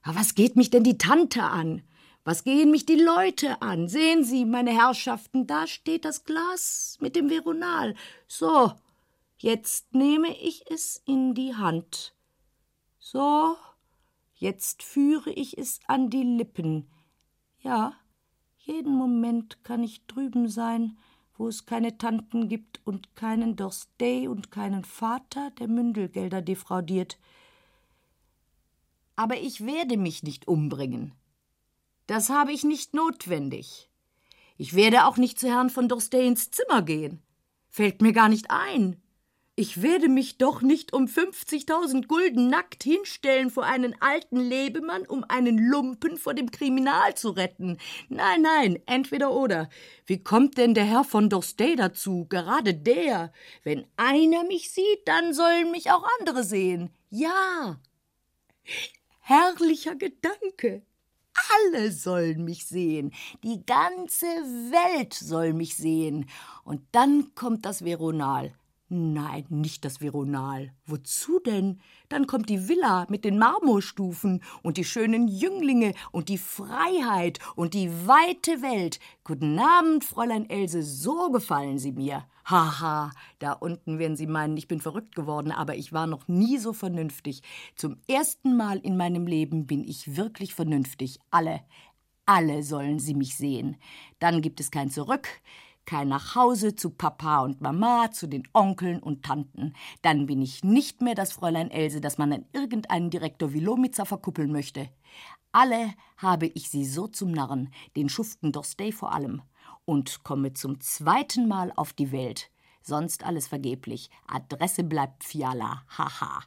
Aber 0.00 0.16
was 0.16 0.34
geht 0.34 0.56
mich 0.56 0.70
denn 0.70 0.82
die 0.82 0.96
Tante 0.96 1.42
an? 1.42 1.82
Was 2.24 2.42
gehen 2.42 2.70
mich 2.70 2.86
die 2.86 2.98
Leute 3.00 3.60
an? 3.60 3.88
Sehen 3.88 4.24
Sie, 4.24 4.46
meine 4.46 4.70
Herrschaften, 4.70 5.46
da 5.46 5.66
steht 5.66 6.06
das 6.06 6.24
Glas 6.24 6.96
mit 7.00 7.14
dem 7.14 7.28
Veronal. 7.28 7.94
So, 8.26 8.72
jetzt 9.36 9.94
nehme 9.94 10.34
ich 10.40 10.64
es 10.70 11.02
in 11.04 11.34
die 11.34 11.54
Hand. 11.54 12.14
So, 12.98 13.54
jetzt 14.32 14.82
führe 14.82 15.30
ich 15.30 15.58
es 15.58 15.80
an 15.88 16.08
die 16.08 16.22
Lippen. 16.22 16.90
Ja, 17.58 17.92
jeden 18.56 18.94
Moment 18.94 19.62
kann 19.62 19.82
ich 19.82 20.06
drüben 20.06 20.48
sein, 20.48 20.96
wo 21.40 21.48
es 21.48 21.64
keine 21.64 21.96
Tanten 21.96 22.50
gibt 22.50 22.82
und 22.84 23.16
keinen 23.16 23.56
Dorstey 23.56 24.28
und 24.28 24.50
keinen 24.50 24.84
Vater, 24.84 25.50
der 25.58 25.68
Mündelgelder 25.68 26.42
defraudiert. 26.42 27.18
Aber 29.16 29.38
ich 29.38 29.64
werde 29.64 29.96
mich 29.96 30.22
nicht 30.22 30.48
umbringen. 30.48 31.14
Das 32.06 32.28
habe 32.28 32.52
ich 32.52 32.62
nicht 32.62 32.92
notwendig. 32.92 33.88
Ich 34.58 34.74
werde 34.74 35.06
auch 35.06 35.16
nicht 35.16 35.40
zu 35.40 35.48
Herrn 35.48 35.70
von 35.70 35.88
Dorstey 35.88 36.26
ins 36.26 36.50
Zimmer 36.50 36.82
gehen. 36.82 37.22
Fällt 37.70 38.02
mir 38.02 38.12
gar 38.12 38.28
nicht 38.28 38.50
ein. 38.50 39.00
Ich 39.60 39.82
werde 39.82 40.08
mich 40.08 40.38
doch 40.38 40.62
nicht 40.62 40.94
um 40.94 41.04
50.000 41.04 42.06
Gulden 42.06 42.48
nackt 42.48 42.82
hinstellen 42.82 43.50
vor 43.50 43.64
einen 43.64 43.94
alten 44.00 44.38
Lebemann, 44.38 45.04
um 45.04 45.22
einen 45.28 45.58
Lumpen 45.58 46.16
vor 46.16 46.32
dem 46.32 46.50
Kriminal 46.50 47.14
zu 47.14 47.28
retten. 47.28 47.76
Nein, 48.08 48.40
nein, 48.40 48.82
entweder 48.86 49.32
oder. 49.32 49.68
Wie 50.06 50.24
kommt 50.24 50.56
denn 50.56 50.72
der 50.72 50.86
Herr 50.86 51.04
von 51.04 51.28
Dorstey 51.28 51.76
dazu? 51.76 52.24
Gerade 52.30 52.72
der. 52.72 53.34
Wenn 53.62 53.84
einer 53.98 54.44
mich 54.44 54.70
sieht, 54.72 55.02
dann 55.04 55.34
sollen 55.34 55.70
mich 55.72 55.90
auch 55.90 56.06
andere 56.20 56.42
sehen. 56.42 56.88
Ja. 57.10 57.78
Herrlicher 59.18 59.94
Gedanke. 59.94 60.86
Alle 61.66 61.92
sollen 61.92 62.46
mich 62.46 62.64
sehen. 62.64 63.12
Die 63.44 63.62
ganze 63.66 64.24
Welt 64.24 65.12
soll 65.12 65.52
mich 65.52 65.76
sehen. 65.76 66.30
Und 66.64 66.80
dann 66.92 67.34
kommt 67.34 67.66
das 67.66 67.84
Veronal. 67.84 68.54
Nein, 68.92 69.46
nicht 69.50 69.84
das 69.84 70.00
Veronal. 70.00 70.72
Wozu 70.84 71.38
denn? 71.38 71.80
Dann 72.08 72.26
kommt 72.26 72.48
die 72.48 72.68
Villa 72.68 73.06
mit 73.08 73.24
den 73.24 73.38
Marmorstufen 73.38 74.42
und 74.64 74.78
die 74.78 74.84
schönen 74.84 75.28
Jünglinge 75.28 75.94
und 76.10 76.28
die 76.28 76.38
Freiheit 76.38 77.38
und 77.54 77.74
die 77.74 77.88
weite 78.08 78.62
Welt. 78.62 78.98
Guten 79.22 79.60
Abend, 79.60 80.04
Fräulein 80.04 80.50
Else, 80.50 80.82
so 80.82 81.30
gefallen 81.30 81.78
Sie 81.78 81.92
mir. 81.92 82.24
Haha, 82.44 83.12
da 83.38 83.52
unten 83.52 84.00
werden 84.00 84.16
Sie 84.16 84.26
meinen, 84.26 84.56
ich 84.56 84.66
bin 84.66 84.80
verrückt 84.80 85.14
geworden, 85.14 85.52
aber 85.52 85.76
ich 85.76 85.92
war 85.92 86.08
noch 86.08 86.26
nie 86.26 86.58
so 86.58 86.72
vernünftig. 86.72 87.42
Zum 87.76 87.98
ersten 88.08 88.56
Mal 88.56 88.78
in 88.78 88.96
meinem 88.96 89.28
Leben 89.28 89.68
bin 89.68 89.84
ich 89.84 90.16
wirklich 90.16 90.52
vernünftig. 90.52 91.20
Alle, 91.30 91.60
alle 92.26 92.64
sollen 92.64 92.98
Sie 92.98 93.14
mich 93.14 93.36
sehen. 93.36 93.76
Dann 94.18 94.42
gibt 94.42 94.58
es 94.58 94.72
kein 94.72 94.90
Zurück 94.90 95.28
kein 95.86 96.08
nach 96.08 96.34
Hause 96.34 96.74
zu 96.74 96.90
Papa 96.90 97.40
und 97.40 97.60
Mama, 97.60 98.10
zu 98.12 98.26
den 98.28 98.42
Onkeln 98.52 99.00
und 99.00 99.24
Tanten. 99.24 99.74
Dann 100.02 100.26
bin 100.26 100.40
ich 100.42 100.62
nicht 100.62 101.00
mehr 101.00 101.14
das 101.14 101.32
Fräulein 101.32 101.70
Else, 101.70 102.00
das 102.00 102.18
man 102.18 102.32
an 102.32 102.46
irgendeinen 102.52 103.10
Direktor 103.10 103.52
wie 103.52 103.60
Lomitzer 103.60 104.06
verkuppeln 104.06 104.52
möchte. 104.52 104.88
Alle 105.52 105.94
habe 106.16 106.46
ich 106.46 106.70
sie 106.70 106.84
so 106.84 107.08
zum 107.08 107.32
Narren, 107.32 107.72
den 107.96 108.08
Schuften 108.08 108.52
Dorstey 108.52 108.92
vor 108.92 109.12
allem, 109.12 109.42
und 109.84 110.22
komme 110.22 110.52
zum 110.52 110.80
zweiten 110.80 111.48
Mal 111.48 111.72
auf 111.74 111.92
die 111.92 112.12
Welt. 112.12 112.50
Sonst 112.82 113.24
alles 113.24 113.48
vergeblich. 113.48 114.10
Adresse 114.26 114.84
bleibt 114.84 115.24
Fiala. 115.24 115.82
Haha. 115.96 116.40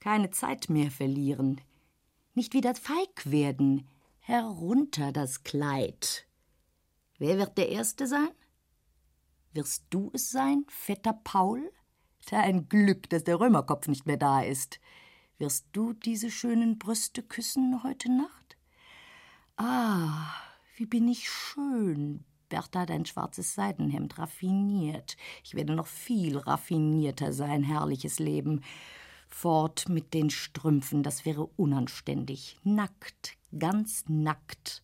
Keine 0.00 0.30
Zeit 0.30 0.68
mehr 0.68 0.90
verlieren. 0.90 1.60
Nicht 2.34 2.54
wieder 2.54 2.74
feig 2.74 3.30
werden. 3.30 3.88
Herunter 4.20 5.12
das 5.12 5.44
Kleid. 5.44 6.26
Wer 7.18 7.38
wird 7.38 7.58
der 7.58 7.68
Erste 7.68 8.06
sein? 8.06 8.30
Wirst 9.52 9.86
du 9.90 10.10
es 10.12 10.30
sein, 10.30 10.64
fetter 10.68 11.12
Paul? 11.12 11.72
Da 12.28 12.40
ein 12.40 12.68
Glück, 12.68 13.08
dass 13.10 13.24
der 13.24 13.38
Römerkopf 13.38 13.86
nicht 13.88 14.06
mehr 14.06 14.16
da 14.16 14.42
ist. 14.42 14.80
Wirst 15.38 15.66
du 15.72 15.92
diese 15.92 16.30
schönen 16.30 16.78
Brüste 16.78 17.22
küssen 17.22 17.82
heute 17.82 18.10
Nacht? 18.10 18.56
Ah, 19.56 20.32
wie 20.76 20.86
bin 20.86 21.08
ich 21.08 21.28
schön. 21.28 22.24
Bertha 22.48 22.80
hat 22.80 22.90
ein 22.90 23.04
schwarzes 23.04 23.54
Seidenhemd, 23.54 24.18
raffiniert. 24.18 25.16
Ich 25.42 25.54
werde 25.54 25.74
noch 25.74 25.86
viel 25.86 26.38
raffinierter 26.38 27.32
sein, 27.32 27.62
herrliches 27.62 28.18
Leben. 28.18 28.62
Fort 29.28 29.88
mit 29.88 30.14
den 30.14 30.30
Strümpfen, 30.30 31.02
das 31.02 31.24
wäre 31.24 31.46
unanständig. 31.56 32.58
Nackt, 32.62 33.36
ganz 33.58 34.04
nackt. 34.08 34.83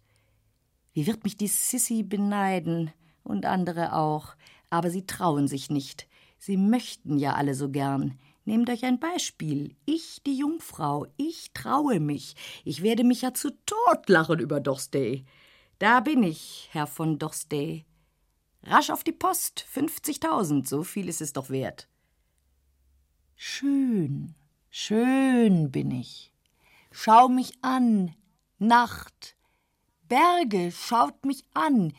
Wie 0.93 1.07
wird 1.07 1.24
mich 1.24 1.36
die 1.36 1.49
Sissy 1.49 2.03
beneiden 2.03 2.93
und 3.22 3.47
andere 3.47 3.95
auch, 3.95 4.34
aber 4.70 4.91
sie 4.91 5.07
trauen 5.07 5.49
sich 5.49 5.70
nicht. 5.70 6.09
Sie 6.38 6.57
möchten 6.57 7.18
ja 7.18 7.34
alle 7.34 7.55
so 7.55 7.70
gern. 7.70 8.18
Nehmt 8.45 8.70
euch 8.70 8.84
ein 8.84 8.99
Beispiel. 8.99 9.76
Ich, 9.84 10.22
die 10.24 10.36
Jungfrau, 10.36 11.07
ich 11.16 11.53
traue 11.53 12.01
mich. 12.01 12.34
Ich 12.64 12.82
werde 12.82 13.05
mich 13.05 13.22
ja 13.22 13.34
zu 13.34 13.51
Tod 13.66 14.09
lachen 14.09 14.41
über 14.41 14.61
Dorstey. 14.61 15.24
Da 15.78 16.01
bin 16.01 16.22
ich, 16.22 16.68
Herr 16.72 16.86
von 16.86 17.18
Dorstey. 17.18 17.84
Rasch 18.62 18.91
auf 18.91 19.05
die 19.05 19.12
Post, 19.12 19.64
50.000, 19.74 20.66
so 20.66 20.82
viel 20.82 21.09
ist 21.09 21.20
es 21.20 21.32
doch 21.32 21.51
wert. 21.51 21.88
Schön, 23.36 24.34
schön 24.68 25.70
bin 25.70 25.91
ich. 25.91 26.32
Schau 26.91 27.28
mich 27.28 27.53
an, 27.62 28.14
Nacht, 28.59 29.36
Berge, 30.11 30.73
schaut 30.73 31.25
mich 31.25 31.45
an. 31.55 31.93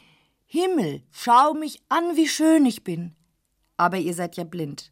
Himmel, 0.46 1.02
schau 1.12 1.54
mich 1.54 1.82
an, 1.88 2.18
wie 2.18 2.28
schön 2.28 2.66
ich 2.66 2.84
bin. 2.84 3.16
Aber 3.78 3.98
ihr 4.00 4.14
seid 4.14 4.36
ja 4.36 4.44
blind. 4.44 4.92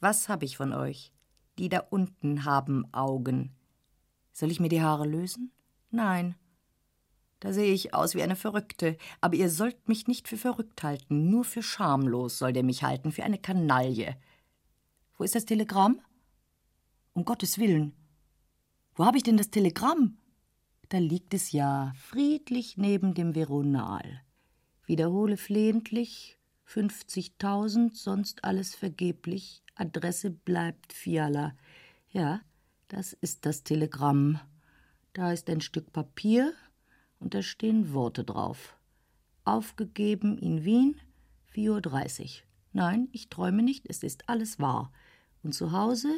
Was 0.00 0.30
hab 0.30 0.42
ich 0.42 0.56
von 0.56 0.72
euch? 0.72 1.12
Die 1.58 1.68
da 1.68 1.80
unten 1.90 2.46
haben 2.46 2.86
Augen. 2.94 3.54
Soll 4.32 4.50
ich 4.50 4.60
mir 4.60 4.70
die 4.70 4.80
Haare 4.80 5.06
lösen? 5.06 5.52
Nein. 5.90 6.36
Da 7.38 7.52
sehe 7.52 7.70
ich 7.70 7.92
aus 7.92 8.14
wie 8.14 8.22
eine 8.22 8.34
Verrückte, 8.34 8.96
aber 9.20 9.34
ihr 9.34 9.50
sollt 9.50 9.86
mich 9.86 10.06
nicht 10.06 10.26
für 10.26 10.38
verrückt 10.38 10.82
halten, 10.82 11.28
nur 11.28 11.44
für 11.44 11.62
schamlos 11.62 12.38
soll 12.38 12.54
der 12.54 12.62
mich 12.62 12.82
halten, 12.82 13.12
für 13.12 13.24
eine 13.24 13.38
Kanaille. 13.38 14.16
Wo 15.18 15.24
ist 15.24 15.34
das 15.34 15.44
Telegramm? 15.44 16.00
Um 17.12 17.26
Gottes 17.26 17.58
Willen. 17.58 17.94
Wo 18.94 19.04
habe 19.04 19.18
ich 19.18 19.22
denn 19.22 19.36
das 19.36 19.50
Telegramm? 19.50 20.16
Da 20.88 20.98
liegt 20.98 21.34
es 21.34 21.52
ja 21.52 21.92
friedlich 21.96 22.76
neben 22.76 23.14
dem 23.14 23.34
Veronal. 23.34 24.22
Wiederhole 24.86 25.36
flehentlich 25.36 26.38
50.000, 26.68 27.94
sonst 27.94 28.44
alles 28.44 28.74
vergeblich. 28.74 29.62
Adresse 29.74 30.30
bleibt 30.30 30.92
Fiala. 30.92 31.56
Ja, 32.10 32.40
das 32.88 33.12
ist 33.12 33.46
das 33.46 33.64
Telegramm. 33.64 34.40
Da 35.12 35.32
ist 35.32 35.48
ein 35.48 35.60
Stück 35.60 35.92
Papier 35.92 36.52
und 37.18 37.34
da 37.34 37.42
stehen 37.42 37.92
Worte 37.92 38.24
drauf. 38.24 38.76
Aufgegeben 39.44 40.38
in 40.38 40.64
Wien, 40.64 41.00
4.30 41.54 42.22
Uhr. 42.22 42.28
Nein, 42.72 43.08
ich 43.12 43.28
träume 43.28 43.62
nicht, 43.62 43.86
es 43.88 44.02
ist 44.02 44.28
alles 44.28 44.58
wahr. 44.58 44.92
Und 45.42 45.54
zu 45.54 45.72
Hause 45.72 46.08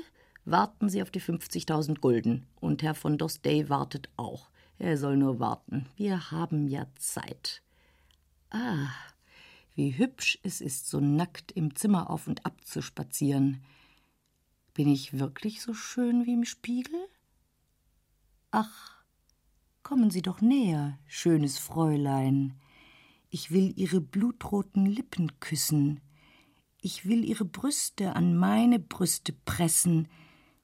warten 0.44 0.88
Sie 0.88 1.02
auf 1.02 1.10
die 1.10 1.20
50.000 1.20 2.00
Gulden. 2.00 2.46
Und 2.60 2.82
Herr 2.82 2.94
von 2.94 3.18
Dostey 3.18 3.68
wartet 3.68 4.08
auch. 4.16 4.48
Er 4.78 4.98
soll 4.98 5.16
nur 5.16 5.40
warten. 5.40 5.86
Wir 5.96 6.30
haben 6.30 6.68
ja 6.68 6.86
Zeit. 6.96 7.62
Ah, 8.50 8.88
wie 9.74 9.96
hübsch 9.98 10.38
es 10.42 10.60
ist, 10.60 10.88
so 10.88 11.00
nackt 11.00 11.52
im 11.52 11.74
Zimmer 11.74 12.10
auf 12.10 12.26
und 12.26 12.44
ab 12.46 12.64
zu 12.64 12.82
spazieren. 12.82 13.62
Bin 14.74 14.88
ich 14.88 15.18
wirklich 15.18 15.62
so 15.62 15.74
schön 15.74 16.26
wie 16.26 16.34
im 16.34 16.44
Spiegel? 16.44 16.98
Ach, 18.50 19.02
kommen 19.82 20.10
Sie 20.10 20.22
doch 20.22 20.40
näher, 20.40 20.98
schönes 21.06 21.58
Fräulein. 21.58 22.54
Ich 23.30 23.50
will 23.50 23.72
Ihre 23.76 24.00
blutroten 24.00 24.86
Lippen 24.86 25.40
küssen. 25.40 26.00
Ich 26.80 27.06
will 27.06 27.24
Ihre 27.24 27.44
Brüste 27.44 28.14
an 28.14 28.36
meine 28.36 28.78
Brüste 28.78 29.32
pressen. 29.32 30.08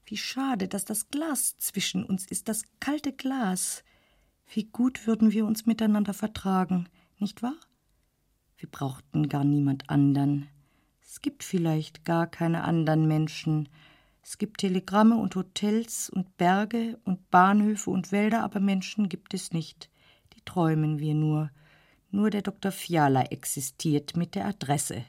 Wie 0.04 0.16
schade, 0.16 0.68
dass 0.68 0.84
das 0.84 1.08
Glas 1.08 1.56
zwischen 1.58 2.04
uns 2.04 2.26
ist, 2.26 2.48
das 2.48 2.64
kalte 2.80 3.12
Glas. 3.12 3.84
Wie 4.55 4.64
gut 4.64 5.07
würden 5.07 5.32
wir 5.32 5.46
uns 5.46 5.64
miteinander 5.64 6.12
vertragen, 6.12 6.86
nicht 7.18 7.42
wahr? 7.42 7.57
Wir 8.59 8.68
brauchten 8.68 9.30
gar 9.30 9.44
niemand 9.44 9.88
andern. 9.88 10.46
Es 11.00 11.22
gibt 11.22 11.42
vielleicht 11.42 12.05
gar 12.05 12.26
keine 12.26 12.64
anderen 12.64 13.09
Menschen. 13.09 13.70
Es 14.22 14.36
gibt 14.36 14.61
Telegramme 14.61 15.16
und 15.16 15.36
Hotels 15.36 16.11
und 16.11 16.36
Berge 16.36 16.98
und 17.05 17.30
Bahnhöfe 17.30 17.88
und 17.88 18.12
Wälder, 18.12 18.42
aber 18.42 18.61
Menschen 18.61 19.09
gibt 19.09 19.32
es 19.32 19.53
nicht. 19.53 19.88
Die 20.36 20.42
träumen 20.44 20.98
wir 20.98 21.14
nur. 21.14 21.50
Nur 22.11 22.28
der 22.28 22.42
Dr. 22.42 22.72
Fiala 22.72 23.22
existiert 23.22 24.18
mit 24.18 24.34
der 24.34 24.44
Adresse. 24.44 25.03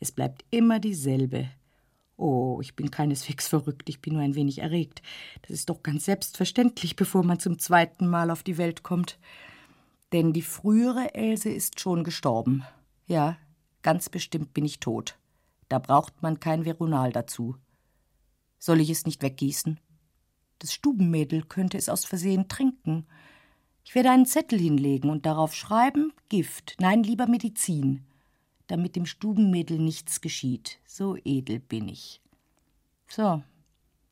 Es 0.00 0.10
bleibt 0.10 0.44
immer 0.50 0.80
dieselbe. 0.80 1.48
Oh, 2.20 2.60
ich 2.60 2.76
bin 2.76 2.90
keineswegs 2.90 3.48
verrückt, 3.48 3.88
ich 3.88 4.02
bin 4.02 4.12
nur 4.12 4.22
ein 4.22 4.34
wenig 4.34 4.58
erregt. 4.58 5.00
Das 5.42 5.52
ist 5.52 5.70
doch 5.70 5.82
ganz 5.82 6.04
selbstverständlich, 6.04 6.94
bevor 6.94 7.24
man 7.24 7.40
zum 7.40 7.58
zweiten 7.58 8.06
Mal 8.06 8.30
auf 8.30 8.42
die 8.42 8.58
Welt 8.58 8.82
kommt. 8.82 9.18
Denn 10.12 10.34
die 10.34 10.42
frühere 10.42 11.14
Else 11.14 11.48
ist 11.48 11.80
schon 11.80 12.04
gestorben. 12.04 12.64
Ja, 13.06 13.38
ganz 13.80 14.10
bestimmt 14.10 14.52
bin 14.52 14.66
ich 14.66 14.80
tot. 14.80 15.18
Da 15.70 15.78
braucht 15.78 16.20
man 16.20 16.40
kein 16.40 16.66
Veronal 16.66 17.10
dazu. 17.10 17.56
Soll 18.58 18.80
ich 18.80 18.90
es 18.90 19.06
nicht 19.06 19.22
weggießen? 19.22 19.80
Das 20.58 20.74
Stubenmädel 20.74 21.44
könnte 21.44 21.78
es 21.78 21.88
aus 21.88 22.04
Versehen 22.04 22.48
trinken. 22.48 23.06
Ich 23.82 23.94
werde 23.94 24.10
einen 24.10 24.26
Zettel 24.26 24.58
hinlegen 24.58 25.08
und 25.08 25.24
darauf 25.24 25.54
schreiben 25.54 26.12
Gift, 26.28 26.76
nein, 26.80 27.02
lieber 27.02 27.26
Medizin 27.26 28.04
damit 28.70 28.96
dem 28.96 29.06
Stubenmädel 29.06 29.78
nichts 29.78 30.20
geschieht. 30.20 30.78
So 30.86 31.16
edel 31.24 31.60
bin 31.60 31.88
ich. 31.88 32.20
So, 33.08 33.42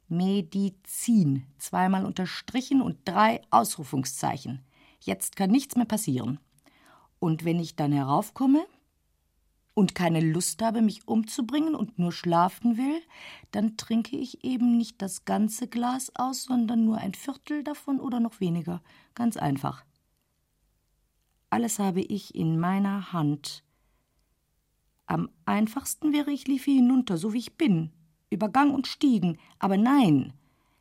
Medizin, 0.08 1.46
zweimal 1.58 2.04
unterstrichen 2.04 2.80
und 2.80 2.98
drei 3.04 3.42
Ausrufungszeichen. 3.50 4.64
Jetzt 5.00 5.36
kann 5.36 5.50
nichts 5.50 5.76
mehr 5.76 5.84
passieren. 5.84 6.40
Und 7.20 7.44
wenn 7.44 7.60
ich 7.60 7.76
dann 7.76 7.92
heraufkomme 7.92 8.64
und 9.74 9.94
keine 9.94 10.20
Lust 10.20 10.62
habe, 10.62 10.82
mich 10.82 11.06
umzubringen 11.06 11.74
und 11.74 11.98
nur 11.98 12.12
schlafen 12.12 12.76
will, 12.76 13.00
dann 13.50 13.76
trinke 13.76 14.16
ich 14.16 14.44
eben 14.44 14.76
nicht 14.76 15.02
das 15.02 15.24
ganze 15.24 15.68
Glas 15.68 16.10
aus, 16.16 16.44
sondern 16.44 16.84
nur 16.84 16.98
ein 16.98 17.14
Viertel 17.14 17.62
davon 17.62 18.00
oder 18.00 18.18
noch 18.18 18.40
weniger. 18.40 18.82
Ganz 19.14 19.36
einfach. 19.36 19.84
Alles 21.50 21.78
habe 21.78 22.00
ich 22.00 22.34
in 22.34 22.58
meiner 22.58 23.12
Hand 23.12 23.62
am 25.08 25.30
einfachsten 25.46 26.12
wäre, 26.12 26.30
ich 26.30 26.46
liefe 26.46 26.70
hinunter, 26.70 27.16
so 27.16 27.32
wie 27.32 27.38
ich 27.38 27.56
bin, 27.56 27.90
über 28.30 28.48
Gang 28.50 28.74
und 28.74 28.86
Stiegen. 28.86 29.38
Aber 29.58 29.76
nein, 29.76 30.34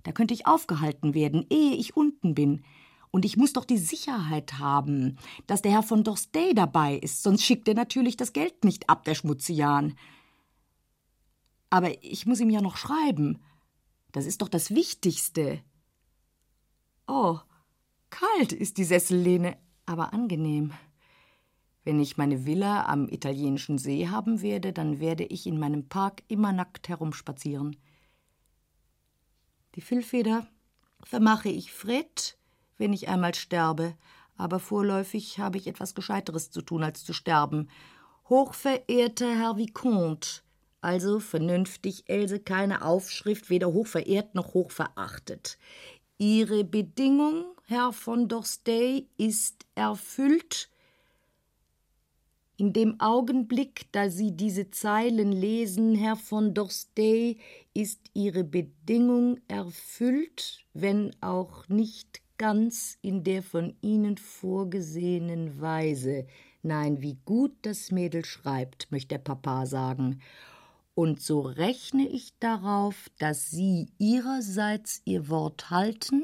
da 0.03 0.11
könnte 0.11 0.33
ich 0.33 0.45
aufgehalten 0.45 1.13
werden, 1.13 1.45
ehe 1.49 1.75
ich 1.75 1.95
unten 1.95 2.35
bin. 2.35 2.63
Und 3.09 3.23
ich 3.23 3.37
muss 3.37 3.53
doch 3.53 3.63
die 3.63 3.77
Sicherheit 3.77 4.59
haben, 4.59 5.17
dass 5.47 5.61
der 5.61 5.71
Herr 5.71 5.83
von 5.83 6.03
Dorstey 6.03 6.53
dabei 6.53 6.97
ist, 6.97 7.23
sonst 7.23 7.43
schickt 7.43 7.67
er 7.69 7.73
natürlich 7.73 8.17
das 8.17 8.33
Geld 8.33 8.65
nicht 8.65 8.89
ab, 8.89 9.05
der 9.05 9.15
Schmutzian. 9.15 9.95
Aber 11.69 12.03
ich 12.03 12.25
muss 12.25 12.41
ihm 12.41 12.49
ja 12.49 12.61
noch 12.61 12.75
schreiben. 12.75 13.39
Das 14.11 14.25
ist 14.25 14.41
doch 14.41 14.49
das 14.49 14.71
Wichtigste. 14.71 15.61
Oh, 17.07 17.39
kalt 18.09 18.51
ist 18.51 18.77
die 18.77 18.83
Sessellehne, 18.83 19.57
aber 19.85 20.13
angenehm. 20.13 20.73
Wenn 21.87 22.01
ich 22.01 22.17
meine 22.17 22.45
Villa 22.45 22.85
am 22.87 23.07
italienischen 23.07 23.77
See 23.77 24.09
haben 24.09 24.41
werde, 24.41 24.73
dann 24.73 24.99
werde 24.99 25.23
ich 25.23 25.47
in 25.47 25.57
meinem 25.57 25.87
Park 25.87 26.21
immer 26.27 26.51
nackt 26.51 26.89
herumspazieren. 26.89 27.77
Die 29.75 29.79
Füllfeder 29.79 30.45
vermache 31.05 31.47
ich 31.47 31.71
Fred, 31.71 32.37
wenn 32.77 32.91
ich 32.91 33.07
einmal 33.07 33.35
sterbe, 33.35 33.95
aber 34.35 34.59
vorläufig 34.59 35.39
habe 35.39 35.57
ich 35.57 35.65
etwas 35.65 35.95
Gescheiteres 35.95 36.51
zu 36.51 36.61
tun, 36.61 36.83
als 36.83 37.05
zu 37.05 37.13
sterben. 37.13 37.69
Hochverehrter 38.27 39.33
Herr 39.33 39.55
Vicomte, 39.55 40.41
also 40.81 41.21
vernünftig, 41.21 42.09
Else, 42.09 42.41
keine 42.41 42.81
Aufschrift, 42.83 43.49
weder 43.49 43.71
hochverehrt 43.71 44.35
noch 44.35 44.53
hochverachtet. 44.53 45.57
Ihre 46.17 46.65
Bedingung, 46.65 47.45
Herr 47.65 47.93
von 47.93 48.27
Dorstey, 48.27 49.07
ist 49.15 49.65
erfüllt. 49.75 50.69
In 52.59 52.73
dem 52.73 52.99
Augenblick, 52.99 53.85
da 53.91 54.09
Sie 54.09 54.31
diese 54.31 54.71
Zeilen 54.71 55.31
lesen, 55.31 55.93
Herr 55.93 56.15
von 56.15 56.55
Dorstey, 56.55 57.37
ist 57.75 58.01
Ihre 58.15 58.43
Bedingung 58.43 59.37
erfüllt, 59.47 60.65
wenn 60.73 61.15
auch 61.21 61.69
nicht 61.69 62.19
ganz 62.39 62.97
in 63.03 63.23
der 63.23 63.43
von 63.43 63.75
Ihnen 63.81 64.17
vorgesehenen 64.17 65.61
Weise. 65.61 66.25
Nein, 66.63 66.99
wie 66.99 67.19
gut 67.25 67.53
das 67.61 67.91
Mädel 67.91 68.25
schreibt, 68.25 68.91
möchte 68.91 69.09
der 69.09 69.19
Papa 69.19 69.67
sagen. 69.67 70.19
Und 70.95 71.21
so 71.21 71.41
rechne 71.41 72.07
ich 72.07 72.39
darauf, 72.39 73.11
dass 73.19 73.51
Sie 73.51 73.89
Ihrerseits 73.99 75.03
Ihr 75.05 75.29
Wort 75.29 75.69
halten 75.69 76.23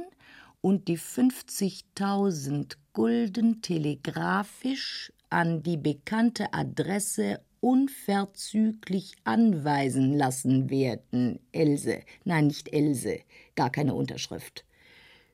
und 0.62 0.88
die 0.88 0.98
50.000 0.98 2.76
Gulden 2.92 3.62
telegrafisch 3.62 5.14
an 5.34 5.64
die 5.64 5.78
bekannte 5.78 6.54
Adresse 6.54 7.42
unverzüglich 7.60 9.16
anweisen 9.24 10.16
lassen 10.16 10.70
werden. 10.70 11.40
Else. 11.52 12.02
Nein, 12.24 12.48
nicht 12.48 12.72
Else. 12.72 13.20
Gar 13.56 13.72
keine 13.72 13.96
Unterschrift. 13.96 14.64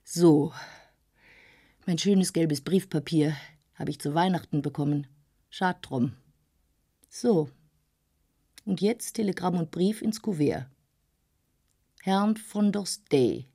So. 0.03 0.53
Mein 1.85 1.97
schönes 1.97 2.31
gelbes 2.31 2.61
Briefpapier 2.61 3.35
habe 3.75 3.89
ich 3.89 3.99
zu 3.99 4.13
Weihnachten 4.13 4.61
bekommen. 4.61 5.07
Schad 5.49 5.77
drum. 5.81 6.13
So. 7.09 7.49
Und 8.65 8.79
jetzt 8.79 9.13
Telegramm 9.13 9.57
und 9.57 9.71
Brief 9.71 10.01
ins 10.01 10.21
Kuvert. 10.21 10.67
Herrn 12.03 12.37
von 12.37 12.71
Dorstey, 12.71 13.47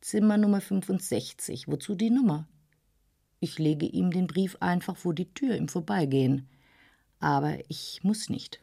Zimmer 0.00 0.36
Nummer 0.36 0.60
65. 0.60 1.66
Wozu 1.66 1.96
die 1.96 2.10
Nummer? 2.10 2.46
Ich 3.40 3.58
lege 3.58 3.86
ihm 3.86 4.10
den 4.10 4.26
Brief 4.26 4.56
einfach 4.60 4.96
vor 4.96 5.14
die 5.14 5.32
Tür 5.32 5.56
im 5.56 5.68
Vorbeigehen. 5.68 6.48
Aber 7.20 7.58
ich 7.68 8.00
muss 8.02 8.28
nicht. 8.28 8.60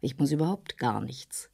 Ich 0.00 0.18
muss 0.18 0.32
überhaupt 0.32 0.78
gar 0.78 1.00
nichts. 1.00 1.50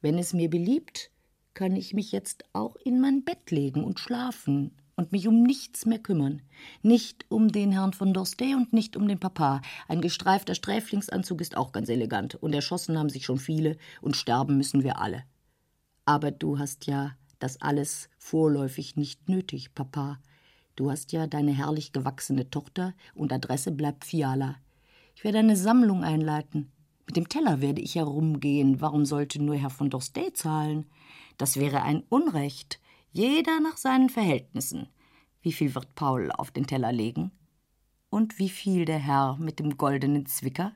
Wenn 0.00 0.18
es 0.18 0.32
mir 0.32 0.50
beliebt, 0.50 1.10
kann 1.54 1.76
ich 1.76 1.94
mich 1.94 2.12
jetzt 2.12 2.44
auch 2.52 2.76
in 2.76 3.00
mein 3.00 3.24
Bett 3.24 3.50
legen 3.50 3.84
und 3.84 3.98
schlafen 3.98 4.72
und 4.96 5.12
mich 5.12 5.26
um 5.26 5.42
nichts 5.42 5.86
mehr 5.86 5.98
kümmern. 5.98 6.42
Nicht 6.82 7.24
um 7.28 7.50
den 7.50 7.72
Herrn 7.72 7.92
von 7.92 8.12
Dorstey 8.12 8.54
und 8.54 8.72
nicht 8.72 8.96
um 8.96 9.08
den 9.08 9.18
Papa. 9.18 9.62
Ein 9.88 10.00
gestreifter 10.00 10.54
Sträflingsanzug 10.54 11.40
ist 11.40 11.56
auch 11.56 11.72
ganz 11.72 11.88
elegant, 11.88 12.34
und 12.36 12.52
erschossen 12.54 12.98
haben 12.98 13.08
sich 13.08 13.24
schon 13.24 13.38
viele, 13.38 13.76
und 14.00 14.16
sterben 14.16 14.56
müssen 14.56 14.82
wir 14.82 15.00
alle. 15.00 15.24
Aber 16.04 16.30
du 16.30 16.58
hast 16.58 16.86
ja 16.86 17.16
das 17.38 17.60
alles 17.60 18.08
vorläufig 18.18 18.96
nicht 18.96 19.28
nötig, 19.28 19.74
Papa. 19.74 20.20
Du 20.76 20.90
hast 20.90 21.12
ja 21.12 21.26
deine 21.26 21.52
herrlich 21.52 21.92
gewachsene 21.92 22.50
Tochter, 22.50 22.94
und 23.14 23.32
Adresse 23.32 23.70
bleibt 23.70 24.04
Fiala. 24.04 24.56
Ich 25.14 25.22
werde 25.22 25.38
eine 25.38 25.56
Sammlung 25.56 26.02
einleiten. 26.02 26.72
Mit 27.06 27.16
dem 27.16 27.28
Teller 27.28 27.60
werde 27.60 27.80
ich 27.80 27.94
herumgehen. 27.94 28.80
Warum 28.80 29.04
sollte 29.04 29.40
nur 29.40 29.54
Herr 29.54 29.70
von 29.70 29.90
Dorstey 29.90 30.32
zahlen? 30.32 30.86
Das 31.38 31.58
wäre 31.58 31.82
ein 31.82 32.02
Unrecht. 32.08 32.80
Jeder 33.12 33.60
nach 33.60 33.76
seinen 33.76 34.08
Verhältnissen. 34.08 34.88
Wie 35.42 35.52
viel 35.52 35.74
wird 35.74 35.94
Paul 35.94 36.32
auf 36.32 36.50
den 36.50 36.66
Teller 36.66 36.90
legen? 36.90 37.30
Und 38.10 38.38
wie 38.38 38.48
viel 38.48 38.84
der 38.84 38.98
Herr 38.98 39.36
mit 39.36 39.58
dem 39.58 39.76
goldenen 39.76 40.26
Zwicker? 40.26 40.72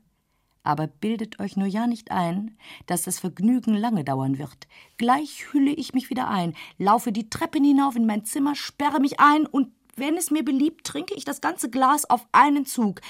Aber 0.63 0.87
bildet 0.87 1.41
euch 1.41 1.57
nur 1.57 1.67
ja 1.67 1.87
nicht 1.87 2.11
ein, 2.11 2.59
dass 2.87 3.03
das 3.03 3.19
Vergnügen 3.19 3.75
lange 3.75 4.05
dauern 4.05 4.39
wird. 4.39 4.69
Gleich 4.99 5.53
hülle 5.53 5.73
ich 5.73 5.95
mich 5.95 6.11
wieder 6.11 6.29
ein, 6.29 6.55
laufe 6.77 7.11
die 7.11 7.31
Treppen 7.31 7.65
hinauf 7.65 7.97
in 7.97 8.07
mein 8.07 8.25
Zimmer, 8.25 8.55
sperre 8.55 9.01
mich 9.01 9.19
ein 9.19 9.47
und 9.47 9.73
wenn 9.99 10.17
es 10.17 10.31
mir 10.31 10.45
beliebt, 10.45 10.87
trinke 10.87 11.15
ich 11.15 11.25
das 11.25 11.41
ganze 11.41 11.71
Glas 11.71 12.09
auf 12.09 12.27
einen 12.33 12.67
Zug. 12.67 13.01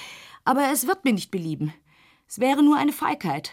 Aber 0.44 0.70
es 0.70 0.86
wird 0.86 1.04
mir 1.04 1.12
nicht 1.12 1.30
belieben. 1.30 1.72
Es 2.26 2.38
wäre 2.38 2.62
nur 2.62 2.76
eine 2.76 2.92
Feigheit. 2.92 3.52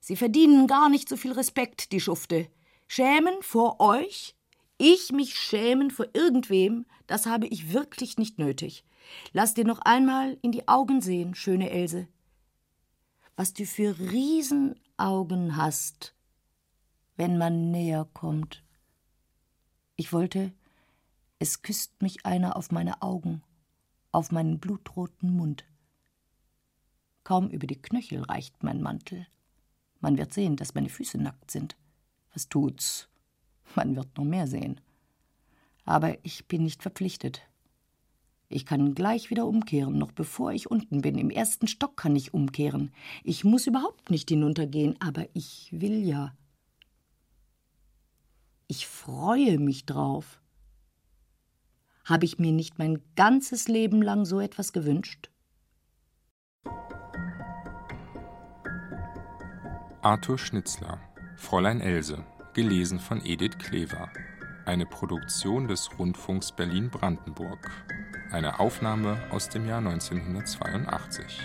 Sie 0.00 0.16
verdienen 0.16 0.66
gar 0.66 0.88
nicht 0.88 1.08
so 1.08 1.16
viel 1.16 1.32
Respekt, 1.32 1.92
die 1.92 2.00
Schufte. 2.00 2.48
Schämen 2.86 3.42
vor 3.42 3.80
euch? 3.80 4.34
Ich 4.78 5.12
mich 5.12 5.34
schämen 5.38 5.90
vor 5.90 6.06
irgendwem, 6.14 6.86
das 7.06 7.26
habe 7.26 7.46
ich 7.48 7.72
wirklich 7.72 8.16
nicht 8.16 8.38
nötig. 8.38 8.84
Lass 9.32 9.54
dir 9.54 9.64
noch 9.64 9.80
einmal 9.80 10.38
in 10.40 10.52
die 10.52 10.68
Augen 10.68 11.00
sehen, 11.00 11.34
schöne 11.34 11.70
Else. 11.70 12.06
Was 13.36 13.52
du 13.52 13.66
für 13.66 13.98
Riesenaugen 13.98 15.56
hast, 15.56 16.14
wenn 17.16 17.36
man 17.36 17.70
näher 17.70 18.08
kommt. 18.14 18.62
Ich 19.96 20.12
wollte, 20.12 20.52
es 21.38 21.62
küsst 21.62 22.02
mich 22.02 22.26
einer 22.26 22.56
auf 22.56 22.70
meine 22.70 23.00
Augen, 23.02 23.42
auf 24.10 24.32
meinen 24.32 24.58
blutroten 24.58 25.30
Mund. 25.30 25.64
Kaum 27.22 27.48
über 27.50 27.66
die 27.66 27.80
Knöchel 27.80 28.22
reicht 28.22 28.62
mein 28.62 28.82
Mantel. 28.82 29.26
Man 30.00 30.16
wird 30.16 30.32
sehen, 30.32 30.56
dass 30.56 30.74
meine 30.74 30.88
Füße 30.88 31.18
nackt 31.18 31.50
sind. 31.50 31.76
Was 32.32 32.48
tut's? 32.48 33.08
Man 33.74 33.96
wird 33.96 34.16
noch 34.16 34.24
mehr 34.24 34.46
sehen. 34.46 34.80
Aber 35.84 36.16
ich 36.24 36.46
bin 36.46 36.64
nicht 36.64 36.82
verpflichtet. 36.82 37.42
Ich 38.48 38.64
kann 38.64 38.94
gleich 38.94 39.30
wieder 39.30 39.46
umkehren, 39.46 39.98
noch 39.98 40.12
bevor 40.12 40.52
ich 40.52 40.70
unten 40.70 41.02
bin. 41.02 41.18
Im 41.18 41.30
ersten 41.30 41.68
Stock 41.68 41.96
kann 41.96 42.16
ich 42.16 42.32
umkehren. 42.32 42.92
Ich 43.22 43.44
muss 43.44 43.66
überhaupt 43.66 44.10
nicht 44.10 44.30
hinuntergehen, 44.30 44.96
aber 45.00 45.28
ich 45.34 45.68
will 45.70 46.02
ja. 46.04 46.34
Ich 48.68 48.86
freue 48.86 49.58
mich 49.58 49.84
drauf. 49.84 50.37
Habe 52.08 52.24
ich 52.24 52.38
mir 52.38 52.52
nicht 52.52 52.78
mein 52.78 53.02
ganzes 53.16 53.68
Leben 53.68 54.00
lang 54.00 54.24
so 54.24 54.40
etwas 54.40 54.72
gewünscht? 54.72 55.28
Arthur 60.00 60.38
Schnitzler, 60.38 60.98
Fräulein 61.36 61.82
Else, 61.82 62.24
gelesen 62.54 62.98
von 62.98 63.22
Edith 63.26 63.58
Klever. 63.58 64.08
Eine 64.64 64.86
Produktion 64.86 65.68
des 65.68 65.90
Rundfunks 65.98 66.52
Berlin-Brandenburg. 66.52 67.70
Eine 68.30 68.58
Aufnahme 68.58 69.20
aus 69.30 69.50
dem 69.50 69.66
Jahr 69.66 69.80
1982. 69.80 71.42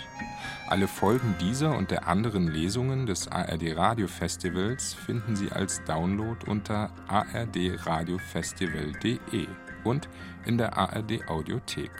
Alle 0.69 0.87
Folgen 0.87 1.35
dieser 1.41 1.77
und 1.77 1.91
der 1.91 2.07
anderen 2.07 2.47
Lesungen 2.47 3.05
des 3.05 3.27
ARD 3.27 3.75
Radio 3.75 4.07
Festivals 4.07 4.93
finden 4.93 5.35
Sie 5.35 5.51
als 5.51 5.83
Download 5.83 6.49
unter 6.49 6.89
ardradiofestival.de 7.09 9.47
und 9.83 10.09
in 10.45 10.57
der 10.57 10.77
ARD 10.77 11.27
Audiothek. 11.27 11.91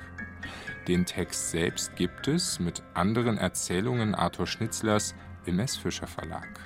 Den 0.88 1.06
Text 1.06 1.52
selbst 1.52 1.96
gibt 1.96 2.28
es 2.28 2.60
mit 2.60 2.84
anderen 2.94 3.38
Erzählungen 3.38 4.16
Arthur 4.16 4.48
Schnitzlers 4.48 5.16
im 5.46 5.60
S. 5.60 5.78
Fischer 5.78 6.08
Verlag. 6.08 6.60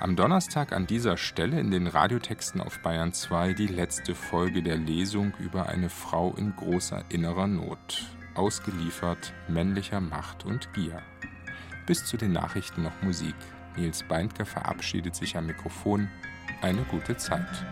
Am 0.00 0.16
Donnerstag 0.16 0.72
an 0.72 0.86
dieser 0.86 1.16
Stelle 1.16 1.60
in 1.60 1.70
den 1.70 1.86
Radiotexten 1.86 2.60
auf 2.60 2.80
Bayern 2.80 3.12
2 3.12 3.52
die 3.52 3.68
letzte 3.68 4.14
Folge 4.14 4.62
der 4.62 4.76
Lesung 4.76 5.32
über 5.38 5.68
eine 5.68 5.90
Frau 5.90 6.34
in 6.34 6.56
großer 6.56 7.04
innerer 7.10 7.46
Not, 7.46 8.04
ausgeliefert 8.34 9.32
männlicher 9.46 10.00
Macht 10.00 10.44
und 10.44 10.72
Gier. 10.72 11.02
Bis 11.86 12.04
zu 12.04 12.16
den 12.16 12.32
Nachrichten 12.32 12.82
noch 12.82 13.02
Musik. 13.02 13.36
Nils 13.76 14.02
Beindker 14.02 14.44
verabschiedet 14.44 15.14
sich 15.14 15.36
am 15.36 15.46
Mikrofon. 15.46 16.08
Eine 16.62 16.82
gute 16.82 17.16
Zeit. 17.16 17.64